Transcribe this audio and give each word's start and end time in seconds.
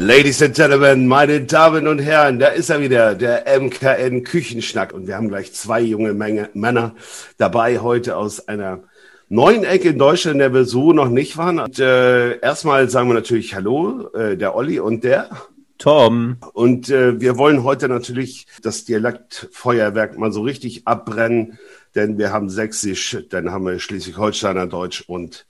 Ladies 0.00 0.40
and 0.42 0.54
Gentlemen, 0.54 1.08
meine 1.08 1.40
Damen 1.40 1.88
und 1.88 1.98
Herren, 1.98 2.38
da 2.38 2.46
ist 2.46 2.70
er 2.70 2.80
wieder, 2.80 3.16
der 3.16 3.44
MKN 3.60 4.22
Küchenschnack. 4.22 4.94
Und 4.94 5.08
wir 5.08 5.16
haben 5.16 5.28
gleich 5.28 5.52
zwei 5.52 5.80
junge 5.80 6.14
Menge, 6.14 6.50
Männer 6.54 6.94
dabei 7.36 7.80
heute 7.80 8.16
aus 8.16 8.46
einer 8.46 8.84
neuen 9.28 9.64
Ecke 9.64 9.88
in 9.88 9.98
Deutschland, 9.98 10.34
in 10.34 10.38
der 10.38 10.54
wir 10.54 10.66
so 10.66 10.92
noch 10.92 11.08
nicht 11.08 11.36
waren. 11.36 11.58
Und, 11.58 11.80
äh, 11.80 12.38
erstmal 12.38 12.88
sagen 12.88 13.08
wir 13.08 13.14
natürlich 13.14 13.56
Hallo, 13.56 14.08
äh, 14.14 14.36
der 14.36 14.54
Olli 14.54 14.78
und 14.78 15.02
der 15.02 15.30
Tom. 15.78 16.36
Und 16.52 16.90
äh, 16.90 17.20
wir 17.20 17.36
wollen 17.36 17.64
heute 17.64 17.88
natürlich 17.88 18.46
das 18.62 18.84
Dialektfeuerwerk 18.84 20.16
mal 20.16 20.32
so 20.32 20.42
richtig 20.42 20.86
abbrennen, 20.86 21.58
denn 21.96 22.18
wir 22.18 22.32
haben 22.32 22.50
Sächsisch, 22.50 23.18
dann 23.30 23.50
haben 23.50 23.66
wir 23.66 23.80
Schleswig-Holsteiner 23.80 24.68
Deutsch 24.68 25.02
und 25.08 25.44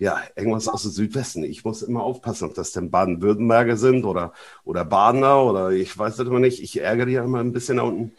ja, 0.00 0.18
irgendwas 0.34 0.66
aus 0.66 0.82
dem 0.82 0.92
Südwesten. 0.92 1.44
Ich 1.44 1.62
muss 1.62 1.82
immer 1.82 2.02
aufpassen, 2.02 2.46
ob 2.46 2.54
das 2.54 2.72
denn 2.72 2.90
Baden-Württemberger 2.90 3.76
sind 3.76 4.06
oder, 4.06 4.32
oder 4.64 4.82
Badener 4.86 5.44
oder 5.44 5.70
ich 5.72 5.96
weiß 5.96 6.16
das 6.16 6.26
immer 6.26 6.40
nicht. 6.40 6.62
Ich 6.62 6.80
ärgere 6.80 7.04
die 7.04 7.12
ja 7.12 7.24
immer 7.24 7.40
ein 7.40 7.52
bisschen 7.52 7.76
da 7.76 7.82
unten. 7.82 8.12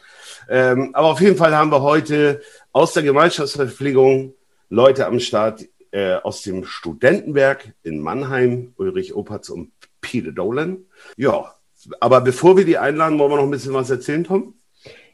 Ähm, 0.47 0.91
aber 0.93 1.07
auf 1.07 1.19
jeden 1.19 1.37
Fall 1.37 1.55
haben 1.55 1.71
wir 1.71 1.81
heute 1.81 2.41
aus 2.71 2.93
der 2.93 3.01
Gemeinschaftsverpflegung 3.01 4.35
Leute 4.69 5.07
am 5.07 5.19
Start 5.19 5.67
äh, 5.89 6.13
aus 6.17 6.43
dem 6.43 6.65
Studentenwerk 6.65 7.73
in 7.81 7.99
Mannheim, 7.99 8.73
Ulrich 8.77 9.15
Opatz 9.15 9.49
und 9.49 9.71
Peter 10.01 10.31
Dolan. 10.31 10.85
Ja, 11.17 11.55
aber 11.99 12.21
bevor 12.21 12.57
wir 12.57 12.65
die 12.65 12.77
einladen, 12.77 13.17
wollen 13.17 13.31
wir 13.31 13.37
noch 13.37 13.43
ein 13.43 13.51
bisschen 13.51 13.73
was 13.73 13.89
erzählen, 13.89 14.23
Tom? 14.23 14.53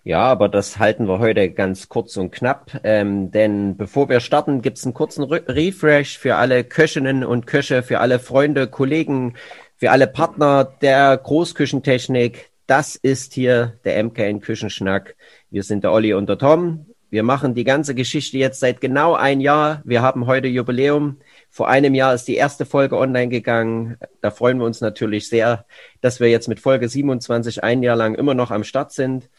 Ja, 0.08 0.22
aber 0.22 0.48
das 0.48 0.80
halten 0.80 1.10
wir 1.10 1.20
heute 1.20 1.52
ganz 1.52 1.90
kurz 1.90 2.16
und 2.16 2.32
knapp, 2.32 2.80
ähm, 2.86 3.30
denn 3.30 3.76
bevor 3.76 4.08
wir 4.08 4.22
starten, 4.22 4.62
gibt's 4.62 4.86
einen 4.86 4.94
kurzen 4.94 5.26
Re 5.26 5.44
Refresh 5.50 6.18
für 6.18 6.38
alle 6.38 6.64
Köchinnen 6.64 7.26
und 7.26 7.46
Köche, 7.46 7.84
für 7.84 8.00
alle 8.00 8.20
Freunde, 8.20 8.68
Kollegen, 8.68 9.34
für 9.76 9.92
alle 9.92 10.08
Partner 10.08 10.64
der 10.64 11.18
Großküchentechnik. 11.18 12.52
Das 12.68 12.96
ist 12.96 13.34
hier 13.34 13.80
der 13.84 14.02
MKN 14.02 14.40
Küchenschnack. 14.40 15.18
Wir 15.50 15.64
sind 15.64 15.84
der 15.84 15.92
Olli 15.92 16.14
und 16.14 16.30
der 16.30 16.38
Tom. 16.38 16.86
Wir 17.10 17.24
machen 17.24 17.54
die 17.54 17.66
ganze 17.66 17.94
Geschichte 17.94 18.38
jetzt 18.38 18.62
seit 18.62 18.80
genau 18.80 19.14
ein 19.14 19.42
Jahr. 19.42 19.82
Wir 19.84 20.02
haben 20.02 20.26
heute 20.26 20.48
Jubiläum. 20.48 21.18
Vor 21.50 21.68
einem 21.68 21.96
Jahr 21.96 22.14
ist 22.14 22.30
die 22.30 22.36
erste 22.36 22.66
Folge 22.66 22.98
online 22.98 23.30
gegangen. 23.30 23.98
Da 24.22 24.32
freuen 24.32 24.60
wir 24.60 24.66
uns 24.66 24.80
natürlich 24.80 25.28
sehr, 25.28 25.66
dass 26.00 26.22
wir 26.22 26.30
jetzt 26.30 26.48
mit 26.48 26.62
Folge 26.62 26.88
27 26.88 27.62
ein 27.62 27.84
Jahr 27.84 27.98
lang 27.98 28.16
immer 28.16 28.36
noch 28.36 28.52
am 28.52 28.64
Start 28.64 28.94
sind. 28.94 29.30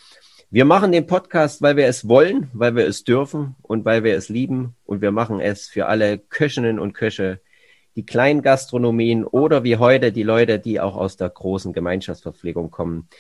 Wir 0.51 0.65
machen 0.65 0.93
den 0.93 1.07
Podcast, 1.07 1.61
weil 1.61 1.77
wir 1.77 1.89
es 1.89 2.09
wollen, 2.09 2.49
weil 2.55 2.75
wir 2.75 2.87
es 2.87 3.05
dürfen 3.05 3.55
und 3.61 3.85
weil 3.85 4.03
wir 4.03 4.17
es 4.17 4.31
lieben. 4.31 4.75
Und 4.87 5.03
wir 5.03 5.11
machen 5.11 5.41
es 5.41 5.69
für 5.69 5.87
alle 5.87 6.17
Köchinnen 6.17 6.79
und 6.79 6.95
Köche, 6.95 7.41
die 7.97 8.07
kleinen 8.07 8.41
Gastronomien 8.41 9.27
oder 9.27 9.63
wie 9.63 9.77
heute 9.77 10.11
die 10.11 10.23
Leute, 10.23 10.59
die 10.59 10.81
auch 10.81 10.97
aus 10.97 11.19
der 11.19 11.29
großen 11.29 11.75
Gemeinschaftsverpflegung 11.75 12.71
kommen. 12.71 13.11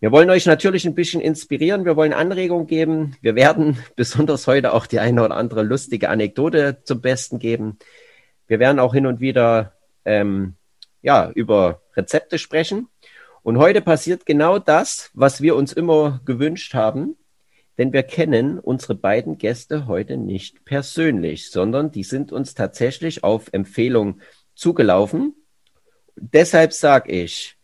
Wir 0.00 0.12
wollen 0.12 0.30
euch 0.30 0.46
natürlich 0.46 0.86
ein 0.86 0.94
bisschen 0.94 1.20
inspirieren. 1.20 1.84
Wir 1.84 1.94
wollen 1.94 2.14
Anregungen 2.14 2.66
geben. 2.66 3.16
Wir 3.20 3.34
werden 3.34 3.76
besonders 3.96 4.46
heute 4.46 4.72
auch 4.72 4.86
die 4.86 4.98
eine 4.98 5.22
oder 5.22 5.36
andere 5.36 5.64
lustige 5.64 6.08
Anekdote 6.08 6.78
zum 6.84 7.02
Besten 7.02 7.38
geben. 7.38 7.78
Wir 8.46 8.60
werden 8.60 8.78
auch 8.78 8.94
hin 8.94 9.04
und 9.04 9.20
wieder 9.20 9.74
ähm, 10.06 10.54
ja 11.02 11.30
über 11.34 11.82
Rezepte 11.94 12.38
sprechen. 12.38 12.88
Und 13.48 13.56
heute 13.56 13.80
passiert 13.80 14.26
genau 14.26 14.58
das, 14.58 15.10
was 15.14 15.40
wir 15.40 15.56
uns 15.56 15.72
immer 15.72 16.20
gewünscht 16.26 16.74
haben, 16.74 17.16
denn 17.78 17.94
wir 17.94 18.02
kennen 18.02 18.58
unsere 18.58 18.94
beiden 18.94 19.38
Gäste 19.38 19.86
heute 19.86 20.18
nicht 20.18 20.66
persönlich, 20.66 21.50
sondern 21.50 21.90
die 21.90 22.02
sind 22.02 22.30
uns 22.30 22.52
tatsächlich 22.52 23.24
auf 23.24 23.48
Empfehlung 23.52 24.20
zugelaufen. 24.54 25.34
Deshalb 26.14 26.74
sage 26.74 27.10
ich 27.10 27.56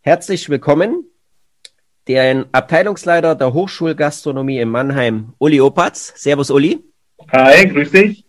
herzlich 0.00 0.48
willkommen 0.48 1.04
den 2.08 2.46
Abteilungsleiter 2.52 3.34
der 3.34 3.52
Hochschulgastronomie 3.52 4.60
in 4.60 4.70
Mannheim, 4.70 5.34
Uli 5.36 5.60
Opatz. 5.60 6.14
Servus, 6.16 6.50
Uli. 6.50 6.82
Hi, 7.32 7.68
grüß 7.68 7.90
dich. 7.90 8.24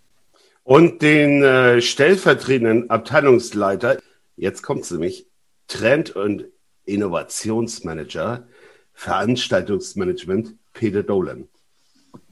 Und 0.63 1.01
den 1.01 1.43
äh, 1.43 1.81
stellvertretenden 1.81 2.89
Abteilungsleiter, 2.89 3.99
jetzt 4.35 4.63
kommt 4.63 4.81
es 4.81 4.91
nämlich, 4.91 5.27
Trend- 5.69 6.13
und 6.13 6.49
Innovationsmanager, 6.89 8.47
Veranstaltungsmanagement, 8.94 10.55
Peter 10.73 11.03
Dolan. 11.03 11.47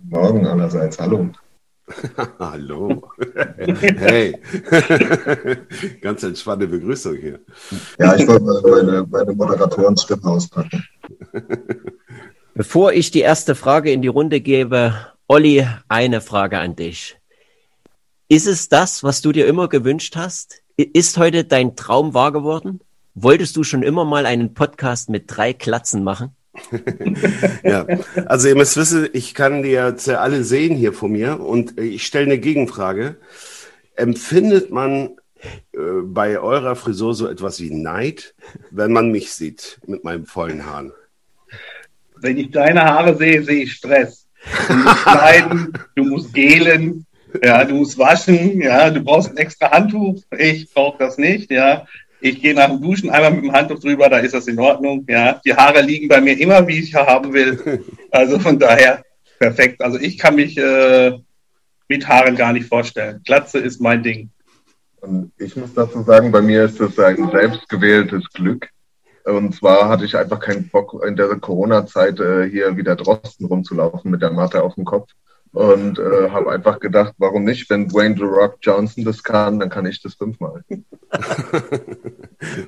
Morgen 0.09 0.45
allerseits, 0.45 0.99
hallo. 0.99 1.29
hallo. 2.39 3.11
hey. 3.57 4.35
Ganz 6.01 6.23
entspannte 6.23 6.67
Begrüßung 6.67 7.15
hier. 7.15 7.39
Ja, 7.97 8.15
ich 8.15 8.27
wollte 8.27 8.43
meine, 8.69 9.07
meine 9.09 9.33
Moderatorenstimme 9.33 10.25
auspacken. 10.25 10.83
Bevor 12.53 12.91
ich 12.91 13.11
die 13.11 13.21
erste 13.21 13.55
Frage 13.55 13.91
in 13.91 14.01
die 14.01 14.07
Runde 14.07 14.41
gebe, 14.41 14.93
Olli, 15.27 15.65
eine 15.87 16.21
Frage 16.21 16.57
an 16.59 16.75
dich. 16.75 17.17
Ist 18.29 18.47
es 18.47 18.67
das, 18.67 19.03
was 19.03 19.21
du 19.21 19.31
dir 19.31 19.47
immer 19.47 19.69
gewünscht 19.69 20.15
hast? 20.15 20.63
Ist 20.75 21.17
heute 21.17 21.45
dein 21.45 21.75
Traum 21.75 22.13
wahr 22.13 22.31
geworden? 22.31 22.81
Wolltest 23.19 23.55
du 23.55 23.63
schon 23.63 23.81
immer 23.81 24.05
mal 24.05 24.27
einen 24.27 24.53
Podcast 24.53 25.09
mit 25.09 25.23
drei 25.25 25.51
Klatzen 25.51 26.03
machen? 26.03 26.35
ja, 27.63 27.87
also 28.27 28.47
ihr 28.47 28.55
müsst 28.55 28.77
wissen, 28.77 29.09
ich 29.11 29.33
kann 29.33 29.63
die 29.63 29.71
jetzt 29.71 30.07
alle 30.07 30.43
sehen 30.43 30.77
hier 30.77 30.93
vor 30.93 31.09
mir 31.09 31.39
und 31.39 31.79
ich 31.79 32.05
stelle 32.05 32.25
eine 32.25 32.37
Gegenfrage. 32.37 33.15
Empfindet 33.95 34.69
man 34.69 35.17
äh, 35.73 35.79
bei 36.03 36.39
eurer 36.39 36.75
Frisur 36.75 37.15
so 37.15 37.27
etwas 37.27 37.59
wie 37.59 37.71
Neid, 37.71 38.35
wenn 38.69 38.91
man 38.91 39.11
mich 39.11 39.33
sieht 39.33 39.79
mit 39.87 40.03
meinen 40.03 40.27
vollen 40.27 40.67
Haaren? 40.67 40.91
Wenn 42.17 42.37
ich 42.37 42.51
deine 42.51 42.83
Haare 42.83 43.17
sehe, 43.17 43.41
sehe 43.41 43.63
ich 43.63 43.73
Stress. 43.73 44.27
Du 44.67 44.75
musst 44.75 44.99
schneiden, 45.01 45.73
du 45.95 46.03
musst 46.03 46.33
gelen, 46.35 47.07
ja, 47.43 47.65
du 47.65 47.77
musst 47.77 47.97
waschen, 47.97 48.61
ja, 48.61 48.91
du 48.91 49.01
brauchst 49.01 49.31
ein 49.31 49.37
extra 49.37 49.71
Handtuch. 49.71 50.21
Ich 50.37 50.71
brauche 50.71 50.99
das 50.99 51.17
nicht, 51.17 51.49
ja. 51.49 51.87
Ich 52.19 52.41
gehe 52.41 52.53
nach 52.53 52.67
dem 52.67 52.81
Duschen 52.81 53.09
einmal 53.09 53.31
mit 53.31 53.43
dem 53.43 53.53
Handtuch 53.53 53.79
drüber, 53.79 54.09
da 54.09 54.17
ist 54.17 54.33
das 54.33 54.47
in 54.47 54.59
Ordnung. 54.59 55.05
Ja, 55.07 55.39
die 55.45 55.53
Haare 55.53 55.81
liegen 55.81 56.07
bei 56.07 56.19
mir 56.19 56.39
immer, 56.39 56.67
wie 56.67 56.79
ich 56.79 56.93
haben 56.93 57.33
will. 57.33 57.83
Also 58.11 58.39
von 58.39 58.57
daher 58.57 59.03
perfekt. 59.37 59.81
Also 59.81 59.99
ich 59.99 60.17
kann 60.17 60.35
mich 60.35 60.57
äh, 60.57 61.11
mit 61.87 62.07
Haaren 62.07 62.35
gar 62.35 62.53
nicht 62.53 62.67
vorstellen. 62.67 63.21
Glatze 63.25 63.59
ist 63.59 63.81
mein 63.81 64.01
Ding. 64.01 64.29
Und 65.01 65.31
ich 65.37 65.55
muss 65.55 65.73
dazu 65.73 66.01
sagen, 66.03 66.31
bei 66.31 66.41
mir 66.41 66.63
ist 66.63 66.79
das 66.79 66.97
ein 66.97 67.29
selbstgewähltes 67.29 68.23
Glück. 68.33 68.69
Und 69.25 69.53
zwar 69.53 69.89
hatte 69.89 70.05
ich 70.05 70.15
einfach 70.15 70.39
keinen 70.39 70.69
Bock, 70.69 71.03
in 71.05 71.15
der 71.15 71.27
Corona-Zeit 71.35 72.19
äh, 72.19 72.49
hier 72.49 72.77
wieder 72.77 72.95
draußen 72.95 73.45
rumzulaufen 73.45 74.09
mit 74.09 74.21
der 74.21 74.31
Matte 74.31 74.63
auf 74.63 74.75
dem 74.75 74.85
Kopf 74.85 75.11
und 75.53 75.99
äh, 75.99 76.29
habe 76.29 76.51
einfach 76.51 76.79
gedacht, 76.79 77.13
warum 77.17 77.43
nicht? 77.43 77.69
Wenn 77.69 77.87
Dwayne 77.87 78.15
The 78.15 78.23
Rock 78.23 78.57
Johnson 78.61 79.03
das 79.03 79.23
kann, 79.23 79.59
dann 79.59 79.69
kann 79.69 79.85
ich 79.85 80.01
das 80.01 80.15
fünfmal. 80.15 80.63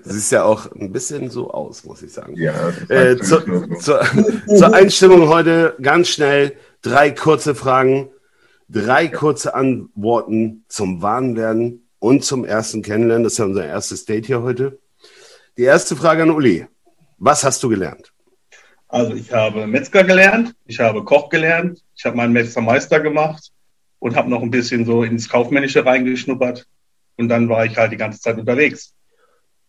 Sieht 0.03 0.31
ja 0.31 0.43
auch 0.43 0.71
ein 0.71 0.91
bisschen 0.91 1.29
so 1.29 1.51
aus, 1.51 1.83
muss 1.83 2.01
ich 2.01 2.13
sagen. 2.13 2.35
Ja, 2.35 2.53
äh, 2.89 3.17
zu, 3.17 3.41
so. 3.41 3.75
zur, 3.75 4.01
zur 4.57 4.73
Einstimmung 4.73 5.27
heute 5.27 5.75
ganz 5.81 6.09
schnell 6.09 6.53
drei 6.81 7.11
kurze 7.11 7.55
Fragen, 7.55 8.09
drei 8.69 9.07
kurze 9.07 9.53
Antworten 9.53 10.63
zum 10.67 11.01
Warnwerden 11.01 11.87
und 11.99 12.23
zum 12.23 12.45
ersten 12.45 12.81
Kennenlernen. 12.81 13.23
Das 13.23 13.33
ist 13.33 13.39
ja 13.39 13.45
unser 13.45 13.65
erstes 13.65 14.05
Date 14.05 14.25
hier 14.25 14.41
heute. 14.41 14.79
Die 15.57 15.63
erste 15.63 15.95
Frage 15.95 16.23
an 16.23 16.31
Uli. 16.31 16.65
Was 17.17 17.43
hast 17.43 17.61
du 17.63 17.69
gelernt? 17.69 18.13
Also 18.89 19.13
ich 19.13 19.31
habe 19.31 19.67
Metzger 19.67 20.03
gelernt, 20.03 20.55
ich 20.65 20.79
habe 20.79 21.03
Koch 21.03 21.29
gelernt, 21.29 21.79
ich 21.95 22.05
habe 22.05 22.17
meinen 22.17 22.33
Metzgermeister 22.33 22.99
gemacht 22.99 23.51
und 23.99 24.15
habe 24.15 24.31
noch 24.31 24.41
ein 24.41 24.49
bisschen 24.49 24.83
so 24.83 25.03
ins 25.03 25.29
Kaufmännische 25.29 25.85
reingeschnuppert. 25.85 26.65
Und 27.15 27.29
dann 27.29 27.47
war 27.49 27.65
ich 27.65 27.77
halt 27.77 27.91
die 27.91 27.97
ganze 27.97 28.19
Zeit 28.19 28.39
unterwegs. 28.39 28.93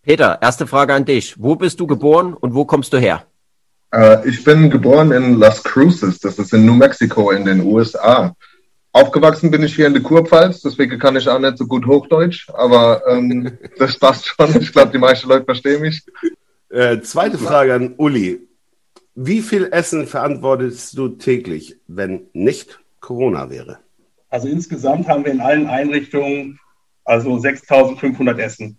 Peter, 0.03 0.39
erste 0.41 0.67
Frage 0.67 0.95
an 0.95 1.05
dich. 1.05 1.35
Wo 1.39 1.55
bist 1.55 1.79
du 1.81 1.87
geboren 1.87 2.33
und 2.33 2.55
wo 2.55 2.65
kommst 2.65 2.95
du 2.95 2.97
her? 2.97 3.27
Äh, 3.93 4.27
ich 4.27 4.43
bin 4.43 4.71
geboren 4.71 5.13
in 5.13 5.39
Las 5.39 5.63
Cruces, 5.63 6.19
das 6.21 6.39
ist 6.39 6.55
in 6.55 6.65
New 6.65 6.75
Mexico 6.75 7.31
in 7.31 7.45
den 7.45 7.61
USA. 7.61 8.35
Aufgewachsen 8.93 9.51
bin 9.51 9.63
ich 9.63 9.75
hier 9.75 9.87
in 9.87 9.93
der 9.93 10.03
Kurpfalz, 10.03 10.63
deswegen 10.63 10.99
kann 10.99 11.17
ich 11.17 11.29
auch 11.29 11.39
nicht 11.39 11.59
so 11.59 11.67
gut 11.67 11.87
Hochdeutsch, 11.87 12.49
aber 12.55 13.03
ähm, 13.07 13.59
das 13.79 13.99
passt 13.99 14.27
schon. 14.29 14.61
Ich 14.63 14.73
glaube, 14.73 14.93
die 14.93 14.99
meisten 14.99 15.29
Leute 15.29 15.45
verstehen 15.45 15.83
mich. 15.83 16.03
Äh, 16.71 17.01
zweite 17.03 17.37
Frage 17.37 17.75
an 17.75 17.95
Uli. 17.99 18.50
Wie 19.15 19.41
viel 19.41 19.69
Essen 19.73 20.07
verantwortest 20.07 20.97
du 20.97 21.09
täglich, 21.09 21.77
wenn 21.87 22.29
nicht 22.33 22.81
Corona 23.01 23.51
wäre? 23.51 23.79
Also 24.29 24.49
insgesamt 24.49 25.09
haben 25.09 25.25
wir 25.25 25.33
in 25.33 25.41
allen 25.41 25.67
Einrichtungen 25.67 26.61
also 27.05 27.39
6500 27.39 28.39
Essen. 28.39 28.79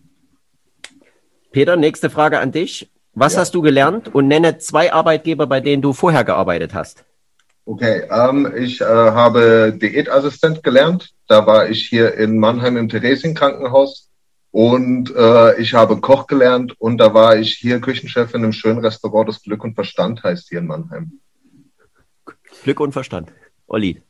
Peter, 1.51 1.75
nächste 1.75 2.09
Frage 2.09 2.39
an 2.39 2.51
dich. 2.51 2.89
Was 3.13 3.33
ja. 3.33 3.41
hast 3.41 3.53
du 3.55 3.61
gelernt 3.61 4.13
und 4.15 4.27
nenne 4.29 4.57
zwei 4.57 4.93
Arbeitgeber, 4.93 5.47
bei 5.47 5.59
denen 5.59 5.81
du 5.81 5.91
vorher 5.91 6.23
gearbeitet 6.23 6.73
hast? 6.73 7.03
Okay, 7.65 8.03
ähm, 8.09 8.51
ich 8.55 8.79
äh, 8.79 8.85
habe 8.85 9.77
Diätassistent 9.79 10.63
gelernt. 10.63 11.11
Da 11.27 11.45
war 11.45 11.69
ich 11.69 11.87
hier 11.87 12.15
in 12.15 12.37
Mannheim 12.37 12.77
im 12.77 12.87
Theresien-Krankenhaus 12.87 14.09
Und 14.51 15.15
äh, 15.15 15.59
ich 15.61 15.73
habe 15.73 16.01
Koch 16.01 16.27
gelernt 16.27 16.75
und 16.79 16.97
da 16.97 17.13
war 17.13 17.37
ich 17.37 17.53
hier 17.53 17.79
Küchenchef 17.79 18.33
in 18.33 18.43
einem 18.43 18.53
schönen 18.53 18.79
Restaurant, 18.79 19.29
das 19.29 19.41
Glück 19.41 19.63
und 19.63 19.75
Verstand 19.75 20.23
heißt 20.23 20.49
hier 20.49 20.59
in 20.59 20.67
Mannheim. 20.67 21.19
Glück 22.63 22.79
und 22.81 22.91
Verstand. 22.91 23.31
Olli. 23.67 24.01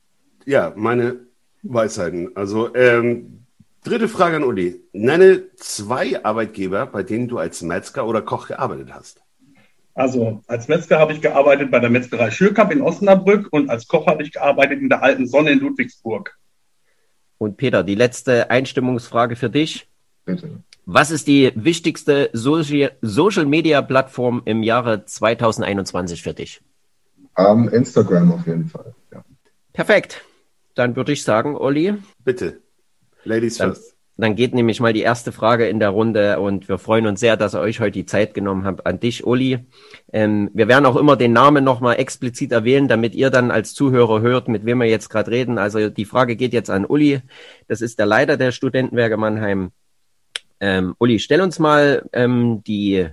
Ja, 0.45 0.73
meine 0.75 1.27
Weisheiten. 1.61 2.35
Also, 2.35 2.73
ähm, 2.75 3.45
dritte 3.83 4.07
Frage 4.07 4.37
an 4.37 4.43
Uli. 4.43 4.81
Nenne 4.93 5.43
zwei 5.55 6.23
Arbeitgeber, 6.23 6.87
bei 6.87 7.03
denen 7.03 7.27
du 7.27 7.37
als 7.37 7.61
Metzger 7.61 8.07
oder 8.07 8.21
Koch 8.21 8.47
gearbeitet 8.47 8.93
hast. 8.93 9.21
Also 9.93 10.41
als 10.47 10.67
Metzger 10.67 10.99
habe 10.99 11.13
ich 11.13 11.21
gearbeitet 11.21 11.69
bei 11.69 11.79
der 11.79 11.89
Metzgerei 11.89 12.31
Schürkamp 12.31 12.71
in 12.71 12.81
Osnabrück 12.81 13.49
und 13.51 13.69
als 13.69 13.87
Koch 13.87 14.07
habe 14.07 14.23
ich 14.23 14.31
gearbeitet 14.31 14.79
in 14.79 14.89
der 14.89 15.03
alten 15.03 15.27
Sonne 15.27 15.51
in 15.51 15.59
Ludwigsburg. 15.59 16.37
Und 17.37 17.57
Peter, 17.57 17.83
die 17.83 17.95
letzte 17.95 18.49
Einstimmungsfrage 18.49 19.35
für 19.35 19.49
dich. 19.49 19.90
Bitte. 20.25 20.63
Was 20.85 21.11
ist 21.11 21.27
die 21.27 21.51
wichtigste 21.55 22.29
Social 22.33 23.45
Media 23.45 23.81
Plattform 23.81 24.41
im 24.45 24.63
Jahre 24.63 25.05
2021 25.05 26.21
für 26.21 26.33
dich? 26.33 26.61
Um, 27.35 27.69
Instagram 27.69 28.31
auf 28.33 28.45
jeden 28.47 28.67
Fall. 28.67 28.93
Ja. 29.11 29.23
Perfekt. 29.73 30.21
Dann 30.75 30.95
würde 30.95 31.11
ich 31.11 31.23
sagen, 31.23 31.55
Olli. 31.55 31.95
Bitte. 32.23 32.61
Ladies 33.23 33.57
Dann, 33.57 33.73
first. 33.73 33.95
dann 34.17 34.35
geht 34.35 34.53
nämlich 34.55 34.79
mal 34.79 34.93
die 34.93 35.01
erste 35.01 35.31
Frage 35.31 35.67
in 35.67 35.79
der 35.79 35.89
Runde 35.89 36.39
und 36.39 36.67
wir 36.67 36.77
freuen 36.77 37.05
uns 37.05 37.19
sehr, 37.19 37.37
dass 37.37 37.53
ihr 37.53 37.61
euch 37.61 37.79
heute 37.79 37.91
die 37.91 38.05
Zeit 38.05 38.33
genommen 38.33 38.65
habt. 38.65 38.85
An 38.85 38.99
dich, 38.99 39.25
Olli. 39.25 39.59
Ähm, 40.11 40.49
wir 40.53 40.67
werden 40.67 40.85
auch 40.85 40.95
immer 40.95 41.15
den 41.15 41.33
Namen 41.33 41.63
nochmal 41.63 41.99
explizit 41.99 42.51
erwähnen, 42.51 42.87
damit 42.87 43.13
ihr 43.13 43.29
dann 43.29 43.51
als 43.51 43.73
Zuhörer 43.73 44.21
hört, 44.21 44.47
mit 44.47 44.65
wem 44.65 44.79
wir 44.79 44.87
jetzt 44.87 45.09
gerade 45.09 45.29
reden. 45.31 45.57
Also 45.57 45.89
die 45.89 46.05
Frage 46.05 46.35
geht 46.35 46.53
jetzt 46.53 46.69
an 46.69 46.85
Uli. 46.85 47.21
Das 47.67 47.81
ist 47.81 47.99
der 47.99 48.07
Leiter 48.07 48.37
der 48.37 48.51
Studentenwerke 48.51 49.17
Mannheim. 49.17 49.71
Ähm, 50.61 50.95
Uli, 50.99 51.17
stell 51.17 51.41
uns 51.41 51.57
mal 51.57 52.07
ähm, 52.13 52.63
die 52.65 53.07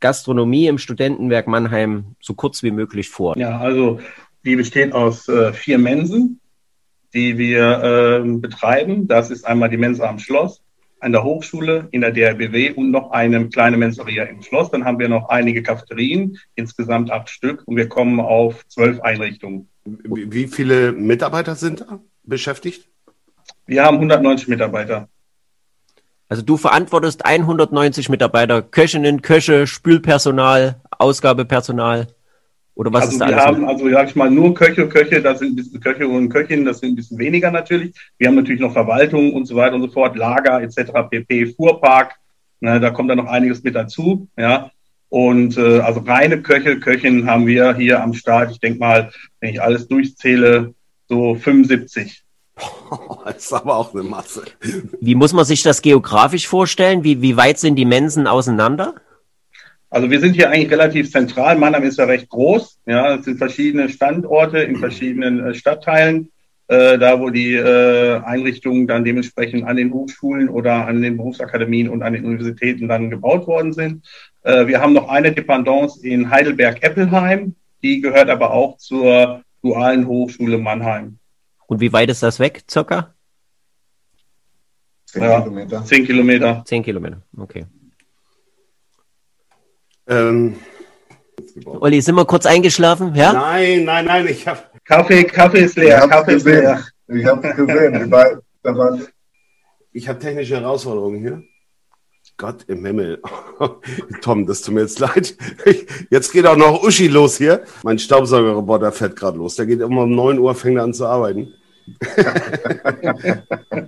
Gastronomie 0.00 0.66
im 0.66 0.76
Studentenwerk 0.76 1.46
Mannheim 1.46 2.16
so 2.20 2.34
kurz 2.34 2.62
wie 2.64 2.72
möglich 2.72 3.08
vor. 3.08 3.38
Ja, 3.38 3.58
also 3.58 4.00
die 4.44 4.56
besteht 4.56 4.92
aus 4.92 5.28
äh, 5.28 5.52
vier 5.52 5.78
Mensen, 5.78 6.40
die 7.14 7.38
wir 7.38 8.22
äh, 8.24 8.28
betreiben. 8.38 9.06
Das 9.06 9.30
ist 9.30 9.46
einmal 9.46 9.70
die 9.70 9.76
Mensa 9.76 10.08
am 10.08 10.18
Schloss, 10.18 10.62
an 10.98 11.12
der 11.12 11.22
Hochschule, 11.22 11.86
in 11.92 12.00
der 12.00 12.10
DRBW 12.10 12.72
und 12.72 12.90
noch 12.90 13.12
eine 13.12 13.48
kleine 13.48 13.76
Mensaria 13.76 14.24
im 14.24 14.42
Schloss. 14.42 14.72
Dann 14.72 14.84
haben 14.84 14.98
wir 14.98 15.08
noch 15.08 15.28
einige 15.28 15.62
Cafeterien, 15.62 16.38
insgesamt 16.56 17.12
acht 17.12 17.30
Stück 17.30 17.62
und 17.66 17.76
wir 17.76 17.88
kommen 17.88 18.18
auf 18.18 18.66
zwölf 18.66 19.00
Einrichtungen. 19.00 19.68
Wie 19.84 20.32
wie 20.32 20.48
viele 20.48 20.90
Mitarbeiter 20.90 21.54
sind 21.54 21.82
da 21.82 22.00
beschäftigt? 22.24 22.88
Wir 23.66 23.84
haben 23.84 23.96
190 23.96 24.48
Mitarbeiter. 24.48 25.08
Also 26.28 26.42
du 26.42 26.56
verantwortest 26.56 27.24
190 27.24 28.08
Mitarbeiter, 28.08 28.62
Köchinnen, 28.62 29.22
Köche, 29.22 29.66
Spülpersonal, 29.66 30.76
Ausgabepersonal 30.90 32.08
oder 32.74 32.92
was 32.92 33.02
also 33.02 33.12
ist 33.12 33.20
da 33.20 33.28
wir 33.28 33.34
alles? 33.34 33.46
haben, 33.46 33.68
also 33.68 33.90
sag 33.90 34.08
ich 34.08 34.16
mal, 34.16 34.30
nur 34.30 34.54
Köche, 34.54 34.88
Köche, 34.88 35.22
das 35.22 35.38
sind 35.38 35.52
ein 35.52 35.56
bisschen 35.56 35.80
Köche 35.80 36.08
und 36.08 36.28
Köchinnen, 36.28 36.64
das 36.64 36.80
sind 36.80 36.92
ein 36.92 36.96
bisschen 36.96 37.18
weniger 37.18 37.50
natürlich. 37.50 37.94
Wir 38.18 38.28
haben 38.28 38.34
natürlich 38.34 38.60
noch 38.60 38.72
Verwaltung 38.72 39.32
und 39.32 39.46
so 39.46 39.54
weiter 39.54 39.76
und 39.76 39.82
so 39.82 39.88
fort, 39.88 40.16
Lager 40.16 40.60
etc. 40.60 40.90
pp, 41.08 41.46
Fuhrpark, 41.54 42.14
ne, 42.60 42.80
da 42.80 42.90
kommt 42.90 43.10
dann 43.10 43.18
noch 43.18 43.26
einiges 43.26 43.62
mit 43.62 43.74
dazu, 43.74 44.28
ja. 44.36 44.70
Und 45.08 45.56
äh, 45.56 45.78
also 45.78 46.00
reine 46.00 46.42
Köche, 46.42 46.80
Köchinnen 46.80 47.26
haben 47.30 47.46
wir 47.46 47.76
hier 47.76 48.02
am 48.02 48.14
Start, 48.14 48.50
ich 48.50 48.58
denke 48.58 48.80
mal, 48.80 49.12
wenn 49.38 49.50
ich 49.50 49.62
alles 49.62 49.86
durchzähle, 49.86 50.74
so 51.08 51.36
75. 51.36 52.23
Das 53.24 53.36
ist 53.36 53.52
aber 53.52 53.76
auch 53.76 53.94
eine 53.94 54.02
Masse. 54.02 54.44
Wie 55.00 55.14
muss 55.14 55.32
man 55.32 55.44
sich 55.44 55.62
das 55.62 55.82
geografisch 55.82 56.46
vorstellen? 56.46 57.02
Wie, 57.02 57.22
wie 57.22 57.36
weit 57.36 57.58
sind 57.58 57.76
die 57.76 57.84
Mensen 57.84 58.26
auseinander? 58.26 58.94
Also 59.90 60.10
wir 60.10 60.20
sind 60.20 60.34
hier 60.34 60.50
eigentlich 60.50 60.70
relativ 60.70 61.10
zentral. 61.10 61.56
Mannheim 61.56 61.84
ist 61.84 61.98
ja 61.98 62.04
recht 62.04 62.28
groß. 62.28 62.80
Ja, 62.86 63.14
es 63.14 63.24
sind 63.24 63.38
verschiedene 63.38 63.88
Standorte 63.88 64.58
in 64.58 64.76
verschiedenen 64.76 65.38
äh, 65.38 65.54
Stadtteilen, 65.54 66.30
äh, 66.66 66.98
da 66.98 67.20
wo 67.20 67.30
die 67.30 67.54
äh, 67.54 68.20
Einrichtungen 68.24 68.86
dann 68.86 69.04
dementsprechend 69.04 69.64
an 69.64 69.76
den 69.76 69.92
Hochschulen 69.92 70.48
oder 70.48 70.86
an 70.86 71.00
den 71.00 71.16
Berufsakademien 71.16 71.88
und 71.88 72.02
an 72.02 72.12
den 72.12 72.24
Universitäten 72.24 72.88
dann 72.88 73.08
gebaut 73.08 73.46
worden 73.46 73.72
sind. 73.72 74.04
Äh, 74.42 74.66
wir 74.66 74.80
haben 74.80 74.94
noch 74.94 75.08
eine 75.08 75.32
Dependance 75.32 76.04
in 76.04 76.28
Heidelberg-Eppelheim. 76.28 77.54
Die 77.82 78.00
gehört 78.00 78.30
aber 78.30 78.50
auch 78.50 78.78
zur 78.78 79.42
dualen 79.62 80.06
Hochschule 80.08 80.58
Mannheim. 80.58 81.18
Und 81.66 81.80
wie 81.80 81.92
weit 81.92 82.10
ist 82.10 82.22
das 82.22 82.38
weg, 82.40 82.64
circa? 82.70 83.14
Zehn 85.06 85.22
Ja. 85.22 85.40
Kilometer. 85.40 85.84
Zehn 85.84 86.04
Kilometer. 86.06 86.62
Zehn 86.66 86.82
Kilometer. 86.82 87.22
Okay. 87.36 87.66
Ähm, 90.06 90.56
Olli, 91.64 92.00
sind 92.00 92.14
wir 92.16 92.24
kurz 92.26 92.46
eingeschlafen? 92.46 93.14
Ja? 93.14 93.32
Nein, 93.32 93.84
nein, 93.84 94.04
nein, 94.04 94.26
ich 94.28 94.46
habe 94.46 94.60
Kaffee, 94.84 95.24
Kaffee 95.24 95.60
ist 95.64 95.76
Ich 95.78 95.84
leer. 95.84 96.00
hab's 96.00 96.10
Kaffee 96.10 96.34
ist 96.34 96.44
gesehen. 96.44 96.62
leer. 96.62 96.84
Ich 97.08 97.24
habe 97.26 97.48
es 97.48 97.56
gesehen. 97.56 98.10
Waren, 98.10 99.06
ich 99.92 100.08
hab 100.08 100.20
technische 100.20 100.56
Herausforderungen 100.60 101.20
hier. 101.20 101.42
Gott 102.36 102.64
im 102.68 102.84
Himmel. 102.84 103.22
Tom, 104.22 104.46
das 104.46 104.62
tut 104.62 104.74
mir 104.74 104.80
jetzt 104.82 104.98
leid. 104.98 105.36
Jetzt 106.10 106.32
geht 106.32 106.46
auch 106.46 106.56
noch 106.56 106.82
Uschi 106.82 107.08
los 107.08 107.38
hier. 107.38 107.64
Mein 107.82 107.98
Staubsaugerroboter 107.98 108.92
fährt 108.92 109.16
gerade 109.16 109.38
los. 109.38 109.54
Der 109.56 109.66
geht 109.66 109.80
immer 109.80 110.02
um 110.02 110.14
9 110.14 110.38
Uhr, 110.38 110.54
fängt 110.54 110.76
er 110.78 110.84
an 110.84 110.94
zu 110.94 111.06
arbeiten. 111.06 111.54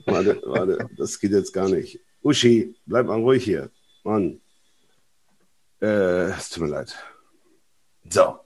warte, 0.06 0.42
warte, 0.44 0.88
das 0.96 1.18
geht 1.18 1.32
jetzt 1.32 1.52
gar 1.52 1.68
nicht. 1.68 2.00
Uschi, 2.22 2.76
bleib 2.86 3.06
mal 3.06 3.20
ruhig 3.20 3.44
hier. 3.44 3.70
Mann. 4.04 4.40
Äh, 5.80 6.30
tut 6.50 6.62
mir 6.62 6.68
leid. 6.68 6.94
So. 8.08 8.38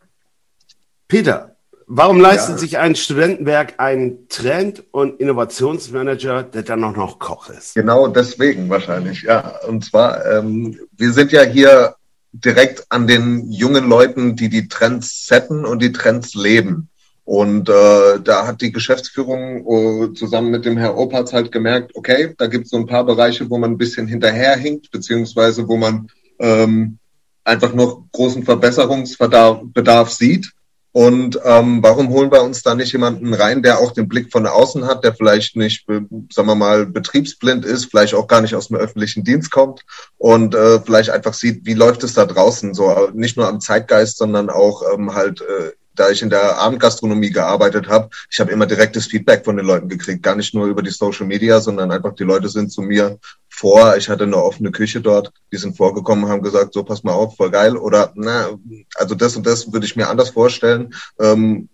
Peter, 1.09 1.50
warum 1.91 2.21
leistet 2.21 2.55
Ja. 2.55 2.59
sich 2.59 2.79
ein 2.79 2.95
Studentenwerk 2.95 3.75
einen 3.79 4.29
Trend- 4.29 4.85
und 4.93 5.21
Innovationsmanager, 5.21 6.45
der 6.45 6.63
dann 6.63 6.85
auch 6.85 6.97
noch 6.97 7.19
Koch 7.19 7.51
ist? 7.51 7.75
Genau 7.75 8.07
deswegen 8.07 8.69
wahrscheinlich, 8.71 9.23
ja. 9.23 9.59
Und 9.67 9.85
zwar, 9.85 10.25
ähm, 10.25 10.79
wir 10.97 11.13
sind 11.13 11.33
ja 11.33 11.43
hier 11.43 11.97
direkt 12.33 12.87
an 12.91 13.07
den 13.09 13.51
jungen 13.51 13.89
Leuten, 13.89 14.37
die 14.37 14.49
die 14.49 14.69
Trends 14.69 15.27
setten 15.27 15.65
und 15.65 15.83
die 15.83 15.93
Trends 15.93 16.35
leben. 16.35 16.89
Und 17.25 17.69
äh, 17.69 18.21
da 18.23 18.47
hat 18.47 18.61
die 18.61 18.73
Geschäftsführung 18.73 19.67
äh, 19.67 20.15
zusammen 20.15 20.51
mit 20.51 20.65
dem 20.65 20.77
Herr 20.77 20.97
Opatz 20.97 21.33
halt 21.33 21.53
gemerkt, 21.53 21.93
okay, 21.95 22.35
da 22.39 22.47
gibt 22.47 22.65
es 22.65 22.71
so 22.71 22.77
ein 22.77 22.87
paar 22.87 23.05
Bereiche, 23.05 23.51
wo 23.51 23.59
man 23.59 23.73
ein 23.73 23.79
bisschen 23.79 24.07
hinterherhinkt, 24.07 24.91
beziehungsweise 24.91 25.67
wo 25.69 25.77
man 25.77 26.09
ähm, 26.39 26.99
einfach 27.45 27.75
noch 27.75 28.05
großen 28.13 28.45
Verbesserungsbedarf 28.45 29.61
Bedarf 29.65 30.11
sieht. 30.11 30.51
Und 30.93 31.39
ähm, 31.45 31.83
warum 31.83 32.09
holen 32.09 32.33
wir 32.33 32.43
uns 32.43 32.63
da 32.63 32.75
nicht 32.75 32.93
jemanden 32.93 33.33
rein, 33.33 33.63
der 33.63 33.79
auch 33.79 33.93
den 33.93 34.09
Blick 34.09 34.33
von 34.33 34.47
außen 34.47 34.87
hat, 34.87 35.05
der 35.05 35.15
vielleicht 35.15 35.55
nicht, 35.55 35.89
äh, 35.89 36.01
sagen 36.33 36.49
wir 36.49 36.57
mal, 36.57 36.87
betriebsblind 36.87 37.65
ist, 37.65 37.87
vielleicht 37.87 38.15
auch 38.15 38.27
gar 38.27 38.41
nicht 38.41 38.57
aus 38.57 38.69
dem 38.69 38.77
öffentlichen 38.77 39.23
Dienst 39.23 39.53
kommt 39.53 39.83
und 40.19 40.55
äh, 40.55 40.81
vielleicht 40.81 41.11
einfach 41.11 41.35
sieht, 41.35 41.65
wie 41.65 41.75
läuft 41.75 42.03
es 42.03 42.15
da 42.15 42.27
draußen, 42.27 42.75
so 42.75 42.91
äh, 42.91 43.11
nicht 43.13 43.37
nur 43.37 43.47
am 43.47 43.61
Zeitgeist, 43.61 44.19
sondern 44.19 44.51
auch 44.51 44.83
ähm, 44.93 45.15
halt, 45.15 45.43
äh, 45.43 45.73
da 46.01 46.09
ich 46.09 46.23
in 46.23 46.31
der 46.31 46.57
Abendgastronomie 46.57 47.31
gearbeitet 47.31 47.89
habe, 47.89 48.09
ich 48.31 48.41
habe 48.41 48.51
immer 48.51 48.65
direktes 48.65 49.07
Feedback 49.07 49.45
von 49.45 49.59
den 49.59 49.67
Leuten 49.67 49.89
gekriegt, 49.89 50.23
gar 50.23 50.35
nicht 50.35 50.55
nur 50.55 50.67
über 50.67 50.83
die 50.83 50.91
Social 50.91 51.27
Media, 51.27 51.61
sondern 51.61 51.93
einfach 51.93 52.15
die 52.15 52.25
Leute 52.25 52.49
sind 52.49 52.73
zu 52.73 52.81
mir 52.81 53.19
vor, 53.51 53.99
ich 53.99 54.09
hatte 54.09 54.25
eine 54.25 54.43
offene 54.43 54.71
Küche 54.71 55.03
dort, 55.03 55.31
die 55.53 55.59
sind 55.59 55.77
vorgekommen, 55.77 56.31
haben 56.31 56.41
gesagt, 56.41 56.73
so 56.73 56.83
pass 56.85 57.05
mal 57.05 57.13
auf, 57.13 57.37
voll 57.37 57.51
geil 57.51 57.77
oder 57.77 58.13
na, 58.15 58.49
also 58.95 59.15
das 59.15 59.37
und 59.37 59.47
das 59.47 59.71
würde 59.71 59.85
ich 59.85 59.95
mir 59.95 60.09
anders 60.09 60.31
vorstellen. 60.31 60.95
Ähm, 61.19 61.69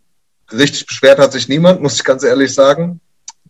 richtig 0.52 0.86
beschwert 0.86 1.20
hat 1.20 1.30
sich 1.32 1.48
niemand, 1.48 1.80
muss 1.82 1.94
ich 1.94 2.04
ganz 2.04 2.24
ehrlich 2.24 2.52
sagen. 2.52 3.00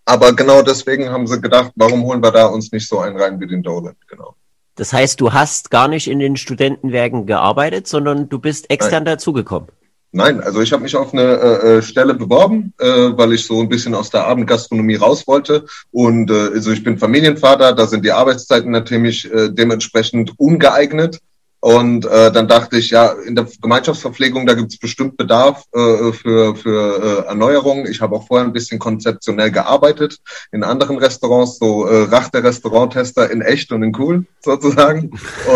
Aber 0.05 0.35
genau 0.35 0.61
deswegen 0.61 1.09
haben 1.09 1.27
sie 1.27 1.41
gedacht, 1.41 1.73
warum 1.75 2.05
holen 2.05 2.23
wir 2.23 2.33
da 2.33 2.47
uns 2.47 2.71
nicht 2.71 2.87
so 2.87 2.99
einen 2.99 3.19
rein 3.19 3.41
wie 3.41 3.47
den 3.47 3.63
Dolan? 3.63 3.97
Genau. 4.09 4.37
Das 4.75 4.93
heißt, 4.93 5.23
du 5.23 5.33
hast 5.33 5.71
gar 5.71 5.89
nicht 5.89 6.07
in 6.07 6.19
den 6.19 6.37
Studentenwerken 6.37 7.25
gearbeitet, 7.25 7.87
sondern 7.89 8.29
du 8.29 8.39
bist 8.39 8.71
extern 8.71 9.07
dazugekommen. 9.07 9.71
Nein, 10.17 10.41
also 10.41 10.63
ich 10.63 10.73
habe 10.73 10.83
mich 10.83 10.97
auf 10.97 11.13
eine 11.13 11.23
äh, 11.23 11.77
äh, 11.77 11.83
Stelle 11.83 12.15
beworben, 12.15 12.73
äh, 12.79 12.87
weil 12.87 13.35
ich 13.35 13.45
so 13.45 13.61
ein 13.61 13.69
bisschen 13.69 13.95
aus 13.95 14.09
der 14.09 14.27
Abendgastronomie 14.27 14.95
raus 14.95 15.27
wollte. 15.27 15.67
Und 15.91 16.31
äh, 16.31 16.53
also 16.55 16.73
ich 16.73 16.83
bin 16.83 16.97
Familienvater, 16.97 17.75
da 17.75 17.87
sind 17.87 18.03
die 18.03 18.13
Arbeitszeiten 18.13 18.71
natürlich 18.71 19.31
äh, 19.31 19.51
dementsprechend 19.51 20.33
ungeeignet. 20.39 21.21
Und 21.61 22.07
äh, 22.07 22.33
dann 22.33 22.49
dachte 22.49 22.79
ich, 22.79 22.89
ja, 22.89 23.09
in 23.27 23.35
der 23.35 23.47
Gemeinschaftsverpflegung, 23.61 24.47
da 24.47 24.55
gibt 24.55 24.73
es 24.73 24.79
bestimmt 24.79 25.19
Bedarf 25.19 25.65
äh, 25.75 26.13
für, 26.13 26.57
für 26.57 27.25
äh, 27.27 27.29
Erneuerung. 27.29 27.85
Ich 27.85 28.01
habe 28.01 28.17
auch 28.17 28.27
vorher 28.27 28.47
ein 28.47 28.55
bisschen 28.55 28.79
konzeptionell 28.79 29.51
gearbeitet 29.51 30.17
in 30.51 30.65
anderen 30.65 30.97
Restaurants, 30.97 31.59
so 31.59 31.85
äh, 31.85 32.05
Rach 32.05 32.31
der 32.31 32.43
Restauranttester 32.43 33.31
in 33.31 33.43
echt 33.43 33.71
und 33.71 33.83
in 33.83 33.95
cool 33.99 34.25
sozusagen. 34.43 35.11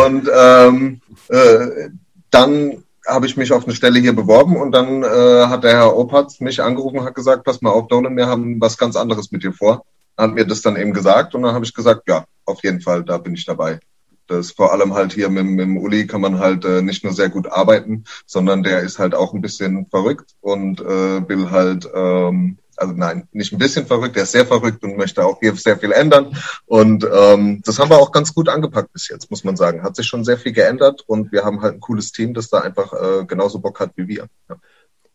Und 0.05 0.29
ähm, 0.31 1.01
äh, 1.29 1.89
dann 2.31 2.85
habe 3.07 3.27
ich 3.27 3.37
mich 3.37 3.53
auf 3.53 3.65
eine 3.65 3.75
Stelle 3.75 4.01
hier 4.01 4.15
beworben 4.15 4.57
und 4.57 4.73
dann 4.73 5.03
äh, 5.03 5.47
hat 5.47 5.65
der 5.65 5.73
Herr 5.73 5.97
Opatz 5.97 6.41
mich 6.41 6.63
angerufen 6.63 6.99
und 6.99 7.05
hat 7.05 7.15
gesagt, 7.15 7.45
pass 7.45 7.63
mal 7.63 7.71
auf, 7.71 7.89
Dolan, 7.89 8.17
wir 8.17 8.27
haben 8.27 8.61
was 8.61 8.79
ganz 8.79 8.97
anderes 8.97 9.33
mit 9.33 9.43
dir 9.43 9.53
vor. 9.53 9.85
hat 10.17 10.35
mir 10.35 10.47
das 10.47 10.63
dann 10.63 10.77
eben 10.77 10.93
gesagt 10.93 11.35
und 11.35 11.43
dann 11.43 11.55
habe 11.55 11.65
ich 11.65 11.75
gesagt, 11.75 12.03
ja, 12.09 12.25
auf 12.45 12.63
jeden 12.63 12.81
Fall, 12.81 13.05
da 13.05 13.19
bin 13.19 13.35
ich 13.35 13.47
dabei. 13.47 13.81
Das 14.27 14.53
vor 14.53 14.73
allem 14.73 14.95
halt 14.95 15.13
hier 15.13 15.29
mit, 15.29 15.45
mit 15.45 15.61
dem 15.61 15.77
Uli 15.79 16.07
kann 16.07 16.21
man 16.21 16.39
halt 16.39 16.65
äh, 16.65 16.83
nicht 16.83 17.03
nur 17.03 17.13
sehr 17.13 17.31
gut 17.31 17.51
arbeiten, 17.51 18.05
sondern 18.27 18.63
der 18.63 18.81
ist 18.81 18.99
halt 18.99 19.15
auch 19.15 19.35
ein 19.35 19.41
bisschen 19.41 19.87
verrückt 19.87 20.35
und 20.41 20.81
äh, 20.81 21.29
will 21.29 21.51
halt, 21.51 21.89
ähm, 21.93 22.59
also 22.81 22.95
nein, 22.95 23.29
nicht 23.33 23.53
ein 23.53 23.59
bisschen 23.59 23.87
verrückt, 23.87 24.17
der 24.17 24.23
ist 24.23 24.33
sehr 24.33 24.47
verrückt 24.47 24.83
und 24.83 24.97
möchte 24.97 25.25
auch 25.25 25.39
hier 25.41 25.55
sehr 25.55 25.79
viel 25.79 25.93
ändern. 25.93 26.37
Und 26.67 27.07
ähm, 27.13 27.61
das 27.65 27.79
haben 27.79 27.91
wir 27.91 27.99
auch 27.99 28.13
ganz 28.13 28.35
gut 28.35 28.49
angepackt 28.49 28.93
bis 28.93 29.09
jetzt, 29.09 29.31
muss 29.31 29.45
man 29.45 29.57
sagen. 29.57 29.83
Hat 29.83 29.97
sich 29.97 30.07
schon 30.07 30.25
sehr 30.25 30.39
viel 30.39 30.53
geändert 30.53 31.03
und 31.07 31.31
wir 31.33 31.45
haben 31.45 31.61
halt 31.61 31.75
ein 31.75 31.81
cooles 31.81 32.13
Team, 32.13 32.35
das 32.35 32.49
da 32.49 32.61
einfach 32.61 32.93
äh, 32.93 33.25
genauso 33.27 33.61
Bock 33.61 33.81
hat 33.81 33.93
wie 33.97 34.09
wir. 34.09 34.27
Ja. 34.49 34.57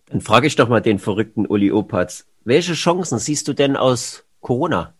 Dann 0.07 0.21
frage 0.21 0.47
ich 0.47 0.55
doch 0.55 0.69
mal 0.69 0.81
den 0.81 0.99
verrückten 0.99 1.47
Uli 1.47 1.71
Opatz. 1.71 2.25
Welche 2.43 2.73
Chancen 2.73 3.17
siehst 3.17 3.47
du 3.47 3.53
denn 3.53 3.75
aus 3.75 4.23
Corona? 4.39 4.93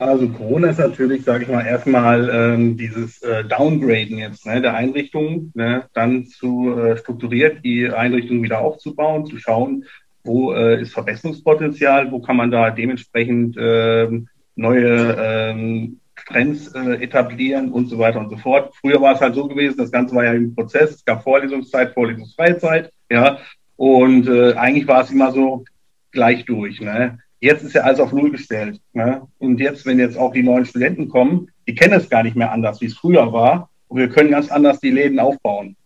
Also 0.00 0.28
Corona 0.30 0.70
ist 0.70 0.78
natürlich, 0.78 1.24
sage 1.24 1.44
ich 1.44 1.50
mal, 1.50 1.66
erstmal 1.66 2.30
ähm, 2.32 2.76
dieses 2.78 3.20
äh, 3.20 3.44
Downgraden 3.44 4.16
jetzt 4.16 4.46
ne, 4.46 4.62
der 4.62 4.74
Einrichtungen, 4.74 5.52
ne, 5.54 5.90
dann 5.92 6.24
zu 6.24 6.74
äh, 6.78 6.96
strukturiert 6.96 7.62
die 7.62 7.90
Einrichtung 7.90 8.42
wieder 8.42 8.60
aufzubauen, 8.60 9.26
zu 9.26 9.36
schauen, 9.36 9.84
wo 10.24 10.52
äh, 10.52 10.80
ist 10.82 10.92
Verbesserungspotenzial, 10.92 12.10
wo 12.10 12.20
kann 12.20 12.36
man 12.36 12.50
da 12.50 12.70
dementsprechend 12.70 13.56
äh, 13.56 14.08
neue 14.56 15.16
ähm, 15.18 16.00
Trends 16.26 16.68
äh, 16.74 17.02
etablieren 17.02 17.72
und 17.72 17.86
so 17.86 17.98
weiter 17.98 18.20
und 18.20 18.30
so 18.30 18.36
fort. 18.36 18.74
Früher 18.80 19.00
war 19.00 19.14
es 19.14 19.20
halt 19.20 19.34
so 19.34 19.48
gewesen, 19.48 19.78
das 19.78 19.90
Ganze 19.90 20.14
war 20.14 20.24
ja 20.24 20.32
im 20.32 20.54
Prozess, 20.54 20.90
es 20.90 21.04
gab 21.04 21.22
Vorlesungszeit, 21.22 21.94
Vorlesungsfreie 21.94 22.58
Zeit, 22.58 22.92
ja, 23.10 23.38
und 23.80 24.28
äh, 24.28 24.52
eigentlich 24.56 24.86
war 24.86 25.00
es 25.00 25.10
immer 25.10 25.32
so 25.32 25.64
gleich 26.12 26.44
durch. 26.44 26.82
Ne? 26.82 27.18
Jetzt 27.40 27.62
ist 27.62 27.72
ja 27.72 27.80
alles 27.80 27.98
auf 27.98 28.12
Null 28.12 28.30
gestellt. 28.30 28.78
Ne? 28.92 29.22
Und 29.38 29.58
jetzt, 29.58 29.86
wenn 29.86 29.98
jetzt 29.98 30.18
auch 30.18 30.34
die 30.34 30.42
neuen 30.42 30.66
Studenten 30.66 31.08
kommen, 31.08 31.48
die 31.66 31.74
kennen 31.74 31.94
es 31.94 32.10
gar 32.10 32.22
nicht 32.22 32.36
mehr 32.36 32.52
anders, 32.52 32.82
wie 32.82 32.86
es 32.86 32.98
früher 32.98 33.32
war. 33.32 33.70
Und 33.88 33.98
wir 33.98 34.10
können 34.10 34.32
ganz 34.32 34.50
anders 34.50 34.80
die 34.80 34.90
Läden 34.90 35.18
aufbauen. 35.18 35.76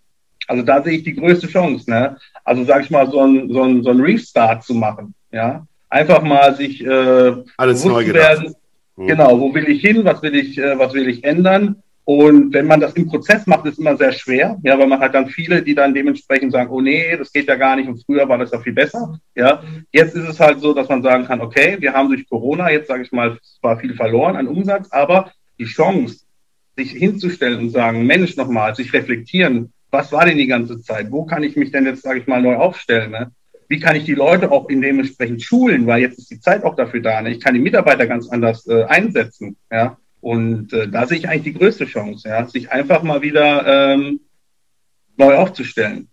Also 0.49 0.63
da 0.63 0.83
sehe 0.83 0.99
ich 0.99 1.05
die 1.05 1.15
größte 1.15 1.49
Chance. 1.49 1.91
Ne? 1.91 2.17
Also 2.45 2.65
sage 2.65 2.85
ich 2.85 2.91
mal, 2.91 3.11
so 3.11 3.21
ein, 3.21 3.51
so, 3.51 3.63
ein, 3.63 3.83
so 3.83 3.91
ein 3.91 4.01
Restart 4.01 4.65
zu 4.65 4.75
machen. 4.75 5.15
Ja, 5.33 5.67
einfach 5.89 6.23
mal 6.23 6.55
sich 6.55 6.85
äh, 6.85 7.33
alles 7.57 7.85
neu 7.85 8.07
werden. 8.13 8.55
Hm. 8.97 9.07
Genau, 9.07 9.41
wo 9.41 9.53
will 9.55 9.69
ich 9.69 9.81
hin? 9.81 10.05
Was 10.05 10.23
will 10.23 10.35
ich, 10.35 10.59
äh, 10.59 10.79
was 10.79 10.93
will 10.95 11.09
ich 11.09 11.25
ändern? 11.25 11.83
Und 12.07 12.53
wenn 12.53 12.67
man 12.67 12.81
das 12.81 12.93
im 12.93 13.09
Prozess 13.09 13.47
macht, 13.47 13.65
ist 13.65 13.79
immer 13.79 13.97
sehr 13.97 14.13
schwer, 14.13 14.59
ja, 14.63 14.79
weil 14.79 14.87
man 14.87 15.01
hat 15.01 15.15
dann 15.15 15.27
viele, 15.27 15.63
die 15.63 15.75
dann 15.75 15.95
dementsprechend 15.95 16.53
sagen, 16.53 16.69
oh 16.71 16.83
nee, 16.83 17.17
das 17.17 17.33
geht 17.33 17.49
ja 17.49 17.57
gar 17.57 17.77
nicht 17.77 17.89
und 17.89 18.05
früher 18.05 18.29
war 18.29 18.37
das 18.37 18.51
ja 18.51 18.61
viel 18.61 18.75
besser, 18.75 19.19
ja. 19.35 19.63
Jetzt 19.91 20.15
ist 20.15 20.29
es 20.29 20.39
halt 20.39 20.61
so, 20.61 20.75
dass 20.75 20.91
man 20.91 21.03
sagen 21.03 21.25
kann, 21.25 21.41
okay, 21.41 21.79
wir 21.81 21.95
haben 21.95 22.09
durch 22.09 22.29
Corona 22.29 22.71
jetzt, 22.71 22.89
sage 22.89 23.05
ich 23.05 23.13
mal, 23.13 23.39
zwar 23.59 23.79
viel 23.79 23.95
verloren 23.95 24.37
an 24.37 24.49
Umsatz, 24.49 24.93
aber 24.93 25.33
die 25.59 25.65
Chance, 25.65 26.27
sich 26.77 26.91
hinzustellen 26.91 27.59
und 27.61 27.71
sagen, 27.71 28.05
Mensch, 28.05 28.37
nochmal, 28.37 28.75
sich 28.75 28.93
reflektieren, 28.93 29.73
was 29.95 30.13
war 30.13 30.27
denn 30.27 30.39
die 30.39 30.49
ganze 30.49 30.83
Zeit? 30.83 31.11
Wo 31.11 31.25
kann 31.25 31.45
ich 31.45 31.57
mich 31.57 31.71
denn 31.71 31.87
jetzt, 31.87 32.03
sage 32.03 32.19
ich 32.19 32.27
mal, 32.27 32.43
neu 32.43 32.57
aufstellen? 32.57 33.13
Ne? 33.13 33.31
Wie 33.69 33.81
kann 33.81 33.97
ich 33.97 34.05
die 34.05 34.15
Leute 34.15 34.51
auch 34.51 34.69
in 34.69 34.83
dementsprechend 34.83 35.43
schulen? 35.43 35.87
Weil 35.87 36.03
jetzt 36.03 36.19
ist 36.19 36.31
die 36.31 36.41
Zeit 36.41 36.65
auch 36.65 36.75
dafür 36.75 37.01
da. 37.01 37.23
Ne? 37.23 37.31
Ich 37.31 37.41
kann 37.41 37.55
die 37.55 37.61
Mitarbeiter 37.61 38.07
ganz 38.07 38.29
anders 38.29 38.67
äh, 38.67 38.85
einsetzen, 38.85 39.57
ja. 39.71 39.97
Und 40.21 40.73
äh, 40.73 40.89
da 40.89 41.07
sehe 41.07 41.19
ich 41.19 41.29
eigentlich 41.29 41.55
die 41.55 41.59
größte 41.59 41.85
Chance, 41.85 42.29
ja, 42.29 42.47
sich 42.47 42.73
einfach 42.73 43.03
mal 43.03 43.21
wieder 43.21 43.67
ähm, 43.67 44.21
neu 45.19 45.35
aufzustellen. 45.35 46.09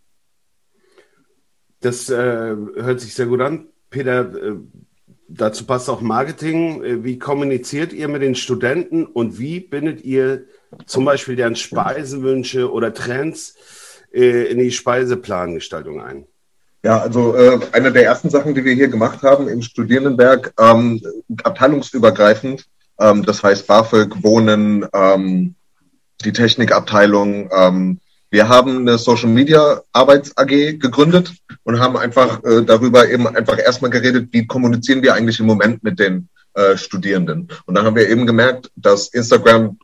Das 1.79 2.09
äh, 2.09 2.15
hört 2.15 2.99
sich 2.99 3.13
sehr 3.13 3.27
gut 3.27 3.39
an. 3.39 3.67
Peter, 3.89 4.35
äh, 4.35 4.55
dazu 5.29 5.65
passt 5.65 5.89
auch 5.89 6.01
Marketing. 6.01 6.83
Äh, 6.83 7.03
wie 7.05 7.19
kommuniziert 7.19 7.93
ihr 7.93 8.09
mit 8.09 8.21
den 8.21 8.35
Studenten 8.35 9.05
und 9.05 9.39
wie 9.39 9.61
bindet 9.61 10.03
ihr 10.03 10.45
zum 10.85 11.05
Beispiel 11.05 11.35
deren 11.35 11.55
Speisenwünsche 11.55 12.71
oder 12.71 12.93
Trends 12.93 13.55
äh, 14.13 14.51
in 14.51 14.59
die 14.59 14.71
Speiseplangestaltung 14.71 16.01
ein? 16.01 16.25
Ja, 16.83 16.99
also 16.99 17.35
äh, 17.35 17.59
eine 17.73 17.91
der 17.91 18.05
ersten 18.05 18.29
Sachen, 18.29 18.55
die 18.55 18.65
wir 18.65 18.73
hier 18.73 18.87
gemacht 18.87 19.21
haben 19.21 19.47
im 19.47 19.61
Studierendenberg, 19.61 20.53
ähm, 20.59 21.01
abteilungsübergreifend, 21.43 22.65
ähm, 22.99 23.23
das 23.23 23.43
heißt 23.43 23.67
BAföG, 23.67 24.23
Wohnen, 24.23 24.87
ähm, 24.93 25.55
die 26.23 26.33
Technikabteilung. 26.33 27.49
Ähm, 27.55 27.99
wir 28.31 28.47
haben 28.47 28.79
eine 28.79 28.97
Social 28.97 29.29
Media 29.29 29.81
Arbeits 29.91 30.35
AG 30.37 30.79
gegründet 30.79 31.33
und 31.63 31.79
haben 31.79 31.97
einfach 31.97 32.43
äh, 32.43 32.63
darüber 32.63 33.09
eben 33.09 33.27
einfach 33.27 33.59
erstmal 33.59 33.91
geredet, 33.91 34.29
wie 34.31 34.47
kommunizieren 34.47 35.03
wir 35.03 35.13
eigentlich 35.13 35.39
im 35.39 35.45
Moment 35.45 35.83
mit 35.83 35.99
den 35.99 36.29
äh, 36.53 36.77
Studierenden. 36.77 37.49
Und 37.65 37.75
dann 37.75 37.85
haben 37.85 37.95
wir 37.95 38.09
eben 38.09 38.25
gemerkt, 38.25 38.71
dass 38.75 39.09
Instagram 39.09 39.77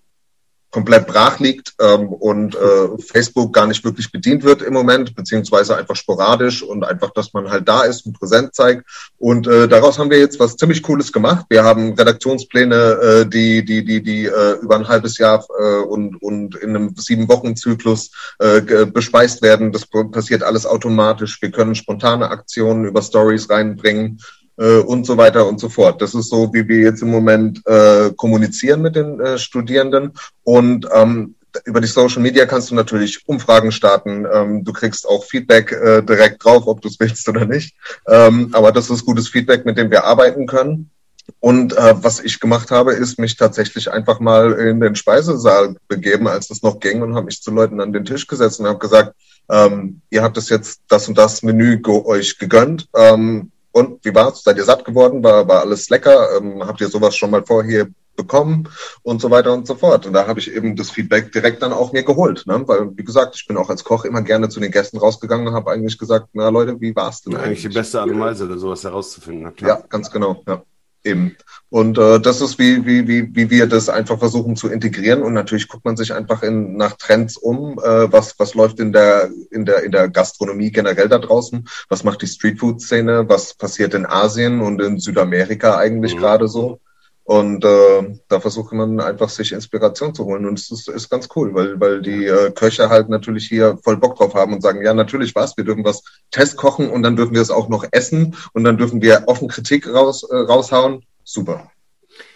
komplett 0.78 1.08
brach 1.08 1.40
liegt 1.40 1.74
ähm, 1.82 2.10
und 2.10 2.54
äh, 2.54 3.02
Facebook 3.02 3.52
gar 3.52 3.66
nicht 3.66 3.84
wirklich 3.84 4.12
bedient 4.12 4.44
wird 4.44 4.62
im 4.62 4.76
Moment, 4.76 5.16
beziehungsweise 5.16 5.76
einfach 5.76 5.96
sporadisch 5.96 6.62
und 6.62 6.86
einfach, 6.86 7.10
dass 7.16 7.34
man 7.34 7.50
halt 7.50 7.68
da 7.68 7.82
ist 7.82 8.06
und 8.06 8.14
präsent 8.20 8.54
zeigt. 8.54 8.86
Und 9.18 9.48
äh, 9.48 9.68
daraus 9.68 9.98
haben 9.98 10.12
wir 10.12 10.20
jetzt 10.20 10.40
was 10.40 10.56
ziemlich 10.56 10.84
Cooles 10.84 11.12
gemacht. 11.12 11.48
Wir 11.50 11.64
haben 11.64 11.94
Redaktionspläne, 11.94 12.76
äh, 12.76 13.26
die, 13.26 13.66
die, 13.66 13.84
die, 13.84 14.04
die 14.04 14.26
äh, 14.26 14.60
über 14.62 14.76
ein 14.76 14.88
halbes 14.88 15.18
Jahr 15.18 15.44
äh, 15.60 15.80
und, 15.80 16.22
und 16.22 16.56
in 16.58 16.76
einem 16.76 16.94
sieben 16.96 17.28
Wochen 17.28 17.56
Zyklus 17.56 18.12
äh, 18.38 18.62
bespeist 18.86 19.42
werden. 19.42 19.72
Das 19.72 19.88
passiert 20.12 20.44
alles 20.44 20.68
automatisch. 20.68 21.42
Wir 21.42 21.50
können 21.50 21.74
spontane 21.74 22.30
Aktionen 22.30 22.86
über 22.86 23.02
Stories 23.02 23.50
reinbringen 23.50 24.20
äh, 24.58 24.78
und 24.80 25.06
so 25.06 25.18
weiter 25.18 25.48
und 25.48 25.60
so 25.60 25.70
fort. 25.70 26.02
Das 26.02 26.14
ist 26.14 26.30
so, 26.30 26.54
wie 26.54 26.68
wir 26.68 26.80
jetzt 26.80 27.02
im 27.02 27.12
Moment 27.12 27.66
äh, 27.66 28.12
kommunizieren 28.16 28.82
mit 28.82 28.96
den 28.96 29.20
äh, 29.20 29.38
Studierenden. 29.38 30.14
Und 30.44 30.88
ähm, 30.94 31.36
über 31.66 31.82
die 31.82 31.88
Social 31.88 32.22
Media 32.22 32.46
kannst 32.46 32.70
du 32.72 32.76
natürlich 32.76 33.28
Umfragen 33.28 33.72
starten. 33.72 34.26
Ähm, 34.32 34.64
du 34.64 34.74
kriegst 34.74 35.08
auch 35.08 35.24
Feedback 35.24 35.72
äh, 35.72 36.02
direkt 36.02 36.44
drauf, 36.44 36.68
ob 36.68 36.82
du 36.82 36.88
es 36.88 37.00
willst 37.00 37.28
oder 37.30 37.46
nicht. 37.46 37.76
Ähm, 38.08 38.50
aber 38.54 38.72
das 38.72 38.90
ist 38.90 39.06
gutes 39.06 39.30
Feedback, 39.30 39.66
mit 39.66 39.78
dem 39.78 39.92
wir 39.92 40.04
arbeiten 40.04 40.48
können. 40.48 40.92
Und 41.40 41.74
äh, 41.74 41.94
was 42.02 42.22
ich 42.22 42.40
gemacht 42.40 42.72
habe, 42.72 42.94
ist 42.94 43.20
mich 43.20 43.36
tatsächlich 43.36 43.92
einfach 43.92 44.20
mal 44.20 44.54
in 44.54 44.80
den 44.80 44.96
Speisesaal 44.96 45.76
begeben, 45.88 46.28
als 46.28 46.50
es 46.50 46.64
noch 46.64 46.80
ging, 46.80 47.02
und 47.02 47.16
habe 47.16 47.26
mich 47.26 47.42
zu 47.42 47.52
Leuten 47.52 47.82
an 47.82 47.92
den 47.92 48.06
Tisch 48.06 48.28
gesetzt 48.28 48.60
und 48.60 48.68
habe 48.68 48.80
gesagt, 48.80 49.14
ähm, 49.50 50.02
ihr 50.10 50.24
habt 50.24 50.38
es 50.38 50.50
jetzt 50.50 50.82
das 50.88 51.08
und 51.08 51.18
das 51.18 51.44
Menü 51.44 51.82
ge 51.82 52.02
euch 52.06 52.38
gegönnt. 52.38 52.88
Ähm, 52.96 53.52
und 53.78 54.04
wie 54.04 54.16
war's? 54.16 54.42
Seid 54.44 54.58
ihr 54.58 54.64
satt 54.64 54.84
geworden? 54.86 55.24
War, 55.24 55.48
war 55.48 55.62
alles 55.62 55.90
lecker? 55.90 56.38
Ähm, 56.38 56.66
habt 56.66 56.82
ihr 56.82 56.88
sowas 56.88 57.16
schon 57.16 57.30
mal 57.30 57.46
vorher 57.46 57.88
bekommen? 58.16 58.68
Und 59.04 59.22
so 59.22 59.30
weiter 59.30 59.54
und 59.54 59.68
so 59.68 59.76
fort. 59.76 60.08
Und 60.08 60.14
da 60.14 60.26
habe 60.26 60.40
ich 60.40 60.52
eben 60.52 60.76
das 60.76 60.90
Feedback 60.90 61.32
direkt 61.32 61.62
dann 61.62 61.74
auch 61.74 61.94
mir 61.94 62.02
geholt. 62.02 62.48
Ne? 62.48 62.64
Weil, 62.68 62.98
wie 62.98 63.04
gesagt, 63.04 63.36
ich 63.36 63.46
bin 63.46 63.56
auch 63.56 63.70
als 63.70 63.84
Koch 63.84 64.04
immer 64.04 64.24
gerne 64.24 64.50
zu 64.50 64.60
den 64.60 64.72
Gästen 64.72 64.98
rausgegangen 64.98 65.48
und 65.48 65.54
habe 65.54 65.70
eigentlich 65.70 66.00
gesagt, 66.00 66.30
na 66.34 66.50
Leute, 66.50 66.82
wie 66.82 66.96
war's 66.96 67.22
denn? 67.22 67.34
Eigentlich, 67.34 67.46
eigentlich 67.46 67.62
die 67.62 67.78
beste 67.80 68.02
Art 68.02 68.10
und 68.10 68.20
Weise, 68.20 68.58
sowas 68.58 68.84
herauszufinden. 68.84 69.54
Ja, 69.60 69.84
ganz 69.88 70.10
genau. 70.10 70.42
Ja. 70.48 70.64
Eben. 71.08 71.36
Und 71.70 71.98
äh, 71.98 72.20
das 72.20 72.40
ist, 72.40 72.60
wie, 72.60 72.86
wie, 72.86 73.08
wie, 73.08 73.36
wie 73.36 73.50
wir 73.50 73.68
das 73.68 73.90
einfach 73.90 74.20
versuchen 74.20 74.56
zu 74.56 74.70
integrieren. 74.70 75.22
Und 75.22 75.34
natürlich 75.34 75.68
guckt 75.68 75.84
man 75.84 75.98
sich 75.98 76.14
einfach 76.14 76.42
in, 76.42 76.78
nach 76.78 76.94
Trends 76.94 77.36
um, 77.36 77.78
äh, 77.80 78.12
was, 78.12 78.40
was 78.40 78.54
läuft 78.54 78.80
in 78.80 78.94
der, 78.94 79.30
in, 79.52 79.66
der, 79.66 79.84
in 79.84 79.92
der 79.92 80.08
Gastronomie 80.08 80.72
generell 80.72 81.10
da 81.10 81.18
draußen, 81.18 81.68
was 81.90 82.04
macht 82.04 82.22
die 82.22 82.28
Streetfood-Szene, 82.28 83.28
was 83.28 83.54
passiert 83.54 83.94
in 83.94 84.06
Asien 84.06 84.62
und 84.62 84.82
in 84.82 85.00
Südamerika 85.00 85.78
eigentlich 85.78 86.16
mhm. 86.16 86.20
gerade 86.20 86.48
so. 86.48 86.80
Und 87.28 87.66
äh, 87.66 88.18
da 88.30 88.40
versucht 88.40 88.72
man 88.72 89.02
einfach 89.02 89.28
sich 89.28 89.52
Inspiration 89.52 90.16
zu 90.16 90.24
holen. 90.24 90.46
Und 90.46 90.58
es 90.58 90.72
ist, 90.72 90.88
ist 90.88 91.10
ganz 91.10 91.28
cool, 91.36 91.54
weil, 91.54 91.78
weil 91.78 92.02
die 92.02 92.26
äh, 92.26 92.52
Köche 92.52 92.88
halt 92.88 93.10
natürlich 93.10 93.50
hier 93.50 93.78
voll 93.84 93.98
Bock 93.98 94.16
drauf 94.16 94.34
haben 94.34 94.54
und 94.54 94.62
sagen, 94.62 94.82
ja, 94.82 94.94
natürlich 94.94 95.36
was, 95.36 95.58
wir 95.58 95.66
dürfen 95.66 95.84
was 95.84 96.04
testkochen 96.32 96.90
und 96.90 97.04
dann 97.04 97.18
dürfen 97.18 97.34
wir 97.34 97.42
es 97.42 97.52
auch 97.52 97.68
noch 97.68 97.84
essen 97.92 98.38
und 98.54 98.64
dann 98.64 98.78
dürfen 98.78 99.02
wir 99.02 99.24
offen 99.28 99.50
Kritik 99.50 99.94
raus, 99.94 100.24
äh, 100.24 100.38
raushauen. 100.38 101.04
Super. 101.26 101.70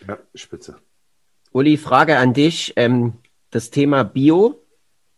Ja, 0.05 0.17
spitze. 0.35 0.75
Uli, 1.53 1.77
Frage 1.77 2.17
an 2.17 2.33
dich. 2.33 2.73
Ähm, 2.75 3.13
das 3.49 3.69
Thema 3.69 4.03
Bio, 4.03 4.61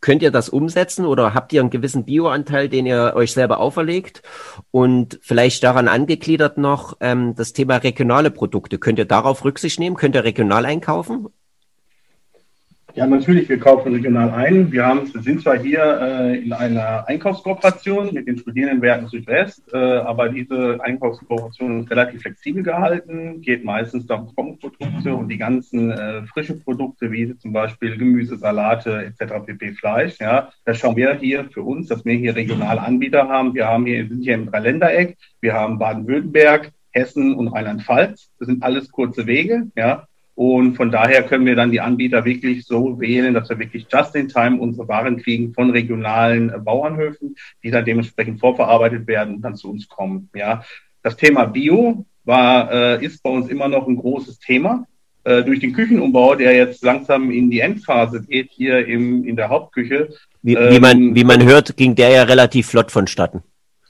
Könnt 0.04 0.22
ihr 0.22 0.32
das 0.32 0.50
umsetzen 0.50 1.06
oder 1.06 1.34
habt 1.34 1.54
ihr 1.54 1.62
einen 1.62 1.70
gewissen 1.70 2.04
Bioanteil, 2.04 2.68
den 2.68 2.86
ihr 2.86 3.14
euch 3.16 3.32
selber 3.32 3.60
auferlegt? 3.60 4.22
Und 4.70 5.18
vielleicht 5.22 5.64
daran 5.64 5.88
angegliedert 5.88 6.58
noch 6.58 6.98
ähm, 7.00 7.36
das 7.36 7.54
Thema 7.54 7.78
regionale 7.78 8.30
Produkte. 8.30 8.80
Könnt 8.80 9.00
ihr 9.00 9.06
darauf 9.06 9.46
Rücksicht 9.46 9.80
nehmen? 9.80 9.96
Könnt 9.96 10.16
ihr 10.16 10.26
regional 10.26 10.66
einkaufen? 10.66 11.30
Ja, 12.96 13.08
natürlich, 13.08 13.50
wir 13.50 13.58
kaufen 13.58 13.92
regional 13.92 14.30
ein. 14.30 14.72
Wir, 14.72 14.86
haben, 14.86 15.12
wir 15.12 15.22
sind 15.24 15.42
zwar 15.42 15.58
hier 15.58 15.82
äh, 16.00 16.38
in 16.38 16.54
einer 16.54 17.08
Einkaufskooperation 17.08 18.14
mit 18.14 18.28
den 18.28 18.38
Studierendenwerken 18.38 19.08
Südwest, 19.08 19.64
äh, 19.74 19.78
aber 19.78 20.30
diese 20.30 20.78
Einkaufskooperation 20.80 21.82
ist 21.82 21.90
relativ 21.90 22.22
flexibel 22.22 22.62
gehalten, 22.62 23.42
geht 23.42 23.66
meistens 23.66 24.08
um 24.12 24.28
Trockenprodukte 24.36 25.16
und 25.16 25.28
die 25.28 25.40
ganzen 25.40 25.90
äh, 25.90 26.22
frischen 26.28 26.64
Produkte, 26.64 27.12
wie 27.12 27.36
zum 27.40 27.52
Beispiel 27.52 27.98
Gemüse, 27.98 28.38
Salate 28.38 29.06
etc. 29.06 29.44
pp. 29.44 29.74
Fleisch. 29.74 30.20
Ja, 30.20 30.50
da 30.64 30.76
schauen 30.76 30.96
wir 30.96 31.16
hier 31.16 31.46
für 31.46 31.64
uns, 31.64 31.88
dass 31.88 32.06
wir 32.06 32.14
hier 32.14 32.36
regional 32.36 32.78
Anbieter 32.78 33.28
haben. 33.28 33.56
Wir 33.56 33.68
haben 33.68 33.88
hier, 33.88 34.08
sind 34.08 34.22
hier 34.22 34.36
im 34.36 34.52
Dreiländereck, 34.52 35.18
wir 35.42 35.54
haben 35.54 35.80
Baden-Württemberg, 35.80 36.72
Hessen 36.92 37.34
und 37.34 37.48
Rheinland-Pfalz. 37.48 38.30
Das 38.38 38.48
sind 38.48 38.62
alles 38.62 38.92
kurze 38.92 39.26
Wege, 39.26 39.72
ja. 39.76 40.06
Und 40.36 40.76
von 40.76 40.90
daher 40.90 41.24
können 41.24 41.46
wir 41.46 41.56
dann 41.56 41.72
die 41.72 41.82
Anbieter 41.82 42.26
wirklich 42.26 42.66
so 42.66 43.00
wählen, 43.00 43.34
dass 43.34 43.50
wir 43.50 43.60
wirklich 43.60 43.86
just 43.92 44.16
in 44.16 44.30
time 44.30 44.60
unsere 44.60 44.88
Waren 44.88 45.18
kriegen 45.18 45.54
von 45.54 45.70
regionalen 45.70 46.52
Bauernhöfen, 46.64 47.36
die 47.64 47.70
dann 47.70 47.86
dementsprechend 47.86 48.40
vorverarbeitet 48.40 49.08
werden 49.08 49.36
und 49.36 49.42
dann 49.42 49.56
zu 49.56 49.70
uns 49.70 49.88
kommen. 49.88 50.30
Ja, 50.34 50.64
das 51.04 51.18
Thema 51.18 51.46
Bio 51.46 52.06
war, 52.24 52.72
äh, 52.72 53.06
ist 53.06 53.22
bei 53.22 53.30
uns 53.30 53.50
immer 53.50 53.68
noch 53.68 53.88
ein 53.88 53.98
großes 53.98 54.40
Thema. 54.40 54.88
Äh, 55.26 55.44
durch 55.44 55.60
den 55.60 55.74
Küchenumbau, 55.74 56.36
der 56.36 56.54
jetzt 56.54 56.84
langsam 56.84 57.32
in 57.32 57.50
die 57.50 57.60
Endphase 57.60 58.24
geht, 58.24 58.50
hier 58.52 58.86
im, 58.86 59.24
in 59.24 59.36
der 59.36 59.50
Hauptküche. 59.50 60.10
Wie, 60.42 60.56
wie, 60.56 60.80
man, 60.80 60.98
ähm, 60.98 61.16
wie 61.16 61.24
man 61.24 61.44
hört, 61.44 61.78
ging 61.78 61.96
der 61.96 62.10
ja 62.10 62.24
relativ 62.24 62.68
flott 62.68 62.92
vonstatten. 62.92 63.44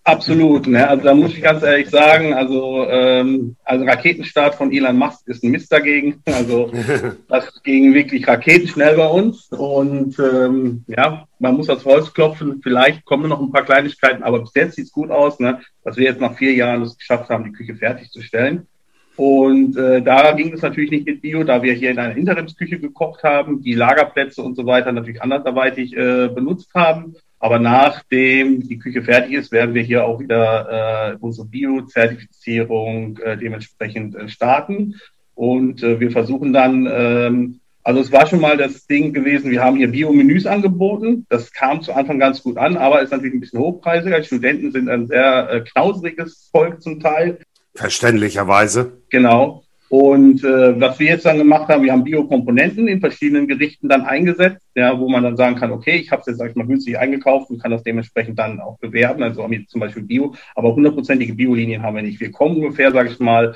Absolut, 0.05 0.67
ne? 0.67 0.85
Also 0.85 1.03
da 1.05 1.15
muss 1.15 1.33
ich 1.33 1.41
ganz 1.41 1.63
ehrlich 1.63 1.89
sagen, 1.89 2.33
also, 2.33 2.85
ähm, 2.89 3.55
also 3.63 3.85
Raketenstart 3.85 4.55
von 4.55 4.73
Elon 4.73 4.97
Musk 4.97 5.25
ist 5.27 5.43
ein 5.43 5.51
Mist 5.51 5.71
dagegen. 5.71 6.21
Also 6.25 6.69
das 7.29 7.63
ging 7.63 7.93
wirklich 7.93 8.27
raketenschnell 8.27 8.97
bei 8.97 9.07
uns. 9.07 9.47
Und 9.47 10.19
ähm, 10.19 10.83
ja, 10.87 11.25
man 11.39 11.55
muss 11.55 11.67
das 11.67 11.85
Holz 11.85 12.13
klopfen. 12.13 12.59
Vielleicht 12.61 13.05
kommen 13.05 13.29
noch 13.29 13.39
ein 13.39 13.53
paar 13.53 13.63
Kleinigkeiten, 13.63 14.23
aber 14.23 14.41
bis 14.41 14.51
jetzt 14.55 14.75
sieht's 14.75 14.91
gut 14.91 15.09
aus, 15.09 15.39
ne? 15.39 15.61
dass 15.85 15.95
wir 15.95 16.03
jetzt 16.03 16.19
nach 16.19 16.35
vier 16.35 16.53
Jahren 16.53 16.81
es 16.81 16.97
geschafft 16.97 17.29
haben, 17.29 17.45
die 17.45 17.53
Küche 17.53 17.75
fertigzustellen. 17.75 18.67
Und 19.15 19.77
äh, 19.77 20.01
da 20.01 20.33
ging 20.33 20.53
es 20.53 20.63
natürlich 20.63 20.91
nicht 20.91 21.05
mit 21.05 21.21
Bio, 21.21 21.43
da 21.43 21.61
wir 21.61 21.73
hier 21.73 21.91
in 21.91 21.99
einer 21.99 22.17
Interimsküche 22.17 22.79
gekocht 22.79 23.23
haben, 23.23 23.61
die 23.61 23.75
Lagerplätze 23.75 24.41
und 24.41 24.55
so 24.55 24.65
weiter 24.65 24.91
natürlich 24.91 25.21
andersweitig 25.21 25.95
äh, 25.95 26.27
benutzt 26.27 26.73
haben. 26.73 27.15
Aber 27.43 27.59
nachdem 27.59 28.65
die 28.69 28.79
Küche 28.79 29.03
fertig 29.03 29.33
ist, 29.33 29.51
werden 29.51 29.75
wir 29.75 29.81
hier 29.81 30.05
auch 30.05 30.17
wieder 30.21 31.11
äh, 31.11 31.17
unsere 31.19 31.45
Bio-Zertifizierung 31.45 33.17
äh, 33.17 33.35
dementsprechend 33.35 34.15
äh, 34.15 34.29
starten. 34.29 34.95
Und 35.35 35.83
äh, 35.83 35.99
wir 35.99 36.09
versuchen 36.11 36.53
dann, 36.53 36.87
ähm, 36.89 37.59
also 37.83 37.99
es 37.99 38.13
war 38.13 38.27
schon 38.27 38.39
mal 38.39 38.55
das 38.55 38.87
Ding 38.87 39.11
gewesen, 39.11 39.51
wir 39.51 39.61
haben 39.61 39.75
hier 39.75 39.89
Bio-Menüs 39.91 40.45
angeboten. 40.45 41.25
Das 41.27 41.51
kam 41.51 41.81
zu 41.81 41.91
Anfang 41.91 42.17
ganz 42.17 42.41
gut 42.41 42.57
an, 42.57 42.77
aber 42.77 43.01
ist 43.01 43.11
natürlich 43.11 43.33
ein 43.33 43.41
bisschen 43.41 43.59
hochpreisiger. 43.59 44.21
Die 44.21 44.25
Studenten 44.25 44.71
sind 44.71 44.87
ein 44.87 45.07
sehr 45.07 45.49
äh, 45.51 45.59
knausriges 45.59 46.49
Volk 46.49 46.81
zum 46.81 47.01
Teil. 47.01 47.39
Verständlicherweise. 47.75 49.01
Genau. 49.09 49.62
Und 49.93 50.43
äh, 50.43 50.81
was 50.81 50.97
wir 50.97 51.05
jetzt 51.05 51.25
dann 51.27 51.37
gemacht 51.37 51.67
haben, 51.67 51.83
wir 51.83 51.91
haben 51.91 52.03
Biokomponenten 52.03 52.87
in 52.87 52.99
verschiedenen 52.99 53.47
Gerichten 53.47 53.87
dann 53.87 54.01
eingesetzt, 54.01 54.65
ja, 54.73 54.99
wo 54.99 55.07
man 55.07 55.21
dann 55.21 55.37
sagen 55.37 55.55
kann, 55.55 55.71
okay, 55.71 55.97
ich 55.97 56.09
habe 56.09 56.21
es 56.21 56.25
jetzt, 56.25 56.39
sag 56.39 56.49
ich 56.49 56.55
mal, 56.55 56.65
günstig 56.65 56.97
eingekauft 56.97 57.51
und 57.51 57.61
kann 57.61 57.69
das 57.69 57.83
dementsprechend 57.83 58.39
dann 58.39 58.59
auch 58.59 58.79
bewerben. 58.79 59.21
Also 59.21 59.43
haben 59.43 59.51
wir 59.51 59.67
zum 59.67 59.81
Beispiel 59.81 60.01
Bio, 60.01 60.33
aber 60.55 60.73
hundertprozentige 60.73 61.35
Biolinien 61.35 61.83
haben 61.83 61.95
wir 61.95 62.01
nicht. 62.01 62.19
Wir 62.19 62.31
kommen 62.31 62.55
ungefähr, 62.55 62.91
sage 62.91 63.09
ich 63.09 63.19
mal, 63.19 63.53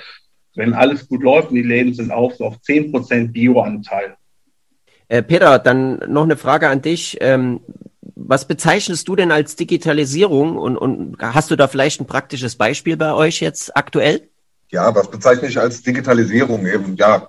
wenn 0.54 0.76
alles 0.76 1.10
gut 1.10 1.24
läuft 1.24 1.50
und 1.50 1.56
die 1.56 1.64
Läden 1.64 1.96
sind 1.96 2.12
auf, 2.12 2.36
so 2.36 2.46
auf 2.46 2.62
zehn 2.62 2.92
Prozent 2.92 3.34
Bioanteil. 3.34 4.16
Äh, 5.08 5.24
Peter, 5.24 5.58
dann 5.58 6.04
noch 6.08 6.26
eine 6.26 6.38
Frage 6.38 6.70
an 6.70 6.84
dich. 6.84 7.18
Ähm, 7.20 7.62
was 8.14 8.48
bezeichnest 8.48 9.08
du 9.08 9.16
denn 9.16 9.32
als 9.32 9.56
Digitalisierung 9.56 10.56
und, 10.56 10.78
und 10.78 11.18
hast 11.20 11.50
du 11.50 11.56
da 11.56 11.68
vielleicht 11.68 12.00
ein 12.00 12.06
praktisches 12.06 12.58
Beispiel 12.58 12.96
bei 12.96 13.12
euch 13.16 13.40
jetzt 13.40 13.76
aktuell? 13.76 14.30
Ja, 14.70 14.94
was 14.94 15.10
bezeichne 15.10 15.48
ich 15.48 15.60
als 15.60 15.82
Digitalisierung? 15.82 16.66
Eben, 16.66 16.96
ja, 16.96 17.28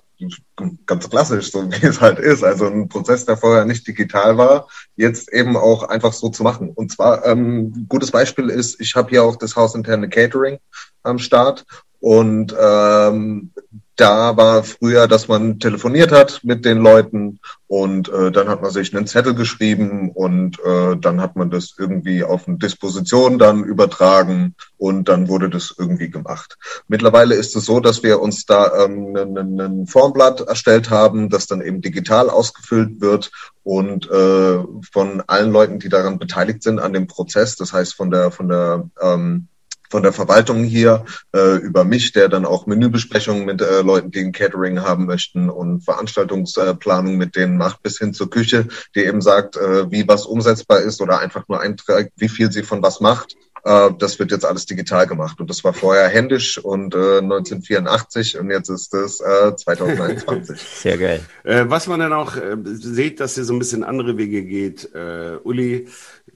ganz 0.85 1.09
klassisch, 1.09 1.51
so 1.51 1.71
wie 1.71 1.85
es 1.85 2.01
halt 2.01 2.19
ist. 2.19 2.43
Also 2.43 2.67
ein 2.67 2.89
Prozess, 2.89 3.25
der 3.25 3.37
vorher 3.37 3.65
nicht 3.65 3.87
digital 3.87 4.37
war, 4.37 4.67
jetzt 4.95 5.31
eben 5.31 5.55
auch 5.55 5.83
einfach 5.83 6.13
so 6.13 6.29
zu 6.29 6.43
machen. 6.43 6.71
Und 6.71 6.91
zwar, 6.91 7.25
ähm, 7.25 7.85
gutes 7.87 8.11
Beispiel 8.11 8.49
ist, 8.49 8.79
ich 8.81 8.95
habe 8.95 9.09
hier 9.09 9.23
auch 9.23 9.37
das 9.37 9.55
hausinterne 9.55 10.09
Catering 10.09 10.59
am 11.03 11.19
Start 11.19 11.65
und 11.99 12.55
ähm, 12.59 13.51
da 13.99 14.37
war 14.37 14.63
früher, 14.63 15.07
dass 15.09 15.27
man 15.27 15.59
telefoniert 15.59 16.13
hat 16.13 16.39
mit 16.43 16.63
den 16.63 16.77
Leuten 16.77 17.39
und 17.67 18.07
äh, 18.07 18.31
dann 18.31 18.47
hat 18.47 18.61
man 18.61 18.71
sich 18.71 18.95
einen 18.95 19.07
Zettel 19.07 19.35
geschrieben 19.35 20.11
und 20.11 20.57
äh, 20.63 20.95
dann 20.95 21.19
hat 21.19 21.35
man 21.35 21.49
das 21.49 21.75
irgendwie 21.77 22.23
auf 22.23 22.47
eine 22.47 22.57
Disposition 22.57 23.37
dann 23.37 23.65
übertragen 23.65 24.55
und 24.77 25.09
dann 25.09 25.27
wurde 25.27 25.49
das 25.49 25.75
irgendwie 25.77 26.09
gemacht. 26.09 26.57
Mittlerweile 26.87 27.35
ist 27.35 27.57
es 27.57 27.65
so, 27.65 27.81
dass 27.81 28.01
wir 28.01 28.21
uns 28.21 28.45
da 28.45 28.85
ähm, 28.85 29.17
ein 29.17 29.85
Formblatt 29.85 30.41
erstellt 30.41 30.89
haben, 30.89 31.29
das 31.29 31.47
dann 31.47 31.61
eben 31.61 31.81
digital 31.81 32.29
ausgefüllt 32.29 33.01
wird 33.01 33.31
und 33.63 34.09
äh, 34.09 34.59
von 34.93 35.23
allen 35.27 35.51
Leuten, 35.51 35.79
die 35.79 35.89
daran 35.89 36.19
beteiligt 36.19 36.63
sind 36.63 36.79
an 36.79 36.93
dem 36.93 37.07
Prozess, 37.07 37.57
das 37.57 37.73
heißt 37.73 37.95
von 37.95 38.11
der 38.11 38.31
von 38.31 38.47
der 38.47 38.89
ähm, 39.01 39.49
von 39.89 40.03
der 40.03 40.13
Verwaltung 40.13 40.63
hier 40.63 41.05
äh, 41.35 41.57
über 41.57 41.83
mich, 41.83 42.11
der 42.11 42.29
dann 42.29 42.45
auch 42.45 42.67
Menübesprechungen 42.67 43.45
mit 43.45 43.61
äh, 43.61 43.81
Leuten, 43.81 44.11
die 44.11 44.19
ein 44.19 44.31
Catering 44.31 44.81
haben 44.81 45.05
möchten 45.05 45.49
und 45.49 45.81
Veranstaltungsplanung 45.81 47.17
mit 47.17 47.35
denen 47.35 47.57
macht, 47.57 47.81
bis 47.83 47.97
hin 47.97 48.13
zur 48.13 48.29
Küche, 48.29 48.67
die 48.95 49.05
eben 49.05 49.21
sagt, 49.21 49.57
äh, 49.57 49.91
wie 49.91 50.07
was 50.07 50.25
umsetzbar 50.25 50.79
ist 50.79 51.01
oder 51.01 51.19
einfach 51.19 51.47
nur 51.47 51.59
einträgt, 51.59 52.13
wie 52.17 52.29
viel 52.29 52.51
sie 52.51 52.63
von 52.63 52.81
was 52.83 52.99
macht. 52.99 53.35
Äh, 53.63 53.89
das 53.97 54.19
wird 54.19 54.31
jetzt 54.31 54.45
alles 54.45 54.65
digital 54.65 55.07
gemacht. 55.07 55.39
Und 55.39 55.49
das 55.49 55.63
war 55.63 55.73
vorher 55.73 56.07
händisch 56.07 56.57
und 56.57 56.95
äh, 56.95 57.19
1984 57.19 58.37
und 58.39 58.49
jetzt 58.51 58.69
ist 58.69 58.93
es 58.93 59.19
äh, 59.19 59.55
2021. 59.55 60.59
Sehr 60.81 60.97
geil. 60.97 61.21
Äh, 61.43 61.65
was 61.67 61.87
man 61.87 61.99
dann 61.99 62.13
auch 62.13 62.35
äh, 62.35 62.57
sieht, 62.63 63.19
dass 63.19 63.37
ihr 63.37 63.43
so 63.43 63.53
ein 63.53 63.59
bisschen 63.59 63.83
andere 63.83 64.17
Wege 64.17 64.43
geht. 64.43 64.93
Äh, 64.93 65.37
Uli, 65.43 65.87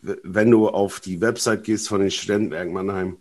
wenn 0.01 0.51
du 0.51 0.67
auf 0.67 0.99
die 0.99 1.21
Website 1.21 1.63
gehst 1.63 1.87
von 1.87 2.01
den 2.01 2.11
Studentenwerk 2.11 2.71
Mannheim, 2.71 3.17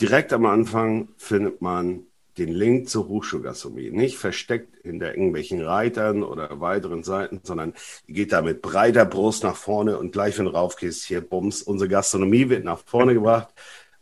Direkt 0.00 0.32
am 0.32 0.46
Anfang 0.46 1.08
findet 1.16 1.62
man 1.62 2.06
den 2.38 2.48
Link 2.48 2.88
zur 2.88 3.08
Hochschulgastronomie. 3.08 3.90
Nicht 3.90 4.16
versteckt 4.16 4.76
hinter 4.82 5.10
irgendwelchen 5.10 5.60
Reitern 5.60 6.22
oder 6.22 6.60
weiteren 6.60 7.02
Seiten, 7.02 7.40
sondern 7.42 7.74
geht 8.06 8.32
da 8.32 8.40
mit 8.42 8.62
breiter 8.62 9.04
Brust 9.04 9.44
nach 9.44 9.56
vorne 9.56 9.98
und 9.98 10.12
gleich, 10.12 10.38
wenn 10.38 10.46
du 10.46 10.52
raufgehst, 10.52 11.04
hier, 11.04 11.20
bums, 11.20 11.62
unsere 11.62 11.90
Gastronomie 11.90 12.48
wird 12.48 12.64
nach 12.64 12.78
vorne 12.78 13.14
gebracht. 13.14 13.48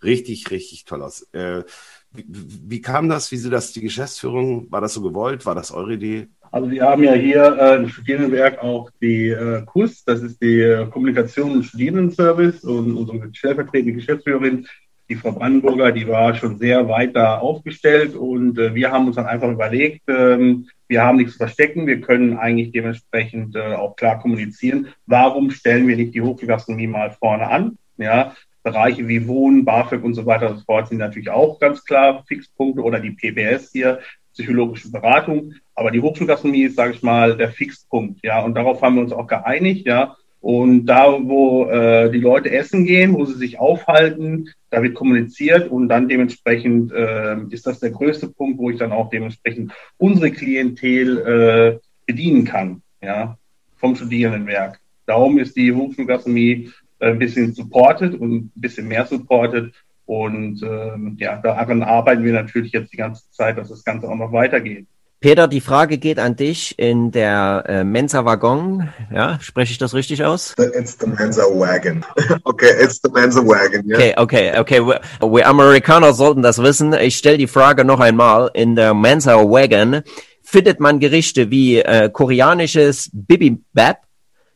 Richtig, 0.03 0.50
richtig 0.50 0.85
toll 0.85 1.03
aus. 1.03 1.22
Äh, 1.33 1.64
wie, 2.12 2.24
wie, 2.29 2.81
kam 2.81 3.09
das? 3.09 3.31
Wie 3.33 3.37
sie 3.37 3.50
das, 3.50 3.72
die 3.72 3.83
Geschäftsführung? 3.83 4.70
War 4.70 4.81
das 4.81 4.94
so 4.94 5.03
gewollt? 5.03 5.44
War 5.44 5.55
das 5.55 5.72
eure 5.72 5.94
Idee? 5.94 6.29
Also 6.53 6.70
wir 6.70 6.83
haben 6.83 7.05
ja 7.05 7.12
hier 7.12 7.57
äh, 7.61 7.76
im 7.76 7.88
Studierendenwerk 7.88 8.61
auch 8.62 8.90
die 9.00 9.29
äh, 9.29 9.62
KUS, 9.66 10.03
das 10.05 10.20
ist 10.20 10.42
die 10.42 10.87
Kommunikation 10.90 11.53
und 11.53 11.64
Studierendenservice 11.64 12.64
und 12.64 12.96
unsere 12.96 13.33
stellvertretende 13.33 13.92
Geschäftsführerin 13.92 14.66
die 15.11 15.16
Frau 15.16 15.33
Brandenburger, 15.33 15.90
die 15.90 16.07
war 16.07 16.35
schon 16.37 16.59
sehr 16.59 16.88
weit 16.88 17.16
da 17.16 17.38
aufgestellt 17.38 18.14
und 18.14 18.57
äh, 18.59 18.75
wir 18.77 18.92
haben 18.92 19.09
uns 19.09 19.16
dann 19.16 19.27
einfach 19.27 19.51
überlegt, 19.51 20.03
ähm, 20.09 20.68
wir 20.87 21.03
haben 21.03 21.18
nichts 21.18 21.33
zu 21.33 21.38
verstecken, 21.38 21.88
wir 21.88 22.01
können 22.01 22.38
eigentlich 22.38 22.70
dementsprechend 22.70 23.57
äh, 23.57 23.75
auch 23.75 23.96
klar 23.96 24.20
kommunizieren. 24.20 24.88
Warum 25.07 25.51
stellen 25.51 25.88
wir 25.88 25.96
nicht 25.96 26.14
die 26.14 26.23
Hochschulgastronomie 26.23 26.87
mal 26.87 27.11
vorne 27.11 27.49
an? 27.49 27.77
Ja, 27.99 28.37
Bereiche 28.62 29.09
wie 29.09 29.27
Wohnen, 29.27 29.64
BAföG 29.64 30.05
und 30.05 30.14
so 30.14 30.27
weiter 30.27 30.51
und 30.51 30.59
so 30.59 30.64
fort 30.64 30.88
sind 30.88 30.99
natürlich 30.99 31.31
auch 31.31 31.59
ganz 31.59 31.85
klar 31.85 32.25
Fixpunkte 32.29 32.83
oder 32.83 33.01
die 33.01 33.11
PBS 33.11 33.73
hier, 33.73 33.99
psychologische 34.33 34.92
Beratung. 34.92 35.55
Aber 35.75 35.90
die 35.90 36.01
Hochschulgastronomie 36.01 36.64
ist, 36.64 36.77
sage 36.77 36.92
ich 36.92 37.03
mal, 37.03 37.37
der 37.37 37.51
Fixpunkt. 37.51 38.20
Ja, 38.23 38.42
und 38.42 38.55
darauf 38.55 38.81
haben 38.81 38.94
wir 38.94 39.03
uns 39.03 39.12
auch 39.12 39.27
geeinigt. 39.27 39.87
Ja, 39.87 40.16
und 40.40 40.87
da, 40.87 41.18
wo 41.22 41.66
äh, 41.66 42.11
die 42.11 42.20
Leute 42.20 42.50
essen 42.50 42.85
gehen, 42.85 43.14
wo 43.14 43.24
sie 43.26 43.35
sich 43.35 43.59
aufhalten, 43.59 44.48
da 44.70 44.83
wird 44.83 44.94
kommuniziert 44.94 45.70
und 45.70 45.88
dann 45.88 46.09
dementsprechend 46.09 46.92
äh, 46.92 47.37
ist 47.50 47.66
das 47.66 47.81
der 47.81 47.90
größte 47.90 48.29
Punkt, 48.29 48.59
wo 48.59 48.70
ich 48.70 48.79
dann 48.79 48.92
auch 48.92 49.11
dementsprechend 49.11 49.72
unsere 49.98 50.31
Klientel 50.31 51.18
äh, 51.18 51.79
bedienen 52.07 52.44
kann, 52.44 52.83
ja, 53.03 53.37
vom 53.76 53.94
Studierendenwerk. 53.96 54.81
Darum 55.07 55.38
ist 55.38 55.57
die 55.57 55.72
Hochschulgastronomie 55.72 56.70
äh, 57.00 57.11
ein 57.11 57.18
bisschen 57.18 57.53
supported 57.55 58.14
und 58.14 58.33
ein 58.33 58.53
bisschen 58.55 58.88
mehr 58.88 59.05
supported. 59.07 59.74
Und 60.07 60.62
ähm, 60.62 61.16
ja, 61.20 61.37
daran 61.37 61.83
arbeiten 61.83 62.24
wir 62.24 62.33
natürlich 62.33 62.72
jetzt 62.72 62.92
die 62.92 62.96
ganze 62.96 63.31
Zeit, 63.31 63.59
dass 63.59 63.68
das 63.68 63.85
Ganze 63.85 64.09
auch 64.09 64.16
noch 64.16 64.33
weitergeht. 64.33 64.87
Peter, 65.20 65.48
die 65.48 65.61
Frage 65.61 65.98
geht 65.98 66.18
an 66.18 66.35
dich 66.35 66.78
in 66.78 67.11
der 67.11 67.64
äh, 67.66 67.85
Mensa 67.85 68.24
Waggon. 68.24 68.88
Ja, 69.12 69.38
spreche 69.42 69.72
ich 69.72 69.76
das 69.76 69.92
richtig 69.92 70.24
aus? 70.24 70.54
It's 70.59 70.96
the 70.98 71.06
Mensa 71.06 71.42
Wagon. 71.42 72.02
okay, 72.44 72.70
it's 72.83 73.02
the 73.02 73.11
Mensa 73.11 73.40
Wagon. 73.40 73.87
Yeah. 73.87 73.98
Okay, 73.98 74.14
okay, 74.16 74.59
okay. 74.59 74.87
Wir, 74.87 75.02
wir 75.20 75.46
Amerikaner 75.46 76.14
sollten 76.14 76.40
das 76.40 76.62
wissen. 76.62 76.94
Ich 76.94 77.18
stelle 77.18 77.37
die 77.37 77.48
Frage 77.48 77.85
noch 77.85 78.00
einmal. 78.00 78.50
In 78.54 78.76
der 78.76 78.94
Mensa 78.94 79.37
Wagon 79.37 80.00
findet 80.42 80.80
man 80.80 81.00
Gerichte 81.00 81.50
wie 81.50 81.80
äh, 81.80 82.09
koreanisches 82.09 83.11
Bibimbap 83.12 83.98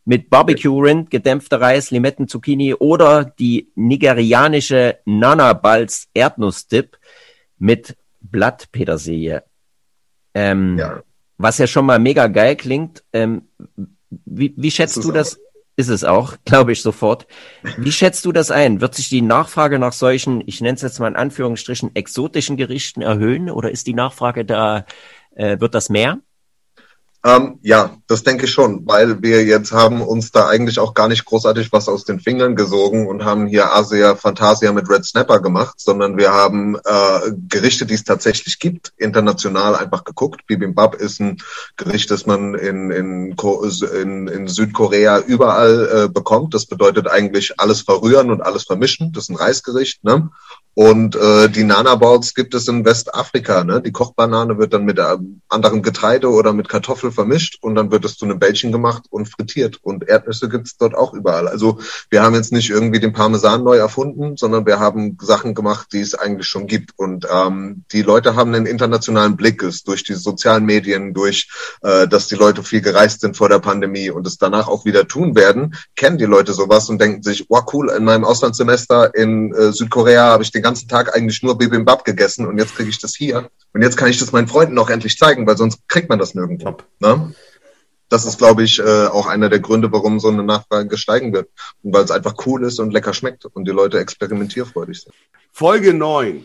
mit 0.06 0.30
Barbecue-Rind, 0.30 1.10
gedämpfter 1.10 1.60
Reis, 1.60 1.90
Limetten, 1.90 2.26
Zucchini 2.26 2.72
oder 2.72 3.24
die 3.24 3.70
nigerianische 3.74 4.96
Nana 5.04 5.52
Balls 5.52 6.08
Erdnussdip 6.14 6.96
mit 7.58 7.96
Blattpetersilie. 8.22 9.42
Ähm, 10.34 10.78
ja. 10.78 11.02
Was 11.38 11.58
ja 11.58 11.66
schon 11.66 11.86
mal 11.86 11.98
mega 11.98 12.26
geil 12.28 12.56
klingt. 12.56 13.02
Ähm, 13.12 13.48
wie, 14.08 14.54
wie 14.56 14.70
schätzt 14.70 15.02
du 15.02 15.12
das? 15.12 15.38
ist 15.76 15.88
es 15.88 16.04
auch, 16.04 16.36
glaube 16.44 16.72
ich 16.72 16.82
sofort. 16.82 17.26
Wie 17.76 17.92
schätzt 17.92 18.24
du 18.24 18.32
das 18.32 18.50
ein? 18.50 18.80
Wird 18.80 18.94
sich 18.94 19.08
die 19.08 19.22
Nachfrage 19.22 19.78
nach 19.78 19.92
solchen, 19.92 20.42
ich 20.46 20.60
nenne 20.60 20.76
es 20.76 20.82
jetzt 20.82 21.00
mal 21.00 21.08
in 21.08 21.16
Anführungsstrichen, 21.16 21.94
exotischen 21.94 22.56
Gerichten 22.56 23.02
erhöhen 23.02 23.50
oder 23.50 23.70
ist 23.70 23.86
die 23.86 23.94
Nachfrage 23.94 24.44
da, 24.44 24.86
äh, 25.34 25.58
wird 25.60 25.74
das 25.74 25.88
mehr? 25.88 26.20
Ähm, 27.26 27.58
ja, 27.62 27.96
das 28.06 28.22
denke 28.22 28.44
ich 28.44 28.52
schon, 28.52 28.86
weil 28.86 29.22
wir 29.22 29.44
jetzt 29.44 29.72
haben 29.72 30.02
uns 30.02 30.30
da 30.30 30.46
eigentlich 30.46 30.78
auch 30.78 30.92
gar 30.92 31.08
nicht 31.08 31.24
großartig 31.24 31.72
was 31.72 31.88
aus 31.88 32.04
den 32.04 32.20
Fingern 32.20 32.54
gesogen 32.54 33.06
und 33.06 33.24
haben 33.24 33.46
hier 33.46 33.72
Asia 33.72 34.14
Fantasia 34.14 34.70
mit 34.72 34.90
Red 34.90 35.06
Snapper 35.06 35.40
gemacht, 35.40 35.80
sondern 35.80 36.18
wir 36.18 36.32
haben 36.32 36.76
äh, 36.76 37.32
Gerichte, 37.48 37.86
die 37.86 37.94
es 37.94 38.04
tatsächlich 38.04 38.58
gibt, 38.58 38.92
international 38.98 39.74
einfach 39.74 40.04
geguckt. 40.04 40.46
Bibimbap 40.46 40.96
ist 40.96 41.18
ein 41.18 41.38
Gericht, 41.78 42.10
das 42.10 42.26
man 42.26 42.56
in, 42.56 42.90
in, 42.90 43.34
in, 43.34 44.28
in 44.28 44.46
Südkorea 44.46 45.20
überall 45.20 46.04
äh, 46.04 46.08
bekommt. 46.10 46.52
Das 46.52 46.66
bedeutet 46.66 47.08
eigentlich 47.08 47.58
alles 47.58 47.80
verrühren 47.80 48.30
und 48.30 48.42
alles 48.42 48.64
vermischen. 48.64 49.12
Das 49.14 49.24
ist 49.24 49.30
ein 49.30 49.36
Reisgericht. 49.36 50.04
Ne? 50.04 50.28
Und 50.74 51.14
äh, 51.14 51.48
die 51.48 51.62
Nana-Balls 51.62 52.34
gibt 52.34 52.52
es 52.54 52.66
in 52.66 52.84
Westafrika. 52.84 53.62
Ne? 53.62 53.80
Die 53.80 53.92
Kochbanane 53.92 54.58
wird 54.58 54.74
dann 54.74 54.84
mit 54.84 54.98
äh, 54.98 55.16
anderem 55.48 55.82
Getreide 55.82 56.28
oder 56.28 56.52
mit 56.52 56.68
Kartoffel 56.68 57.12
vermischt 57.12 57.58
und 57.60 57.76
dann 57.76 57.92
wird 57.92 58.04
es 58.04 58.16
zu 58.16 58.24
einem 58.24 58.40
Bällchen 58.40 58.72
gemacht 58.72 59.04
und 59.08 59.28
frittiert. 59.28 59.78
Und 59.82 60.08
Erdnüsse 60.08 60.48
gibt 60.48 60.66
es 60.66 60.76
dort 60.76 60.96
auch 60.96 61.14
überall. 61.14 61.46
Also 61.46 61.78
wir 62.10 62.22
haben 62.22 62.34
jetzt 62.34 62.50
nicht 62.50 62.70
irgendwie 62.70 62.98
den 62.98 63.12
Parmesan 63.12 63.62
neu 63.62 63.76
erfunden, 63.76 64.36
sondern 64.36 64.66
wir 64.66 64.80
haben 64.80 65.16
Sachen 65.22 65.54
gemacht, 65.54 65.88
die 65.92 66.00
es 66.00 66.16
eigentlich 66.16 66.48
schon 66.48 66.66
gibt. 66.66 66.90
Und 66.96 67.26
ähm, 67.30 67.84
die 67.92 68.02
Leute 68.02 68.34
haben 68.34 68.52
einen 68.52 68.66
internationalen 68.66 69.36
Blick, 69.36 69.62
ist 69.62 69.86
durch 69.86 70.02
die 70.02 70.14
sozialen 70.14 70.64
Medien, 70.64 71.14
durch, 71.14 71.48
äh, 71.82 72.08
dass 72.08 72.26
die 72.26 72.34
Leute 72.34 72.64
viel 72.64 72.80
gereist 72.80 73.20
sind 73.20 73.36
vor 73.36 73.48
der 73.48 73.60
Pandemie 73.60 74.10
und 74.10 74.26
es 74.26 74.38
danach 74.38 74.66
auch 74.66 74.84
wieder 74.84 75.06
tun 75.06 75.36
werden, 75.36 75.76
kennen 75.94 76.18
die 76.18 76.24
Leute 76.24 76.52
sowas 76.52 76.88
und 76.88 77.00
denken 77.00 77.22
sich, 77.22 77.46
wow, 77.48 77.64
cool, 77.72 77.90
in 77.96 78.04
meinem 78.04 78.24
Auslandssemester 78.24 79.14
in 79.14 79.54
äh, 79.54 79.72
Südkorea 79.72 80.24
habe 80.32 80.42
ich 80.42 80.50
den 80.50 80.63
ganzen 80.64 80.88
Tag 80.88 81.14
eigentlich 81.14 81.42
nur 81.42 81.58
Bibimbap 81.58 82.04
gegessen 82.04 82.46
und 82.46 82.58
jetzt 82.58 82.74
kriege 82.74 82.88
ich 82.88 82.98
das 82.98 83.14
hier. 83.14 83.50
Und 83.74 83.82
jetzt 83.82 83.96
kann 83.96 84.08
ich 84.08 84.18
das 84.18 84.32
meinen 84.32 84.48
Freunden 84.48 84.78
auch 84.78 84.88
endlich 84.88 85.16
zeigen, 85.18 85.46
weil 85.46 85.58
sonst 85.58 85.86
kriegt 85.88 86.08
man 86.08 86.18
das 86.18 86.34
nirgendwo. 86.34 86.78
Ne? 87.00 87.34
Das 88.08 88.24
ist, 88.24 88.38
glaube 88.38 88.62
ich, 88.62 88.78
äh, 88.78 89.06
auch 89.06 89.26
einer 89.26 89.50
der 89.50 89.60
Gründe, 89.60 89.92
warum 89.92 90.18
so 90.20 90.28
eine 90.28 90.42
Nachfrage 90.42 90.96
steigen 90.96 91.34
wird. 91.34 91.50
Und 91.82 91.92
weil 91.92 92.04
es 92.04 92.10
einfach 92.10 92.34
cool 92.46 92.64
ist 92.64 92.78
und 92.78 92.92
lecker 92.92 93.12
schmeckt 93.12 93.44
und 93.44 93.66
die 93.66 93.72
Leute 93.72 93.98
experimentierfreudig 93.98 95.02
sind. 95.02 95.14
Folge 95.52 95.92
9 95.92 96.44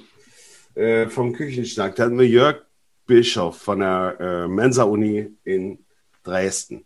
äh, 0.75 1.07
vom 1.07 1.31
Küchenschnack. 1.33 1.95
Da 1.95 2.03
hatten 2.03 2.19
wir 2.19 2.27
Jörg 2.27 2.57
Bischof 3.05 3.57
von 3.57 3.79
der 3.79 4.17
äh, 4.19 4.47
Mensa-Uni 4.47 5.29
in 5.45 5.79
Dresden. 6.23 6.85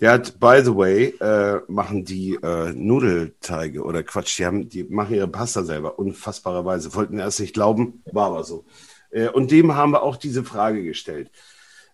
Der 0.00 0.12
hat, 0.12 0.38
by 0.38 0.60
the 0.62 0.76
way, 0.76 1.14
äh, 1.20 1.60
machen 1.68 2.04
die 2.04 2.34
äh, 2.34 2.72
Nudelteige 2.72 3.82
oder 3.82 4.02
Quatsch, 4.02 4.38
die 4.38 4.44
haben, 4.44 4.68
die 4.68 4.84
machen 4.84 5.14
ihre 5.14 5.28
Pasta 5.28 5.62
selber, 5.64 5.98
unfassbarerweise. 5.98 6.94
Wollten 6.94 7.18
erst 7.18 7.40
nicht 7.40 7.54
glauben, 7.54 8.02
war 8.12 8.26
aber 8.26 8.44
so. 8.44 8.66
Äh, 9.10 9.28
und 9.28 9.50
dem 9.50 9.74
haben 9.74 9.92
wir 9.92 10.02
auch 10.02 10.16
diese 10.16 10.44
Frage 10.44 10.82
gestellt. 10.82 11.30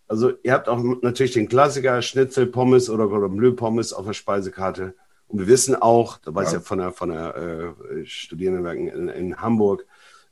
Also 0.08 0.32
ihr 0.42 0.52
habt 0.52 0.68
auch 0.68 0.82
natürlich 1.02 1.32
den 1.32 1.48
Klassiker 1.48 2.02
Schnitzel, 2.02 2.46
Pommes 2.46 2.90
oder 2.90 3.06
Cordon 3.06 3.36
Bleu 3.36 3.52
Pommes 3.52 3.92
auf 3.92 4.04
der 4.04 4.14
Speisekarte. 4.14 4.94
Und 5.28 5.38
wir 5.38 5.46
wissen 5.46 5.76
auch, 5.76 6.18
da 6.18 6.34
weiß 6.34 6.52
ja, 6.52 6.58
ja 6.58 6.64
von 6.64 6.78
der, 6.78 6.92
von 6.92 7.10
der 7.10 7.36
äh, 7.36 8.04
Studierendenwerken 8.04 8.88
in, 8.88 9.08
in 9.08 9.36
Hamburg, 9.40 9.86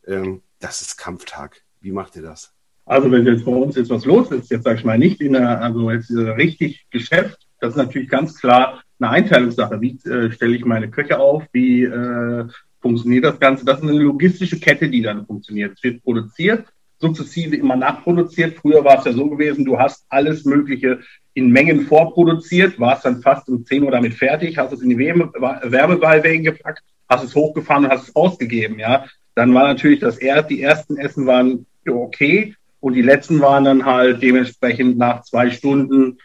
ähm, 0.07 0.43
das 0.59 0.83
ist 0.83 0.99
Kampftag. 0.99 1.63
Wie 1.81 1.93
macht 1.93 2.17
ihr 2.17 2.23
das? 2.23 2.53
Also 2.85 3.11
wenn 3.11 3.25
jetzt 3.25 3.45
bei 3.45 3.53
uns 3.53 3.77
jetzt 3.77 3.91
was 3.91 4.05
los 4.05 4.31
ist, 4.33 4.51
jetzt 4.51 4.65
sage 4.65 4.79
ich 4.81 4.85
mal 4.85 4.99
nicht 4.99 5.21
in 5.21 5.35
der, 5.35 5.63
also 5.63 5.91
jetzt 5.91 6.11
richtig 6.11 6.87
Geschäft, 6.91 7.47
das 7.61 7.71
ist 7.71 7.77
natürlich 7.77 8.09
ganz 8.09 8.39
klar 8.39 8.83
eine 8.99 9.11
Einteilungssache. 9.11 9.81
Wie 9.81 9.99
äh, 10.09 10.33
stelle 10.33 10.57
ich 10.57 10.65
meine 10.65 10.91
Köche 10.91 11.19
auf? 11.19 11.45
Wie 11.53 11.85
äh, 11.85 12.47
funktioniert 12.81 13.25
das 13.25 13.41
Ganze? 13.41 13.65
Das 13.65 13.79
ist 13.79 13.89
eine 13.89 13.99
logistische 13.99 14.59
Kette, 14.59 14.89
die 14.89 15.03
dann 15.03 15.27
funktioniert. 15.27 15.75
Es 15.77 15.83
wird 15.83 16.03
produziert, 16.03 16.67
sukzessive 16.99 17.57
immer 17.57 17.77
nachproduziert. 17.77 18.59
Früher 18.59 18.85
war 18.85 18.99
es 18.99 19.05
ja 19.05 19.13
so 19.13 19.29
gewesen, 19.29 19.65
du 19.65 19.79
hast 19.79 20.05
alles 20.09 20.45
Mögliche 20.45 21.01
in 21.35 21.51
Mengen 21.51 21.83
vorproduziert, 21.83 22.79
warst 22.81 23.05
dann 23.05 23.23
fast 23.23 23.49
um 23.49 23.65
10 23.65 23.85
Uhr 23.85 23.91
damit 23.91 24.15
fertig, 24.15 24.59
hast 24.59 24.73
es 24.73 24.83
in 24.83 24.91
die 24.91 24.99
Wärmeballwägen 24.99 26.45
gepackt, 26.45 26.83
hast 27.09 27.25
es 27.25 27.35
hochgefahren 27.35 27.85
und 27.85 27.91
hast 27.91 28.09
es 28.09 28.17
ausgegeben. 28.17 28.79
Ja, 28.79 29.07
dann 29.35 29.55
war 29.55 29.65
natürlich 29.65 30.01
das 30.01 30.19
er 30.19 30.43
die 30.43 30.63
ersten 30.63 30.97
Essen 30.97 31.27
waren 31.27 31.67
okay 31.89 32.55
und 32.81 32.95
die 32.95 33.03
letzten 33.03 33.41
waren 33.41 33.65
dann 33.65 33.85
halt 33.85 34.23
dementsprechend 34.23 34.99
nach 34.99 35.23
zwei 35.23 35.51
Stunden 35.51 36.19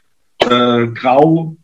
äh, 0.50 0.88
grau, 0.88 1.56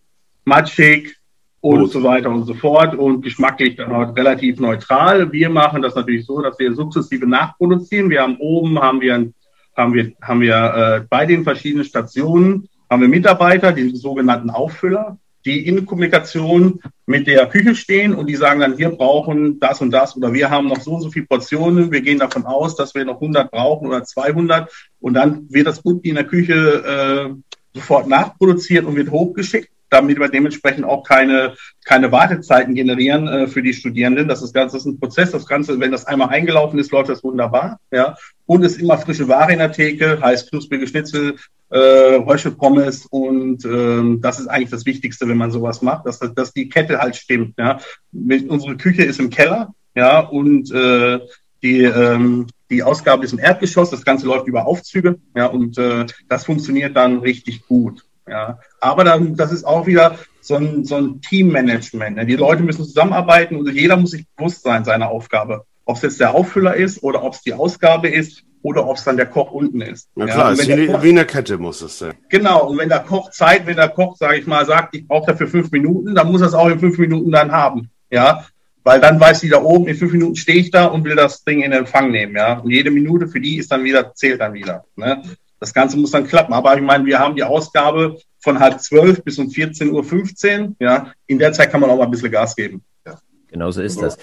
matschig 0.45 1.15
und 1.61 1.79
Gut. 1.81 1.91
so 1.91 2.03
weiter 2.03 2.29
und 2.29 2.45
so 2.45 2.55
fort 2.55 2.95
und 2.95 3.21
geschmacklich 3.21 3.75
dann 3.75 3.91
halt 3.91 4.17
relativ 4.17 4.59
neutral. 4.59 5.31
Wir 5.31 5.49
machen 5.49 5.81
das 5.81 5.95
natürlich 5.95 6.25
so, 6.25 6.41
dass 6.41 6.57
wir 6.57 6.73
sukzessive 6.73 7.27
nachproduzieren. 7.27 8.09
Wir 8.09 8.23
haben 8.23 8.37
oben 8.37 8.79
haben 8.79 8.99
wir 8.99 9.31
haben 9.77 9.93
wir 9.93 10.11
haben 10.21 10.41
wir 10.41 10.55
äh, 10.55 11.05
bei 11.09 11.25
den 11.25 11.43
verschiedenen 11.43 11.85
Stationen 11.85 12.67
haben 12.89 13.01
wir 13.01 13.07
Mitarbeiter, 13.07 13.71
die 13.71 13.95
sogenannten 13.95 14.49
Auffüller, 14.49 15.17
die 15.45 15.65
in 15.65 15.85
Kommunikation 15.85 16.81
mit 17.05 17.27
der 17.27 17.47
Küche 17.47 17.75
stehen 17.75 18.13
und 18.13 18.27
die 18.27 18.35
sagen 18.35 18.59
dann, 18.59 18.77
wir 18.77 18.89
brauchen 18.89 19.59
das 19.59 19.81
und 19.81 19.91
das 19.91 20.17
oder 20.17 20.33
wir 20.33 20.49
haben 20.49 20.67
noch 20.67 20.81
so 20.81 20.95
und 20.95 21.01
so 21.01 21.11
viele 21.11 21.25
Portionen. 21.25 21.91
Wir 21.91 22.01
gehen 22.01 22.19
davon 22.19 22.45
aus, 22.45 22.75
dass 22.75 22.93
wir 22.95 23.05
noch 23.05 23.21
100 23.21 23.49
brauchen 23.51 23.87
oder 23.87 24.03
200 24.03 24.69
und 24.99 25.13
dann 25.13 25.47
wird 25.49 25.67
das 25.67 25.79
unten 25.79 26.07
in 26.07 26.15
der 26.15 26.25
Küche 26.25 27.33
äh, 27.33 27.50
sofort 27.73 28.07
nachproduziert 28.07 28.85
und 28.85 28.95
wird 28.95 29.11
hochgeschickt, 29.11 29.69
damit 29.89 30.19
wir 30.19 30.29
dementsprechend 30.29 30.85
auch 30.85 31.03
keine, 31.03 31.55
keine 31.83 32.11
Wartezeiten 32.11 32.75
generieren 32.75 33.27
äh, 33.27 33.47
für 33.47 33.61
die 33.61 33.73
Studierenden. 33.73 34.27
Das 34.27 34.41
ist, 34.41 34.55
das 34.55 34.73
ist 34.73 34.85
ein 34.85 34.99
Prozess. 34.99 35.31
Das 35.31 35.45
Ganze, 35.45 35.79
wenn 35.79 35.91
das 35.91 36.05
einmal 36.05 36.29
eingelaufen 36.29 36.79
ist, 36.79 36.91
läuft 36.91 37.09
das 37.09 37.23
wunderbar. 37.23 37.79
Ja. 37.91 38.15
Und 38.45 38.63
es 38.63 38.73
ist 38.73 38.81
immer 38.81 38.97
frische 38.97 39.27
Ware 39.27 39.51
in 39.51 39.59
der 39.59 39.71
Theke, 39.71 40.19
heißt 40.21 40.49
knusprige 40.49 40.87
Schnitzel, 40.87 41.35
äh, 41.69 41.77
Röschelpommes 41.77 43.05
und 43.09 43.63
ähm, 43.65 44.19
das 44.21 44.39
ist 44.39 44.47
eigentlich 44.47 44.71
das 44.71 44.85
Wichtigste, 44.85 45.27
wenn 45.27 45.37
man 45.37 45.51
sowas 45.51 45.81
macht, 45.81 46.05
dass, 46.05 46.19
dass 46.19 46.53
die 46.53 46.69
Kette 46.69 46.99
halt 46.99 47.15
stimmt. 47.15 47.55
Ja. 47.57 47.79
Unsere 48.11 48.75
Küche 48.77 49.03
ist 49.03 49.19
im 49.19 49.29
Keller, 49.29 49.73
ja, 49.95 50.19
und 50.19 50.71
äh, 50.71 51.19
die, 51.63 51.83
ähm, 51.83 52.47
die 52.71 52.83
Ausgabe 52.83 53.25
ist 53.25 53.33
im 53.33 53.39
Erdgeschoss, 53.39 53.91
das 53.91 54.05
Ganze 54.05 54.25
läuft 54.25 54.47
über 54.47 54.65
Aufzüge, 54.65 55.19
ja, 55.35 55.45
und 55.45 55.77
äh, 55.77 56.05
das 56.27 56.45
funktioniert 56.45 56.95
dann 56.95 57.19
richtig 57.19 57.67
gut. 57.67 58.03
Ja. 58.27 58.59
Aber 58.79 59.03
dann, 59.03 59.35
das 59.35 59.51
ist 59.51 59.65
auch 59.65 59.85
wieder 59.85 60.17
so 60.39 60.55
ein, 60.55 60.85
so 60.85 60.95
ein 60.95 61.21
Teammanagement. 61.21 62.17
Ne? 62.17 62.25
Die 62.25 62.35
Leute 62.35 62.63
müssen 62.63 62.85
zusammenarbeiten 62.85 63.57
und 63.57 63.69
jeder 63.73 63.97
muss 63.97 64.11
sich 64.11 64.25
bewusst 64.35 64.63
sein 64.63 64.85
seiner 64.85 65.09
Aufgabe. 65.09 65.65
Ob 65.85 65.97
es 65.97 66.03
jetzt 66.03 66.19
der 66.19 66.33
Auffüller 66.33 66.75
ist 66.75 67.03
oder 67.03 67.23
ob 67.23 67.33
es 67.33 67.41
die 67.41 67.53
Ausgabe 67.53 68.07
ist 68.07 68.43
oder 68.61 68.87
ob 68.87 68.97
es 68.97 69.03
dann 69.03 69.17
der 69.17 69.25
Koch 69.25 69.51
unten 69.51 69.81
ist. 69.81 70.07
Na 70.15 70.25
klar, 70.27 70.53
ja, 70.53 70.77
wie, 70.77 70.87
Koch, 70.87 71.03
wie 71.03 71.09
eine 71.09 71.25
Kette 71.25 71.57
muss 71.57 71.81
es 71.81 71.97
sein. 71.97 72.13
Genau, 72.29 72.67
und 72.69 72.77
wenn 72.77 72.89
der 72.89 72.99
Koch 72.99 73.31
Zeit, 73.31 73.65
wenn 73.65 73.75
der 73.75 73.89
Koch, 73.89 74.15
sage 74.15 74.37
ich 74.37 74.47
mal, 74.47 74.65
sagt, 74.65 74.95
ich 74.95 75.07
brauche 75.07 75.31
dafür 75.31 75.47
fünf 75.47 75.71
Minuten, 75.71 76.15
dann 76.15 76.31
muss 76.31 76.41
er 76.41 76.47
es 76.47 76.53
auch 76.53 76.69
in 76.69 76.79
fünf 76.79 76.97
Minuten 76.97 77.31
dann 77.31 77.51
haben. 77.51 77.89
Ja, 78.11 78.45
weil 78.83 78.99
dann 78.99 79.19
weiß 79.19 79.41
die 79.41 79.49
da 79.49 79.61
oben, 79.61 79.87
in 79.87 79.95
fünf 79.95 80.11
Minuten 80.11 80.35
stehe 80.35 80.59
ich 80.59 80.71
da 80.71 80.85
und 80.85 81.03
will 81.03 81.15
das 81.15 81.43
Ding 81.43 81.61
in 81.61 81.71
Empfang 81.71 82.11
nehmen, 82.11 82.35
ja. 82.35 82.59
Und 82.59 82.71
jede 82.71 82.91
Minute 82.91 83.27
für 83.27 83.39
die 83.39 83.57
ist 83.57 83.71
dann 83.71 83.83
wieder, 83.83 84.13
zählt 84.13 84.41
dann 84.41 84.53
wieder. 84.53 84.85
Ne? 84.95 85.21
Das 85.59 85.73
Ganze 85.73 85.97
muss 85.97 86.11
dann 86.11 86.27
klappen. 86.27 86.53
Aber 86.53 86.75
ich 86.75 86.81
meine, 86.81 87.05
wir 87.05 87.19
haben 87.19 87.35
die 87.35 87.43
Ausgabe 87.43 88.17
von 88.39 88.59
halb 88.59 88.79
zwölf 88.81 89.23
bis 89.23 89.37
um 89.37 89.47
14.15 89.47 90.61
Uhr, 90.61 90.75
ja. 90.79 91.13
In 91.27 91.37
der 91.37 91.53
Zeit 91.53 91.71
kann 91.71 91.81
man 91.81 91.89
auch 91.89 91.97
mal 91.97 92.05
ein 92.05 92.11
bisschen 92.11 92.31
Gas 92.31 92.55
geben. 92.55 92.83
Ja. 93.05 93.19
Genau 93.49 93.69
so 93.71 93.81
ist 93.81 94.01
das. 94.01 94.17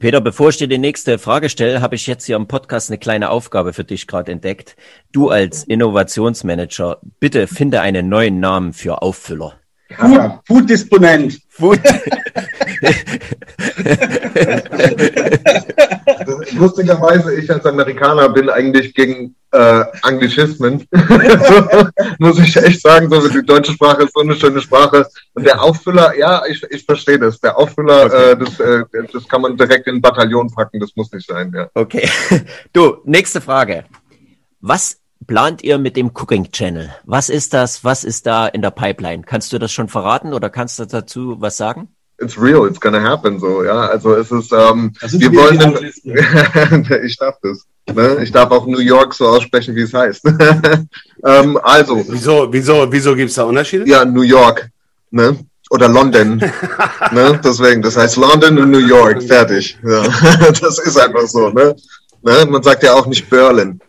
Peter, 0.00 0.22
bevor 0.22 0.48
ich 0.48 0.56
dir 0.56 0.66
die 0.66 0.78
nächste 0.78 1.18
Frage 1.18 1.50
stelle, 1.50 1.82
habe 1.82 1.94
ich 1.94 2.06
jetzt 2.06 2.24
hier 2.24 2.36
im 2.36 2.48
Podcast 2.48 2.90
eine 2.90 2.96
kleine 2.96 3.28
Aufgabe 3.28 3.74
für 3.74 3.84
dich 3.84 4.06
gerade 4.06 4.32
entdeckt. 4.32 4.74
Du 5.12 5.28
als 5.28 5.62
Innovationsmanager, 5.64 7.00
bitte 7.20 7.46
finde 7.46 7.82
einen 7.82 8.08
neuen 8.08 8.40
Namen 8.40 8.72
für 8.72 9.02
Auffüller. 9.02 9.59
Food, 9.96 10.40
Food 10.46 10.70
Disponent. 10.70 11.40
Food. 11.48 11.80
Lustigerweise, 16.52 17.34
ich 17.34 17.50
als 17.50 17.66
Amerikaner 17.66 18.28
bin 18.28 18.48
eigentlich 18.48 18.94
gegen 18.94 19.34
äh, 19.52 19.84
Anglicismen. 20.02 20.86
Muss 22.18 22.38
ich 22.38 22.56
echt 22.56 22.82
sagen, 22.82 23.10
so 23.10 23.28
die 23.28 23.44
deutsche 23.44 23.72
Sprache 23.72 24.04
ist 24.04 24.14
so 24.14 24.20
eine 24.20 24.34
schöne 24.34 24.60
Sprache. 24.60 25.06
Und 25.34 25.44
der 25.44 25.60
Auffüller, 25.60 26.16
ja, 26.16 26.42
ich, 26.46 26.62
ich 26.70 26.84
verstehe 26.84 27.18
das. 27.18 27.40
Der 27.40 27.56
Auffüller, 27.58 28.06
okay. 28.06 28.30
äh, 28.30 28.36
das, 28.36 28.60
äh, 28.60 28.84
das 29.12 29.28
kann 29.28 29.42
man 29.42 29.56
direkt 29.56 29.86
in 29.86 29.96
ein 29.96 30.00
Bataillon 30.00 30.50
packen, 30.50 30.78
das 30.78 30.94
muss 30.94 31.10
nicht 31.12 31.26
sein. 31.26 31.52
Ja. 31.54 31.68
Okay. 31.74 32.08
Du, 32.72 32.98
nächste 33.04 33.40
Frage. 33.40 33.84
Was 34.60 34.98
plant 35.26 35.62
ihr 35.62 35.78
mit 35.78 35.96
dem 35.96 36.10
Cooking 36.14 36.50
Channel? 36.50 36.90
Was 37.04 37.28
ist 37.28 37.54
das? 37.54 37.84
Was 37.84 38.04
ist 38.04 38.26
da 38.26 38.46
in 38.46 38.62
der 38.62 38.70
Pipeline? 38.70 39.22
Kannst 39.22 39.52
du 39.52 39.58
das 39.58 39.72
schon 39.72 39.88
verraten 39.88 40.32
oder 40.32 40.50
kannst 40.50 40.78
du 40.78 40.84
dazu 40.86 41.36
was 41.40 41.56
sagen? 41.56 41.88
It's 42.18 42.38
real, 42.38 42.66
it's 42.68 42.80
gonna 42.80 43.02
happen, 43.02 43.40
so, 43.40 43.64
ja. 43.64 43.86
Also 43.86 44.14
es 44.14 44.30
ist, 44.30 44.52
ähm, 44.52 44.92
wir 45.00 45.32
wollen, 45.32 45.58
den, 45.58 47.02
ich 47.04 47.16
darf 47.16 47.36
das. 47.42 47.64
Ne? 47.94 48.18
Ich 48.22 48.30
darf 48.30 48.50
auch 48.50 48.66
New 48.66 48.80
York 48.80 49.14
so 49.14 49.26
aussprechen, 49.26 49.74
wie 49.74 49.82
es 49.82 49.94
heißt. 49.94 50.26
ähm, 51.24 51.58
also. 51.62 52.04
Wieso, 52.06 52.52
wieso, 52.52 52.92
wieso 52.92 53.14
gibt's 53.14 53.36
da 53.36 53.44
Unterschiede? 53.44 53.88
Ja, 53.88 54.04
New 54.04 54.22
York. 54.22 54.68
Ne? 55.10 55.38
oder 55.70 55.88
London. 55.88 56.38
ne? 57.12 57.40
Deswegen, 57.42 57.80
das 57.80 57.96
heißt 57.96 58.16
London 58.16 58.58
und 58.58 58.70
New 58.70 58.86
York, 58.86 59.22
fertig. 59.22 59.78
Ja. 59.82 60.02
Das 60.60 60.78
ist 60.78 60.98
einfach 60.98 61.26
so. 61.26 61.48
Ne? 61.50 61.74
Ne? 62.22 62.46
Man 62.48 62.62
sagt 62.62 62.82
ja 62.82 62.92
auch 62.92 63.06
nicht 63.06 63.30
Berlin. 63.30 63.80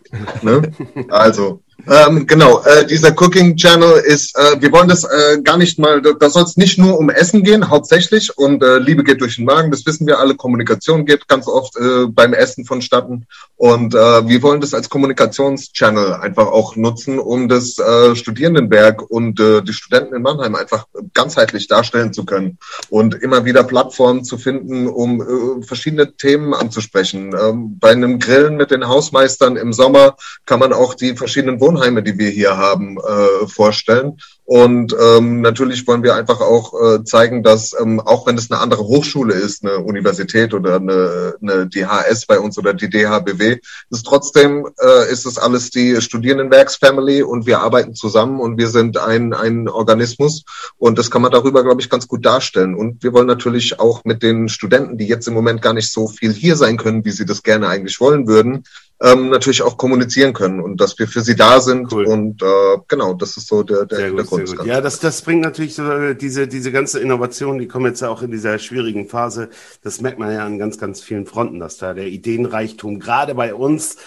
Ne? 0.42 0.62
Also, 1.10 1.62
ähm, 1.88 2.28
genau, 2.28 2.62
äh, 2.64 2.86
dieser 2.86 3.10
Cooking 3.10 3.56
Channel 3.56 3.94
ist, 4.06 4.36
äh, 4.38 4.62
wir 4.62 4.72
wollen 4.72 4.88
das 4.88 5.04
äh, 5.04 5.42
gar 5.42 5.58
nicht 5.58 5.80
mal, 5.80 6.02
da 6.02 6.30
soll 6.30 6.44
es 6.44 6.58
nicht 6.58 6.78
nur 6.78 7.00
um 7.00 7.10
Essen 7.10 7.44
gehen, 7.44 7.70
hauptsächlich. 7.70 8.38
Und 8.38 8.64
äh, 8.64 8.78
Liebe 8.78 9.04
geht 9.04 9.22
durch 9.22 9.38
den 9.38 9.46
Magen, 9.46 9.72
das 9.72 9.86
wissen 9.86 10.06
wir 10.06 10.20
alle. 10.20 10.36
Kommunikation 10.36 11.06
geht 11.06 11.28
ganz 11.28 11.48
oft 11.48 11.76
äh, 11.78 12.08
beim 12.08 12.34
Essen 12.34 12.66
vonstatten. 12.66 13.26
Und 13.56 13.96
äh, 13.96 13.98
wir 14.28 14.42
wollen 14.44 14.62
das 14.62 14.74
als 14.74 14.90
Kommunikationschannel 14.90 16.14
einfach 16.14 16.48
auch 16.48 16.76
nutzen, 16.76 17.20
um 17.20 17.48
das 17.48 17.80
Studierendenwerk 18.14 19.02
und 19.10 19.40
die 19.40 19.74
Studenten 19.74 20.16
in 20.16 20.22
Mannheim 20.22 20.56
einfach 20.56 20.86
ganzheitlich 21.14 21.68
darstellen 21.68 22.14
zu 22.14 22.26
können. 22.26 22.58
Und 22.90 23.16
immer 23.16 23.46
wieder 23.46 23.64
Plattformen 23.64 24.24
zu 24.24 24.38
finden, 24.38 24.88
um 24.88 25.64
verschiedene 25.64 26.16
Themen 26.16 26.54
anzusprechen. 26.54 27.34
Ähm, 27.40 27.80
bei 27.80 27.92
einem 27.92 28.20
Grillen 28.20 28.58
mit 28.58 28.72
den 28.72 28.88
Hausmeistern 28.88 29.56
im 29.56 29.74
Sommer 29.74 30.16
kann 30.46 30.60
man 30.60 30.74
auch 30.74 30.94
die 30.94 31.16
verschiedenen 31.16 31.60
Wohnungen 31.60 31.71
Wohnheime, 31.72 32.04
die 32.04 32.18
wir 32.18 32.30
hier 32.30 32.58
haben, 32.58 32.98
äh, 32.98 33.48
vorstellen. 33.48 34.18
Und 34.44 34.94
ähm, 35.00 35.40
natürlich 35.40 35.88
wollen 35.88 36.04
wir 36.04 36.16
einfach 36.16 36.42
auch 36.42 36.74
äh, 36.74 37.04
zeigen, 37.06 37.42
dass 37.42 37.74
ähm, 37.80 38.02
auch 38.02 38.28
wenn 38.28 38.38
es 38.38 38.52
eine 38.52 38.60
andere 38.60 38.84
Hochschule 38.84 39.34
ist, 39.34 39.64
eine 39.64 39.78
Universität 39.78 40.54
oder 40.54 40.76
eine, 40.76 41.36
eine 41.42 41.68
DHS 41.68 42.26
bei 42.26 42.38
uns 42.38 42.58
oder 42.58 42.74
die 42.74 42.90
DHBW, 42.90 43.60
ist 43.92 44.06
trotzdem 44.06 44.68
äh, 44.84 45.10
ist 45.10 45.26
es 45.26 45.38
alles 45.38 45.70
die 45.70 46.02
Studierendenwerksfamily 46.02 47.24
und 47.24 47.46
wir 47.46 47.62
arbeiten 47.62 47.96
zusammen 47.96 48.42
und 48.42 48.58
wir 48.58 48.68
sind 48.68 48.98
ein, 48.98 49.34
ein 49.34 49.70
Organismus 49.70 50.44
und 50.78 50.98
das 50.98 51.10
kann 51.10 51.22
man 51.22 51.32
darüber, 51.32 51.64
glaube 51.64 51.80
ich, 51.80 51.90
ganz 51.90 52.10
gut 52.10 52.26
darstellen. 52.26 52.76
Und 52.76 53.04
wir 53.04 53.14
wollen 53.14 53.28
natürlich 53.28 53.80
auch 53.80 54.04
mit 54.04 54.22
den 54.22 54.50
Studenten, 54.50 54.98
die 54.98 55.08
jetzt 55.08 55.30
im 55.30 55.34
Moment 55.34 55.62
gar 55.62 55.74
nicht 55.74 55.94
so 55.94 56.10
viel 56.10 56.34
hier 56.34 56.58
sein 56.58 56.76
können, 56.76 57.06
wie 57.06 57.12
sie 57.12 57.26
das 57.26 57.44
gerne 57.44 57.70
eigentlich 57.70 58.02
wollen 58.02 58.28
würden, 58.28 58.66
ähm, 59.02 59.30
natürlich 59.30 59.64
auch 59.64 59.78
kommunizieren 59.78 60.34
können 60.34 60.60
und 60.60 60.80
dass 60.80 60.98
wir 61.00 61.08
für 61.08 61.22
sie 61.22 61.36
da 61.36 61.60
sind. 61.60 61.92
Cool. 61.92 62.06
Und 62.06 62.44
äh, 62.44 62.78
genau, 62.88 63.14
das 63.14 63.36
ist 63.36 63.48
so 63.48 63.64
der, 63.64 63.86
der 63.86 63.98
sehr 63.98 64.08
Hintergrund. 64.08 64.58
Gut, 64.58 64.66
ja, 64.66 64.80
das, 64.80 65.00
das 65.00 65.22
bringt 65.24 65.42
natürlich 65.42 65.74
so 65.74 65.90
äh, 65.90 66.16
diese, 66.16 66.48
diese 66.48 66.72
ganze 66.72 67.00
Innovation, 67.00 67.58
die 67.58 67.68
kommen 67.68 67.88
jetzt 67.88 68.02
ja 68.02 68.10
auch 68.10 68.22
in 68.22 68.32
dieser 68.32 68.60
schwierigen 68.60 69.08
Phase. 69.08 69.50
Das 69.82 70.02
merkt 70.02 70.20
man 70.20 70.32
ja 70.32 70.46
an 70.46 70.60
ganz, 70.60 70.78
ganz 70.78 71.02
vielen 71.02 71.26
Fronten, 71.26 71.60
dass 71.60 71.78
da 71.78 71.94
der 71.94 72.08
Ideenreichtum 72.08 73.00
gerade 73.00 73.34
bei 73.34 73.56
uns 73.56 73.98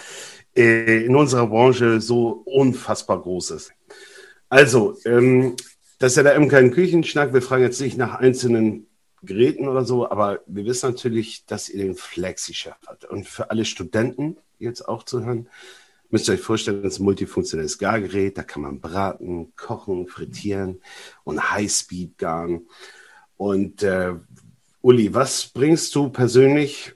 äh, 0.55 1.03
in 1.03 1.15
unserer 1.15 1.47
Branche 1.47 1.99
so 1.99 2.29
unfassbar 2.45 3.21
groß 3.21 3.51
ist. 3.51 3.71
Also, 4.47 4.97
ähm, 5.05 5.55
das 5.99 6.13
ist 6.13 6.17
ja 6.17 6.23
der 6.23 6.39
MK 6.39 6.71
Küchenschnack. 6.71 7.33
Wir 7.33 7.41
fragen 7.41 7.63
jetzt 7.63 7.81
nicht 7.81 7.97
nach 7.97 8.15
einzelnen 8.15 8.87
Geräten 9.23 9.67
oder 9.67 9.83
so, 9.83 10.09
aber 10.09 10.39
wir 10.45 10.65
wissen 10.65 10.91
natürlich, 10.91 11.45
dass 11.45 11.67
ihr 11.67 11.83
den 11.83 11.95
Flexi-Chef 11.95 12.75
habt. 12.85 13.05
Und 13.05 13.27
für 13.27 13.49
alle 13.49 13.65
Studenten 13.65 14.37
jetzt 14.59 14.87
auch 14.87 15.03
zu 15.03 15.23
hören, 15.25 15.49
müsst 16.09 16.27
ihr 16.29 16.33
euch 16.33 16.41
vorstellen, 16.41 16.83
das 16.83 16.93
ist 16.93 16.99
ein 16.99 17.05
multifunktionelles 17.05 17.77
Gargerät, 17.77 18.37
da 18.37 18.43
kann 18.43 18.61
man 18.61 18.79
braten, 18.79 19.53
kochen, 19.55 20.07
frittieren 20.07 20.81
und 21.23 21.51
Highspeed 21.51 22.17
garen. 22.17 22.67
Und 23.37 23.83
äh, 23.83 24.13
Uli, 24.81 25.13
was 25.13 25.47
bringst 25.47 25.93
du 25.95 26.09
persönlich 26.09 26.93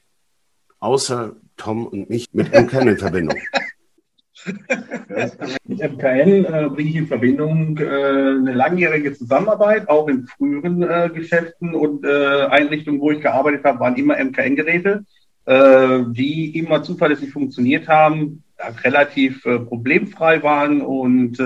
außer 0.79 1.35
Tom 1.57 1.87
und 1.87 2.09
mich 2.09 2.27
mit 2.31 2.53
MKN 2.53 2.87
in 2.87 2.97
Verbindung? 2.99 3.37
Mit 5.65 5.79
MKN 5.79 6.45
äh, 6.45 6.69
bringe 6.69 6.89
ich 6.89 6.95
in 6.95 7.07
Verbindung 7.07 7.77
äh, 7.77 7.83
eine 7.83 8.53
langjährige 8.53 9.13
Zusammenarbeit, 9.13 9.89
auch 9.89 10.07
in 10.07 10.27
früheren 10.27 10.81
äh, 10.81 11.09
Geschäften 11.13 11.75
und 11.75 12.05
äh, 12.05 12.45
Einrichtungen, 12.45 13.01
wo 13.01 13.11
ich 13.11 13.21
gearbeitet 13.21 13.65
habe, 13.65 13.79
waren 13.79 13.95
immer 13.97 14.15
MKN-Geräte, 14.23 15.03
äh, 15.49 16.03
die 16.09 16.57
immer 16.57 16.83
zuverlässig 16.83 17.31
funktioniert 17.31 17.87
haben, 17.87 18.43
relativ 18.83 19.45
äh, 19.45 19.59
problemfrei 19.59 20.43
waren 20.43 20.81
und 20.81 21.37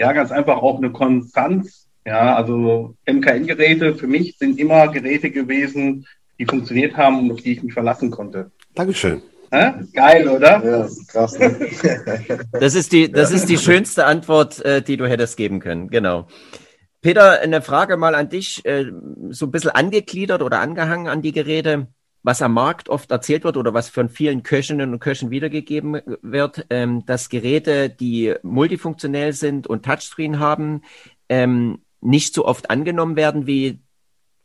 ja, 0.00 0.12
ganz 0.12 0.30
einfach 0.30 0.58
auch 0.58 0.78
eine 0.78 0.92
Konstanz. 0.92 1.88
Ja, 2.06 2.36
also 2.36 2.94
MKN-Geräte 3.06 3.94
für 3.96 4.06
mich 4.06 4.38
sind 4.38 4.58
immer 4.58 4.88
Geräte 4.88 5.30
gewesen, 5.30 6.06
die 6.38 6.46
funktioniert 6.46 6.96
haben 6.96 7.18
und 7.18 7.32
auf 7.32 7.42
die 7.42 7.52
ich 7.52 7.62
mich 7.62 7.74
verlassen 7.74 8.10
konnte. 8.10 8.50
Dankeschön. 8.74 9.20
Hä? 9.50 9.72
Geil, 9.94 10.28
oder? 10.28 10.64
Ja, 10.64 10.88
krass. 11.08 11.38
Ne? 11.38 11.68
Das 12.52 12.74
ist 12.74 12.92
die, 12.92 13.10
das 13.10 13.32
ist 13.32 13.48
die 13.48 13.58
schönste 13.58 14.04
Antwort, 14.04 14.64
äh, 14.64 14.82
die 14.82 14.96
du 14.96 15.08
hättest 15.08 15.36
geben 15.36 15.60
können. 15.60 15.88
Genau. 15.88 16.28
Peter, 17.00 17.40
eine 17.40 17.62
Frage 17.62 17.96
mal 17.96 18.14
an 18.14 18.28
dich, 18.28 18.64
äh, 18.66 18.86
so 19.30 19.46
ein 19.46 19.50
bisschen 19.50 19.70
angegliedert 19.70 20.42
oder 20.42 20.60
angehangen 20.60 21.08
an 21.08 21.22
die 21.22 21.32
Geräte, 21.32 21.88
was 22.22 22.42
am 22.42 22.52
Markt 22.52 22.88
oft 22.88 23.10
erzählt 23.10 23.44
wird 23.44 23.56
oder 23.56 23.74
was 23.74 23.88
von 23.88 24.08
vielen 24.08 24.42
Köchinnen 24.42 24.92
und 24.92 24.98
Köchen 24.98 25.30
wiedergegeben 25.30 26.00
wird, 26.22 26.66
ähm, 26.70 27.06
dass 27.06 27.28
Geräte, 27.28 27.88
die 27.88 28.34
multifunktionell 28.42 29.32
sind 29.32 29.66
und 29.66 29.84
Touchscreen 29.84 30.38
haben, 30.38 30.82
ähm, 31.28 31.82
nicht 32.00 32.34
so 32.34 32.44
oft 32.44 32.70
angenommen 32.70 33.16
werden 33.16 33.46
wie 33.46 33.80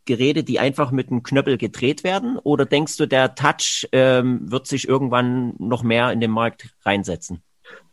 Geräte, 0.06 0.44
die 0.44 0.60
einfach 0.60 0.92
mit 0.92 1.10
einem 1.10 1.24
Knöppel 1.24 1.58
gedreht 1.58 2.04
werden? 2.04 2.38
Oder 2.38 2.66
denkst 2.66 2.98
du, 2.98 3.06
der 3.06 3.36
Touch 3.36 3.88
ähm, 3.92 4.52
wird 4.52 4.68
sich 4.68 4.88
irgendwann 4.88 5.54
noch 5.60 5.84
mehr 5.84 6.12
in 6.12 6.20
den 6.20 6.32
Markt 6.32 6.76
reinsetzen? 6.84 7.42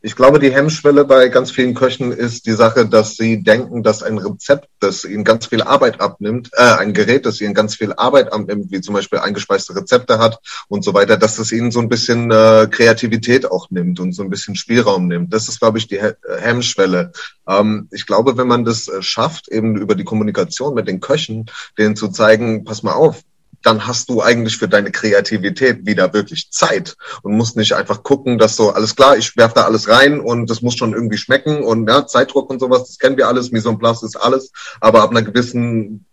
Ich 0.03 0.17
glaube, 0.17 0.39
die 0.39 0.51
Hemmschwelle 0.51 1.05
bei 1.05 1.29
ganz 1.29 1.51
vielen 1.51 1.75
Köchen 1.75 2.11
ist 2.11 2.47
die 2.47 2.53
Sache, 2.53 2.87
dass 2.87 3.17
sie 3.17 3.43
denken, 3.43 3.83
dass 3.83 4.03
ein 4.03 4.17
Rezept, 4.17 4.67
das 4.79 5.05
ihnen 5.05 5.25
ganz 5.25 5.47
viel 5.47 5.61
Arbeit 5.61 6.01
abnimmt, 6.01 6.49
äh, 6.55 6.63
ein 6.63 6.95
Gerät, 6.95 7.27
das 7.27 7.39
ihnen 7.43 7.53
ganz 7.53 7.75
viel 7.75 7.93
Arbeit 7.93 8.33
abnimmt, 8.33 8.71
wie 8.71 8.81
zum 8.81 8.95
Beispiel 8.95 9.19
eingespeiste 9.19 9.77
Rezepte 9.77 10.19
hat 10.19 10.39
und 10.69 10.85
so 10.85 10.95
weiter, 10.95 11.19
dass 11.19 11.39
es 11.39 11.53
ihnen 11.53 11.71
so 11.71 11.81
ein 11.81 11.91
bisschen 11.91 12.31
äh, 12.31 12.67
Kreativität 12.71 13.51
auch 13.51 13.69
nimmt 13.71 14.01
und 14.01 14.15
so 14.15 14.23
ein 14.23 14.31
bisschen 14.31 14.57
Spielraum 14.57 15.07
nimmt. 15.07 15.35
Das 15.35 15.49
ist, 15.49 15.61
glaube 15.61 15.77
ich, 15.77 15.87
die 15.87 16.01
Hemmschwelle. 16.39 17.13
Ähm, 17.47 17.89
ich 17.91 18.07
glaube, 18.07 18.39
wenn 18.39 18.49
man 18.49 18.65
das 18.65 18.89
äh, 18.89 19.03
schafft, 19.03 19.49
eben 19.49 19.77
über 19.77 19.95
die 19.95 20.05
Kommunikation 20.05 20.73
mit 20.73 20.89
den 20.89 21.01
Köchen, 21.01 21.45
denen 21.77 21.95
zu 21.95 22.09
zeigen, 22.09 22.65
pass 22.65 22.83
mal 22.83 22.95
auf, 22.95 23.21
dann 23.63 23.87
hast 23.87 24.09
du 24.09 24.23
eigentlich 24.23 24.57
für 24.57 24.69
deine 24.69 24.91
Kreativität 24.91 25.87
wieder 25.87 26.13
wirklich 26.13 26.51
Zeit 26.51 26.97
und 27.23 27.37
musst 27.37 27.57
nicht 27.57 27.75
einfach 27.75 28.03
gucken, 28.03 28.39
dass 28.39 28.57
so, 28.57 28.71
alles 28.71 28.97
klar, 28.97 29.17
ich 29.17 29.37
werf 29.37 29.53
da 29.53 29.63
alles 29.65 29.89
rein 29.89 30.21
und 30.21 30.49
das 30.49 30.63
muss 30.63 30.77
schon 30.77 30.95
irgendwie 30.95 31.19
schmecken 31.19 31.63
und 31.63 31.89
ja, 31.89 32.07
Zeitdruck 32.07 32.51
und 32.51 32.59
sowas, 32.59 32.87
das 32.87 32.99
kennen 32.99 33.17
wir 33.17 33.29
alles, 33.29 33.51
Mise 33.51 33.69
en 33.69 33.79
place 33.79 34.03
ist 34.03 34.17
alles, 34.17 34.53
aber 34.81 35.03
ab 35.03 35.11
einer 35.11 35.23
gewissen 35.23 36.07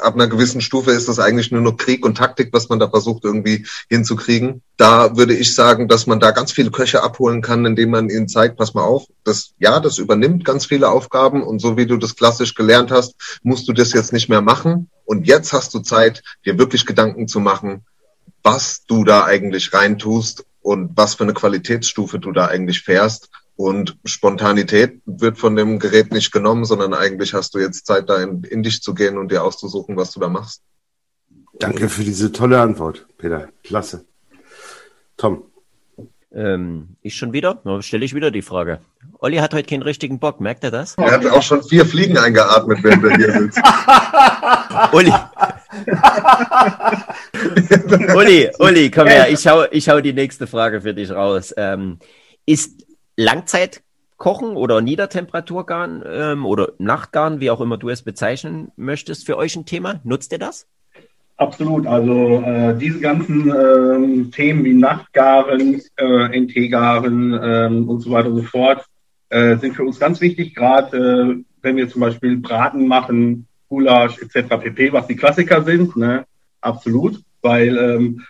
ab 0.00 0.14
einer 0.14 0.28
gewissen 0.28 0.60
Stufe 0.60 0.90
ist 0.90 1.08
das 1.08 1.18
eigentlich 1.18 1.50
nur 1.50 1.60
noch 1.60 1.76
Krieg 1.76 2.04
und 2.04 2.16
Taktik, 2.16 2.52
was 2.52 2.68
man 2.68 2.78
da 2.78 2.88
versucht 2.88 3.24
irgendwie 3.24 3.66
hinzukriegen. 3.88 4.62
Da 4.76 5.16
würde 5.16 5.34
ich 5.34 5.54
sagen, 5.54 5.88
dass 5.88 6.06
man 6.06 6.20
da 6.20 6.30
ganz 6.30 6.52
viele 6.52 6.70
Köche 6.70 7.02
abholen 7.02 7.42
kann, 7.42 7.64
indem 7.64 7.90
man 7.90 8.10
ihnen 8.10 8.28
zeigt, 8.28 8.56
pass 8.56 8.74
mal 8.74 8.84
auf, 8.84 9.06
das, 9.24 9.52
ja, 9.58 9.80
das 9.80 9.98
übernimmt 9.98 10.44
ganz 10.44 10.66
viele 10.66 10.88
Aufgaben 10.88 11.42
und 11.42 11.60
so 11.60 11.76
wie 11.76 11.86
du 11.86 11.96
das 11.96 12.16
klassisch 12.16 12.54
gelernt 12.54 12.90
hast, 12.90 13.14
musst 13.42 13.68
du 13.68 13.72
das 13.72 13.92
jetzt 13.92 14.12
nicht 14.12 14.28
mehr 14.28 14.42
machen. 14.42 14.90
Und 15.04 15.26
jetzt 15.26 15.52
hast 15.52 15.72
du 15.74 15.80
Zeit, 15.80 16.22
dir 16.44 16.58
wirklich 16.58 16.84
Gedanken 16.84 17.28
zu 17.28 17.40
machen, 17.40 17.84
was 18.42 18.84
du 18.86 19.04
da 19.04 19.24
eigentlich 19.24 19.72
reintust 19.72 20.44
und 20.60 20.96
was 20.96 21.14
für 21.14 21.24
eine 21.24 21.34
Qualitätsstufe 21.34 22.18
du 22.18 22.32
da 22.32 22.46
eigentlich 22.46 22.82
fährst 22.82 23.30
und 23.56 23.96
Spontanität 24.04 25.00
wird 25.06 25.38
von 25.38 25.56
dem 25.56 25.78
Gerät 25.78 26.12
nicht 26.12 26.30
genommen, 26.30 26.64
sondern 26.64 26.92
eigentlich 26.92 27.32
hast 27.32 27.54
du 27.54 27.58
jetzt 27.58 27.86
Zeit, 27.86 28.08
da 28.08 28.22
in, 28.22 28.44
in, 28.44 28.62
dich 28.62 28.82
zu 28.82 28.94
gehen 28.94 29.16
und 29.16 29.32
dir 29.32 29.42
auszusuchen, 29.42 29.96
was 29.96 30.12
du 30.12 30.20
da 30.20 30.28
machst. 30.28 30.62
Danke 31.58 31.88
für 31.88 32.04
diese 32.04 32.32
tolle 32.32 32.60
Antwort, 32.60 33.06
Peter. 33.16 33.48
Klasse. 33.62 34.04
Tom. 35.16 35.44
Ähm, 36.34 36.96
ich 37.00 37.16
schon 37.16 37.32
wieder? 37.32 37.62
Dann 37.64 37.80
stelle 37.80 38.04
ich 38.04 38.14
wieder 38.14 38.30
die 38.30 38.42
Frage. 38.42 38.80
Olli 39.20 39.38
hat 39.38 39.54
heute 39.54 39.66
keinen 39.66 39.82
richtigen 39.82 40.18
Bock, 40.18 40.38
merkt 40.38 40.62
er 40.64 40.70
das? 40.70 40.94
Er 40.98 41.12
hat 41.12 41.24
auch 41.24 41.42
schon 41.42 41.62
vier 41.62 41.86
Fliegen 41.86 42.18
eingeatmet, 42.18 42.84
wenn 42.84 43.02
er 43.02 43.16
hier 43.16 43.32
sitzt. 43.32 43.62
Uli. 44.92 45.12
Uli, 48.14 48.50
Uli, 48.58 48.90
komm 48.90 49.06
her, 49.06 49.30
ich 49.30 49.46
hau, 49.46 49.64
ich 49.70 49.88
hau 49.88 50.00
die 50.02 50.12
nächste 50.12 50.46
Frage 50.46 50.82
für 50.82 50.92
dich 50.92 51.10
raus. 51.10 51.54
Ähm, 51.56 51.98
ist 52.44 52.85
Langzeitkochen 53.16 54.56
oder 54.56 54.80
Niedertemperaturgarn 54.80 56.04
ähm, 56.06 56.46
oder 56.46 56.72
Nachtgarn, 56.78 57.40
wie 57.40 57.50
auch 57.50 57.60
immer 57.60 57.78
du 57.78 57.88
es 57.88 58.02
bezeichnen 58.02 58.70
möchtest, 58.76 59.26
für 59.26 59.36
euch 59.36 59.56
ein 59.56 59.66
Thema? 59.66 60.00
Nutzt 60.04 60.32
ihr 60.32 60.38
das? 60.38 60.66
Absolut. 61.38 61.86
Also 61.86 62.42
äh, 62.42 62.76
diese 62.78 63.00
ganzen 63.00 63.50
ähm, 63.50 64.30
Themen 64.30 64.64
wie 64.64 64.72
Nachtgaren, 64.72 65.82
äh, 65.96 66.40
NT-Garen 66.40 67.38
ähm, 67.42 67.88
und 67.88 68.00
so 68.00 68.10
weiter 68.10 68.28
und 68.28 68.36
so 68.36 68.42
fort 68.42 68.86
äh, 69.28 69.56
sind 69.56 69.74
für 69.74 69.84
uns 69.84 69.98
ganz 69.98 70.20
wichtig, 70.20 70.54
gerade 70.54 70.96
äh, 70.96 71.44
wenn 71.60 71.76
wir 71.76 71.88
zum 71.88 72.00
Beispiel 72.00 72.36
Braten 72.38 72.86
machen, 72.86 73.46
Gulasch 73.68 74.18
etc. 74.18 74.56
pp., 74.60 74.92
was 74.92 75.08
die 75.08 75.16
Klassiker 75.16 75.62
sind. 75.62 75.96
Ne? 75.96 76.24
Absolut. 76.60 77.20
Weil 77.42 77.76
ähm, 77.76 78.22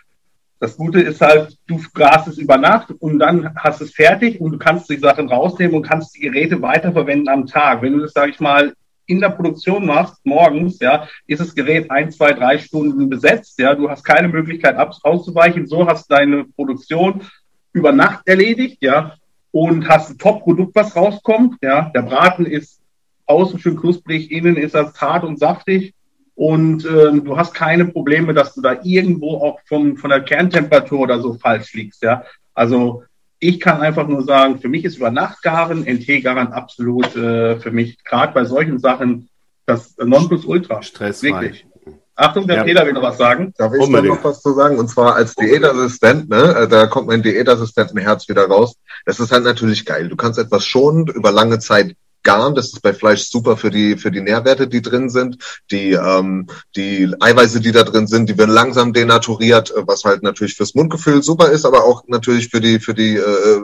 das 0.59 0.75
Gute 0.75 1.01
ist 1.01 1.21
halt, 1.21 1.55
du 1.67 1.79
grast 1.93 2.27
es 2.27 2.37
über 2.37 2.57
Nacht 2.57 2.91
und 2.99 3.19
dann 3.19 3.53
hast 3.55 3.81
es 3.81 3.91
fertig 3.91 4.41
und 4.41 4.51
du 4.51 4.57
kannst 4.57 4.89
die 4.89 4.97
Sachen 4.97 5.29
rausnehmen 5.29 5.75
und 5.75 5.83
kannst 5.83 6.15
die 6.15 6.21
Geräte 6.21 6.61
weiterverwenden 6.61 7.29
am 7.29 7.45
Tag. 7.45 7.81
Wenn 7.81 7.93
du 7.93 7.99
das, 7.99 8.13
sage 8.13 8.31
ich 8.31 8.39
mal, 8.39 8.73
in 9.05 9.21
der 9.21 9.29
Produktion 9.29 9.85
machst, 9.85 10.25
morgens, 10.25 10.79
ja, 10.79 11.07
ist 11.27 11.39
das 11.39 11.55
Gerät 11.55 11.89
ein, 11.91 12.11
zwei, 12.11 12.33
drei 12.33 12.57
Stunden 12.57 13.09
besetzt, 13.09 13.57
ja, 13.59 13.73
du 13.73 13.89
hast 13.89 14.03
keine 14.03 14.27
Möglichkeit 14.27 14.75
auszuweichen, 14.77 15.67
so 15.67 15.87
hast 15.87 16.11
deine 16.11 16.43
Produktion 16.43 17.21
über 17.71 17.91
Nacht 17.91 18.27
erledigt, 18.27 18.79
ja, 18.81 19.15
und 19.51 19.87
hast 19.87 20.09
ein 20.09 20.17
Top-Produkt, 20.17 20.75
was 20.75 20.95
rauskommt, 20.95 21.57
ja, 21.61 21.89
der 21.95 22.01
Braten 22.01 22.45
ist 22.45 22.81
außen 23.27 23.59
schön 23.59 23.77
knusprig, 23.77 24.31
innen 24.31 24.57
ist 24.57 24.75
er 24.75 24.93
zart 24.93 25.23
und 25.23 25.39
saftig 25.39 25.93
und 26.37 26.85
äh, 26.85 27.11
du 27.11 27.35
hast 27.35 27.55
keine 27.55 27.85
Probleme, 27.85 28.31
dass 28.33 28.53
du 28.53 28.61
da 28.61 28.77
irgendwo 28.83 29.37
auch 29.37 29.59
vom, 29.65 29.97
von 29.97 30.11
der 30.11 30.21
Kerntemperatur 30.21 30.99
oder 30.99 31.19
so 31.19 31.33
falsch 31.33 31.73
liegst, 31.73 32.03
ja, 32.03 32.23
also 32.53 33.03
ich 33.39 33.59
kann 33.59 33.81
einfach 33.81 34.07
nur 34.07 34.23
sagen, 34.23 34.59
für 34.59 34.69
mich 34.69 34.85
ist 34.85 34.97
über 34.97 35.11
Nacht 35.11 35.41
garen, 35.41 35.83
NT-Garen 35.83 36.53
absolut 36.53 37.15
äh, 37.15 37.59
für 37.59 37.71
mich, 37.71 38.03
gerade 38.03 38.33
bei 38.33 38.45
solchen 38.45 38.79
Sachen, 38.79 39.29
das 39.65 39.95
Nonplusultra. 39.97 40.81
Stress 40.81 41.21
Wirklich. 41.23 41.65
Achtung, 42.15 42.47
der 42.47 42.57
ja. 42.57 42.63
Peter 42.63 42.85
will 42.85 42.93
noch 42.93 43.03
was 43.03 43.17
sagen. 43.17 43.53
Darf 43.57 43.73
ich 43.73 43.91
da 43.91 44.01
noch 44.01 44.23
was 44.23 44.41
zu 44.41 44.53
sagen? 44.53 44.79
Und 44.79 44.89
zwar 44.89 45.15
als 45.15 45.35
Diätassistent, 45.35 46.29
ne, 46.29 46.55
äh, 46.55 46.67
da 46.67 46.87
kommt 46.87 47.07
mein 47.07 47.21
Diätassistentenherz 47.21 48.27
wieder 48.27 48.45
raus. 48.47 48.75
Das 49.05 49.19
ist 49.19 49.31
halt 49.31 49.43
natürlich 49.43 49.85
geil. 49.85 50.09
Du 50.09 50.15
kannst 50.15 50.39
etwas 50.39 50.65
schonend 50.65 51.09
über 51.09 51.31
lange 51.31 51.59
Zeit 51.59 51.95
Garn. 52.27 52.55
Das 52.55 52.67
ist 52.67 52.81
bei 52.81 52.93
Fleisch 52.93 53.29
super 53.29 53.55
für 53.55 53.71
die, 53.71 53.97
für 53.97 54.11
die 54.11 54.21
Nährwerte, 54.21 54.67
die 54.67 54.81
drin 54.81 55.09
sind. 55.09 55.37
Die, 55.71 55.93
ähm, 55.93 56.47
die 56.75 57.09
Eiweiße, 57.19 57.61
die 57.61 57.71
da 57.71 57.83
drin 57.83 58.05
sind, 58.05 58.27
die 58.29 58.37
werden 58.37 58.53
langsam 58.53 58.91
denaturiert, 58.91 59.73
was 59.77 60.03
halt 60.03 60.23
natürlich 60.23 60.55
fürs 60.55 60.75
Mundgefühl 60.75 61.23
super 61.23 61.49
ist, 61.49 61.65
aber 61.65 61.85
auch 61.85 62.03
natürlich 62.07 62.49
für 62.49 62.59
die, 62.59 62.79
für 62.79 62.93
die, 62.93 63.15
äh, 63.15 63.61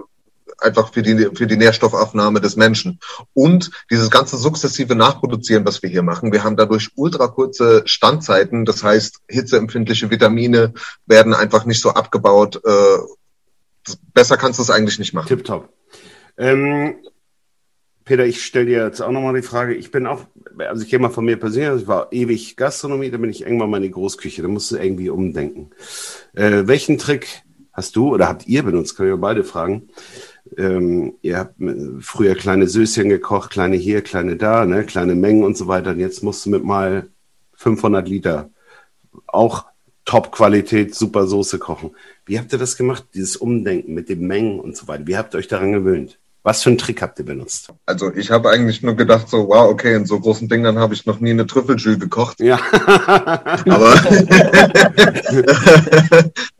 einfach 0.59 0.93
für 0.93 1.01
die, 1.01 1.29
für 1.35 1.45
die 1.45 1.57
Nährstoffaufnahme 1.57 2.39
des 2.39 2.55
Menschen. 2.55 2.99
Und 3.33 3.69
dieses 3.91 4.09
ganze 4.09 4.37
sukzessive 4.37 4.95
Nachproduzieren, 4.95 5.65
was 5.65 5.83
wir 5.83 5.89
hier 5.89 6.03
machen, 6.03 6.31
wir 6.31 6.45
haben 6.45 6.55
dadurch 6.55 6.91
ultra 6.95 7.27
kurze 7.27 7.83
Standzeiten. 7.85 8.63
Das 8.63 8.81
heißt, 8.81 9.19
hitzeempfindliche 9.27 10.09
Vitamine 10.09 10.73
werden 11.05 11.33
einfach 11.33 11.65
nicht 11.65 11.81
so 11.81 11.89
abgebaut. 11.89 12.61
Äh, 12.63 12.97
besser 14.13 14.37
kannst 14.37 14.59
du 14.59 14.63
es 14.63 14.69
eigentlich 14.69 14.99
nicht 14.99 15.13
machen. 15.13 15.27
Tipptopp. 15.27 15.67
Ähm, 16.37 16.95
Peter, 18.05 18.25
ich 18.25 18.43
stelle 18.43 18.65
dir 18.65 18.85
jetzt 18.85 19.01
auch 19.01 19.11
nochmal 19.11 19.33
die 19.33 19.47
Frage. 19.47 19.73
Ich 19.73 19.91
bin 19.91 20.07
auch, 20.07 20.25
also 20.57 20.83
ich 20.83 20.89
gehe 20.89 20.99
mal 20.99 21.09
von 21.09 21.25
mir 21.25 21.37
persönlich, 21.37 21.83
ich 21.83 21.87
war 21.87 22.11
ewig 22.11 22.57
Gastronomie, 22.57 23.09
da 23.09 23.17
bin 23.17 23.29
ich 23.29 23.41
irgendwann 23.41 23.69
mal 23.69 23.77
in 23.77 23.83
die 23.83 23.91
Großküche, 23.91 24.41
da 24.41 24.47
musst 24.47 24.71
du 24.71 24.77
irgendwie 24.77 25.09
umdenken. 25.09 25.69
Äh, 26.33 26.67
welchen 26.67 26.97
Trick 26.97 27.43
hast 27.71 27.95
du 27.95 28.13
oder 28.13 28.27
habt 28.27 28.47
ihr 28.47 28.63
benutzt? 28.63 28.97
Kann 28.97 29.11
ich 29.11 29.19
beide 29.19 29.43
fragen. 29.43 29.89
Ähm, 30.57 31.15
ihr 31.21 31.37
habt 31.37 31.55
früher 32.01 32.35
kleine 32.35 32.67
Söschen 32.67 33.09
gekocht, 33.09 33.51
kleine 33.51 33.77
hier, 33.77 34.01
kleine 34.01 34.35
da, 34.35 34.65
ne, 34.65 34.85
kleine 34.85 35.15
Mengen 35.15 35.43
und 35.43 35.57
so 35.57 35.67
weiter. 35.67 35.91
Und 35.91 35.99
jetzt 35.99 36.23
musst 36.23 36.45
du 36.45 36.49
mit 36.49 36.63
mal 36.63 37.07
500 37.53 38.07
Liter 38.07 38.49
auch 39.27 39.65
Top-Qualität, 40.05 40.93
super 40.93 41.27
Soße 41.27 41.59
kochen. 41.59 41.91
Wie 42.25 42.37
habt 42.37 42.51
ihr 42.51 42.59
das 42.59 42.75
gemacht? 42.75 43.05
Dieses 43.13 43.37
Umdenken 43.37 43.93
mit 43.93 44.09
den 44.09 44.27
Mengen 44.27 44.59
und 44.59 44.75
so 44.75 44.87
weiter. 44.87 45.07
Wie 45.07 45.17
habt 45.17 45.33
ihr 45.33 45.37
euch 45.37 45.47
daran 45.47 45.71
gewöhnt? 45.71 46.19
Was 46.45 46.61
für 46.61 46.69
einen 46.69 46.77
Trick 46.77 47.01
habt 47.01 47.17
ihr 47.19 47.25
benutzt? 47.25 47.69
Also 47.85 48.13
ich 48.13 48.29
habe 48.29 48.49
eigentlich 48.49 48.81
nur 48.81 48.95
gedacht, 48.95 49.29
so, 49.29 49.47
wow, 49.47 49.69
okay, 49.69 49.95
in 49.95 50.05
so 50.05 50.19
großen 50.19 50.49
Dingern 50.49 50.77
habe 50.77 50.93
ich 50.93 51.05
noch 51.05 51.21
nie 51.21 51.29
eine 51.29 51.47
Trüffeljus 51.47 51.97
gekocht. 51.99 52.41
Ja. 52.41 52.59
Aber 52.73 53.95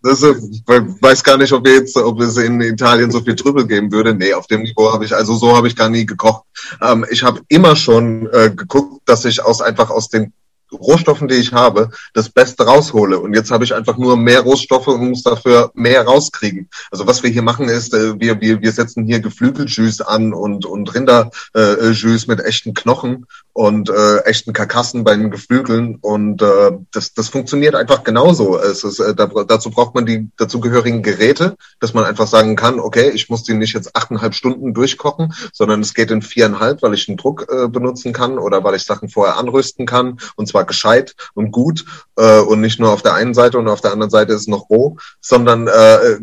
das, 0.02 0.24
ich 0.24 0.64
weiß 0.66 1.22
gar 1.26 1.38
nicht, 1.38 1.52
ob, 1.52 1.68
jetzt, 1.68 1.98
ob 1.98 2.22
es 2.22 2.38
in 2.38 2.62
Italien 2.62 3.12
so 3.12 3.20
viel 3.20 3.36
Trüffel 3.36 3.68
geben 3.68 3.92
würde. 3.92 4.16
Nee, 4.16 4.34
auf 4.34 4.48
dem 4.48 4.62
Niveau 4.62 4.94
habe 4.94 5.04
ich, 5.04 5.14
also 5.14 5.36
so 5.36 5.58
habe 5.58 5.68
ich 5.68 5.76
gar 5.76 5.90
nie 5.90 6.06
gekocht. 6.06 6.44
Ähm, 6.82 7.06
ich 7.12 7.24
habe 7.24 7.42
immer 7.50 7.76
schon 7.76 8.28
äh, 8.32 8.52
geguckt, 8.56 9.02
dass 9.06 9.26
ich 9.26 9.44
aus 9.44 9.62
einfach 9.62 9.90
aus 9.90 10.08
den 10.08 10.32
Rohstoffen, 10.74 11.28
die 11.28 11.36
ich 11.36 11.54
habe, 11.54 11.90
das 12.14 12.30
Beste 12.30 12.66
raushole. 12.66 13.20
Und 13.20 13.34
jetzt 13.34 13.52
habe 13.52 13.64
ich 13.64 13.74
einfach 13.74 13.98
nur 13.98 14.18
mehr 14.18 14.42
Rohstoffe 14.42 14.88
und 14.88 15.10
muss 15.10 15.24
dafür 15.24 15.72
mehr 15.74 16.04
rauskriegen. 16.06 16.70
Also 16.92 17.08
was 17.08 17.24
wir 17.24 17.30
hier 17.30 17.42
machen 17.42 17.70
ist, 17.70 17.94
äh, 17.94 18.20
wir, 18.20 18.42
wir, 18.42 18.62
wir 18.62 18.72
setzen 18.72 19.06
hier 19.06 19.20
Geflügeljus 19.20 20.02
an 20.02 20.34
und, 20.34 20.66
und 20.66 20.94
Rinderjus 20.94 22.28
mit 22.28 22.40
echten 22.40 22.74
Knochen 22.74 23.26
und 23.54 23.90
äh, 23.90 24.20
echten 24.22 24.52
Karkassen 24.52 25.04
bei 25.04 25.16
den 25.16 25.30
Geflügeln. 25.30 25.98
Und 26.02 26.42
äh, 26.42 26.72
das, 26.92 27.14
das 27.14 27.30
funktioniert 27.30 27.76
einfach 27.76 28.04
genauso. 28.04 28.58
Es 28.58 28.84
ist, 28.84 29.00
äh, 29.00 29.14
da, 29.14 29.28
dazu 29.28 29.70
braucht 29.70 29.94
man 29.94 30.06
die 30.06 30.30
dazugehörigen 30.38 31.04
Geräte, 31.04 31.56
dass 31.80 31.94
man 31.94 32.04
einfach 32.04 32.28
sagen 32.28 32.56
kann, 32.56 32.80
okay, 32.80 33.12
ich 33.14 33.30
muss 33.30 33.44
die 33.44 33.54
nicht 33.54 33.74
jetzt 33.74 33.96
achteinhalb 33.96 34.34
Stunden 34.34 34.74
durchkochen, 34.74 35.34
sondern 35.54 35.82
es 35.82 35.94
geht 35.94 36.10
in 36.10 36.24
viereinhalb, 36.24 36.82
weil 36.82 36.96
ich 36.96 37.08
einen 37.08 37.18
Druck 37.18 37.48
äh, 37.50 37.68
benutzen 37.68 38.12
kann 38.12 38.40
oder 38.40 38.64
weil 38.64 38.76
ich 38.76 38.84
Sachen 38.84 39.10
vorher 39.10 39.38
anrüsten 39.38 39.86
kann. 39.86 40.18
Und 40.36 40.48
zwar 40.48 40.63
gescheit 40.66 41.16
und 41.34 41.52
gut 41.52 41.86
äh, 42.18 42.40
und 42.40 42.62
nicht 42.62 42.80
nur 42.80 42.92
auf 42.92 43.02
der 43.02 43.14
einen 43.14 43.34
Seite 43.34 43.58
und 43.58 43.68
auf 43.68 43.82
der 43.82 43.92
anderen 43.92 44.10
Seite 44.10 44.34
ist 44.34 44.42
es 44.42 44.48
noch 44.48 44.70
roh, 44.70 44.98
sondern 45.22 45.68
äh, 45.68 46.18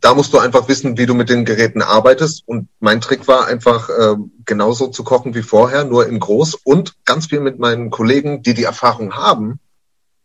da 0.00 0.14
musst 0.14 0.32
du 0.32 0.38
einfach 0.38 0.68
wissen, 0.68 0.98
wie 0.98 1.06
du 1.06 1.14
mit 1.14 1.28
den 1.28 1.44
Geräten 1.44 1.82
arbeitest. 1.82 2.42
Und 2.46 2.68
mein 2.80 3.00
Trick 3.00 3.26
war 3.28 3.46
einfach 3.46 3.88
äh, 3.88 4.16
genauso 4.44 4.88
zu 4.88 5.04
kochen 5.04 5.34
wie 5.34 5.42
vorher, 5.42 5.84
nur 5.84 6.06
in 6.06 6.20
groß 6.20 6.54
und 6.64 6.94
ganz 7.04 7.26
viel 7.26 7.40
mit 7.40 7.58
meinen 7.58 7.90
Kollegen, 7.90 8.42
die 8.42 8.54
die 8.54 8.64
Erfahrung 8.64 9.14
haben, 9.14 9.58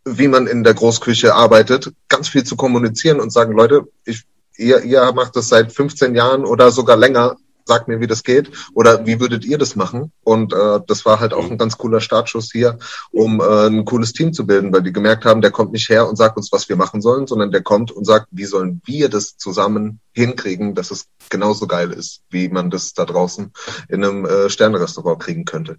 wie 0.06 0.28
man 0.28 0.48
in 0.48 0.64
der 0.64 0.74
Großküche 0.74 1.34
arbeitet, 1.34 1.92
ganz 2.10 2.28
viel 2.28 2.44
zu 2.44 2.56
kommunizieren 2.56 3.20
und 3.20 3.32
sagen, 3.32 3.54
Leute, 3.54 3.88
ich, 4.06 4.24
ihr, 4.58 4.84
ihr 4.84 5.12
macht 5.14 5.36
das 5.36 5.48
seit 5.48 5.72
15 5.72 6.16
Jahren 6.16 6.46
oder 6.46 6.72
sogar 6.72 6.98
länger 6.98 7.38
sagt 7.66 7.88
mir, 7.88 8.00
wie 8.00 8.08
das 8.08 8.24
geht 8.24 8.52
oder 8.74 9.06
wie 9.06 9.20
würdet 9.20 9.46
ihr 9.46 9.58
das 9.58 9.76
machen? 9.76 10.12
Und 10.24 10.54
äh, 10.54 10.80
das 10.88 11.06
war 11.06 11.20
halt 11.20 11.34
auch 11.34 11.50
ein 11.50 11.58
ganz 11.58 11.78
cooler 11.78 12.02
Startschuss 12.02 12.52
hier, 12.52 12.78
um 13.12 13.40
äh, 13.40 13.68
ein 13.68 13.86
cooles 13.86 14.14
Team 14.14 14.34
zu 14.34 14.46
bilden, 14.46 14.74
weil 14.74 14.84
die 14.84 14.94
gemerkt 14.94 15.26
haben, 15.26 15.42
der 15.42 15.52
kommt 15.52 15.72
nicht 15.72 15.90
her 15.90 16.08
und 16.08 16.16
sagt 16.16 16.38
uns, 16.38 16.52
was 16.52 16.70
wir 16.70 16.76
machen 16.76 17.02
sollen, 17.02 17.28
sondern 17.28 17.52
der 17.52 17.62
kommt 17.62 17.92
und 17.92 18.06
sagt, 18.06 18.28
wie 18.32 18.46
sollen 18.46 18.82
wir 18.86 19.10
das 19.10 19.38
zusammen 19.38 20.00
hinkriegen, 20.14 20.76
dass 20.76 20.92
es 20.92 21.08
genauso 21.30 21.68
geil 21.68 21.92
ist, 21.92 22.24
wie 22.30 22.50
man 22.50 22.70
das 22.70 22.94
da 22.94 23.06
draußen 23.06 23.52
in 23.90 24.04
einem 24.04 24.26
äh, 24.26 24.50
Sternrestaurant 24.50 25.22
kriegen 25.22 25.46
könnte. 25.46 25.78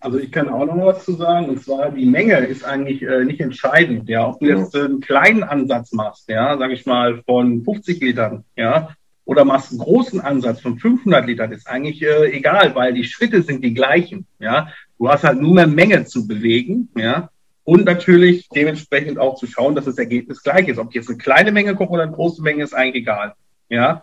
Also 0.00 0.18
ich 0.18 0.30
kann 0.30 0.48
auch 0.48 0.64
noch 0.64 0.86
was 0.86 1.04
zu 1.04 1.14
sagen, 1.14 1.48
und 1.48 1.62
zwar 1.62 1.90
die 1.90 2.06
Menge 2.06 2.38
ist 2.46 2.64
eigentlich 2.64 3.02
äh, 3.02 3.24
nicht 3.24 3.40
entscheidend. 3.40 4.08
Ja, 4.08 4.28
ob 4.28 4.38
du 4.38 4.46
jetzt 4.46 4.74
äh, 4.76 4.84
einen 4.84 5.00
kleinen 5.00 5.42
Ansatz 5.42 5.92
machst, 5.92 6.28
ja, 6.28 6.56
sage 6.56 6.74
ich 6.74 6.86
mal 6.86 7.22
von 7.24 7.64
50 7.64 8.00
Litern, 8.00 8.44
ja, 8.56 8.90
oder 9.28 9.44
machst 9.44 9.72
einen 9.72 9.80
großen 9.80 10.22
Ansatz 10.22 10.62
von 10.62 10.78
500 10.78 11.26
Litern, 11.26 11.52
ist 11.52 11.68
eigentlich 11.68 12.00
äh, 12.00 12.30
egal, 12.34 12.74
weil 12.74 12.94
die 12.94 13.04
Schritte 13.04 13.42
sind 13.42 13.62
die 13.62 13.74
gleichen. 13.74 14.26
Ja, 14.38 14.68
du 14.98 15.10
hast 15.10 15.22
halt 15.22 15.38
nur 15.38 15.52
mehr 15.52 15.66
Menge 15.66 16.06
zu 16.06 16.26
bewegen. 16.26 16.88
Ja, 16.96 17.28
und 17.62 17.84
natürlich 17.84 18.48
dementsprechend 18.48 19.18
auch 19.18 19.34
zu 19.34 19.46
schauen, 19.46 19.74
dass 19.74 19.84
das 19.84 19.98
Ergebnis 19.98 20.42
gleich 20.42 20.68
ist. 20.68 20.78
Ob 20.78 20.88
ich 20.88 20.94
jetzt 20.94 21.10
eine 21.10 21.18
kleine 21.18 21.52
Menge 21.52 21.74
koche 21.74 21.90
oder 21.90 22.04
eine 22.04 22.12
große 22.12 22.40
Menge, 22.40 22.64
ist 22.64 22.72
eigentlich 22.72 23.02
egal. 23.02 23.34
Ja, 23.68 24.02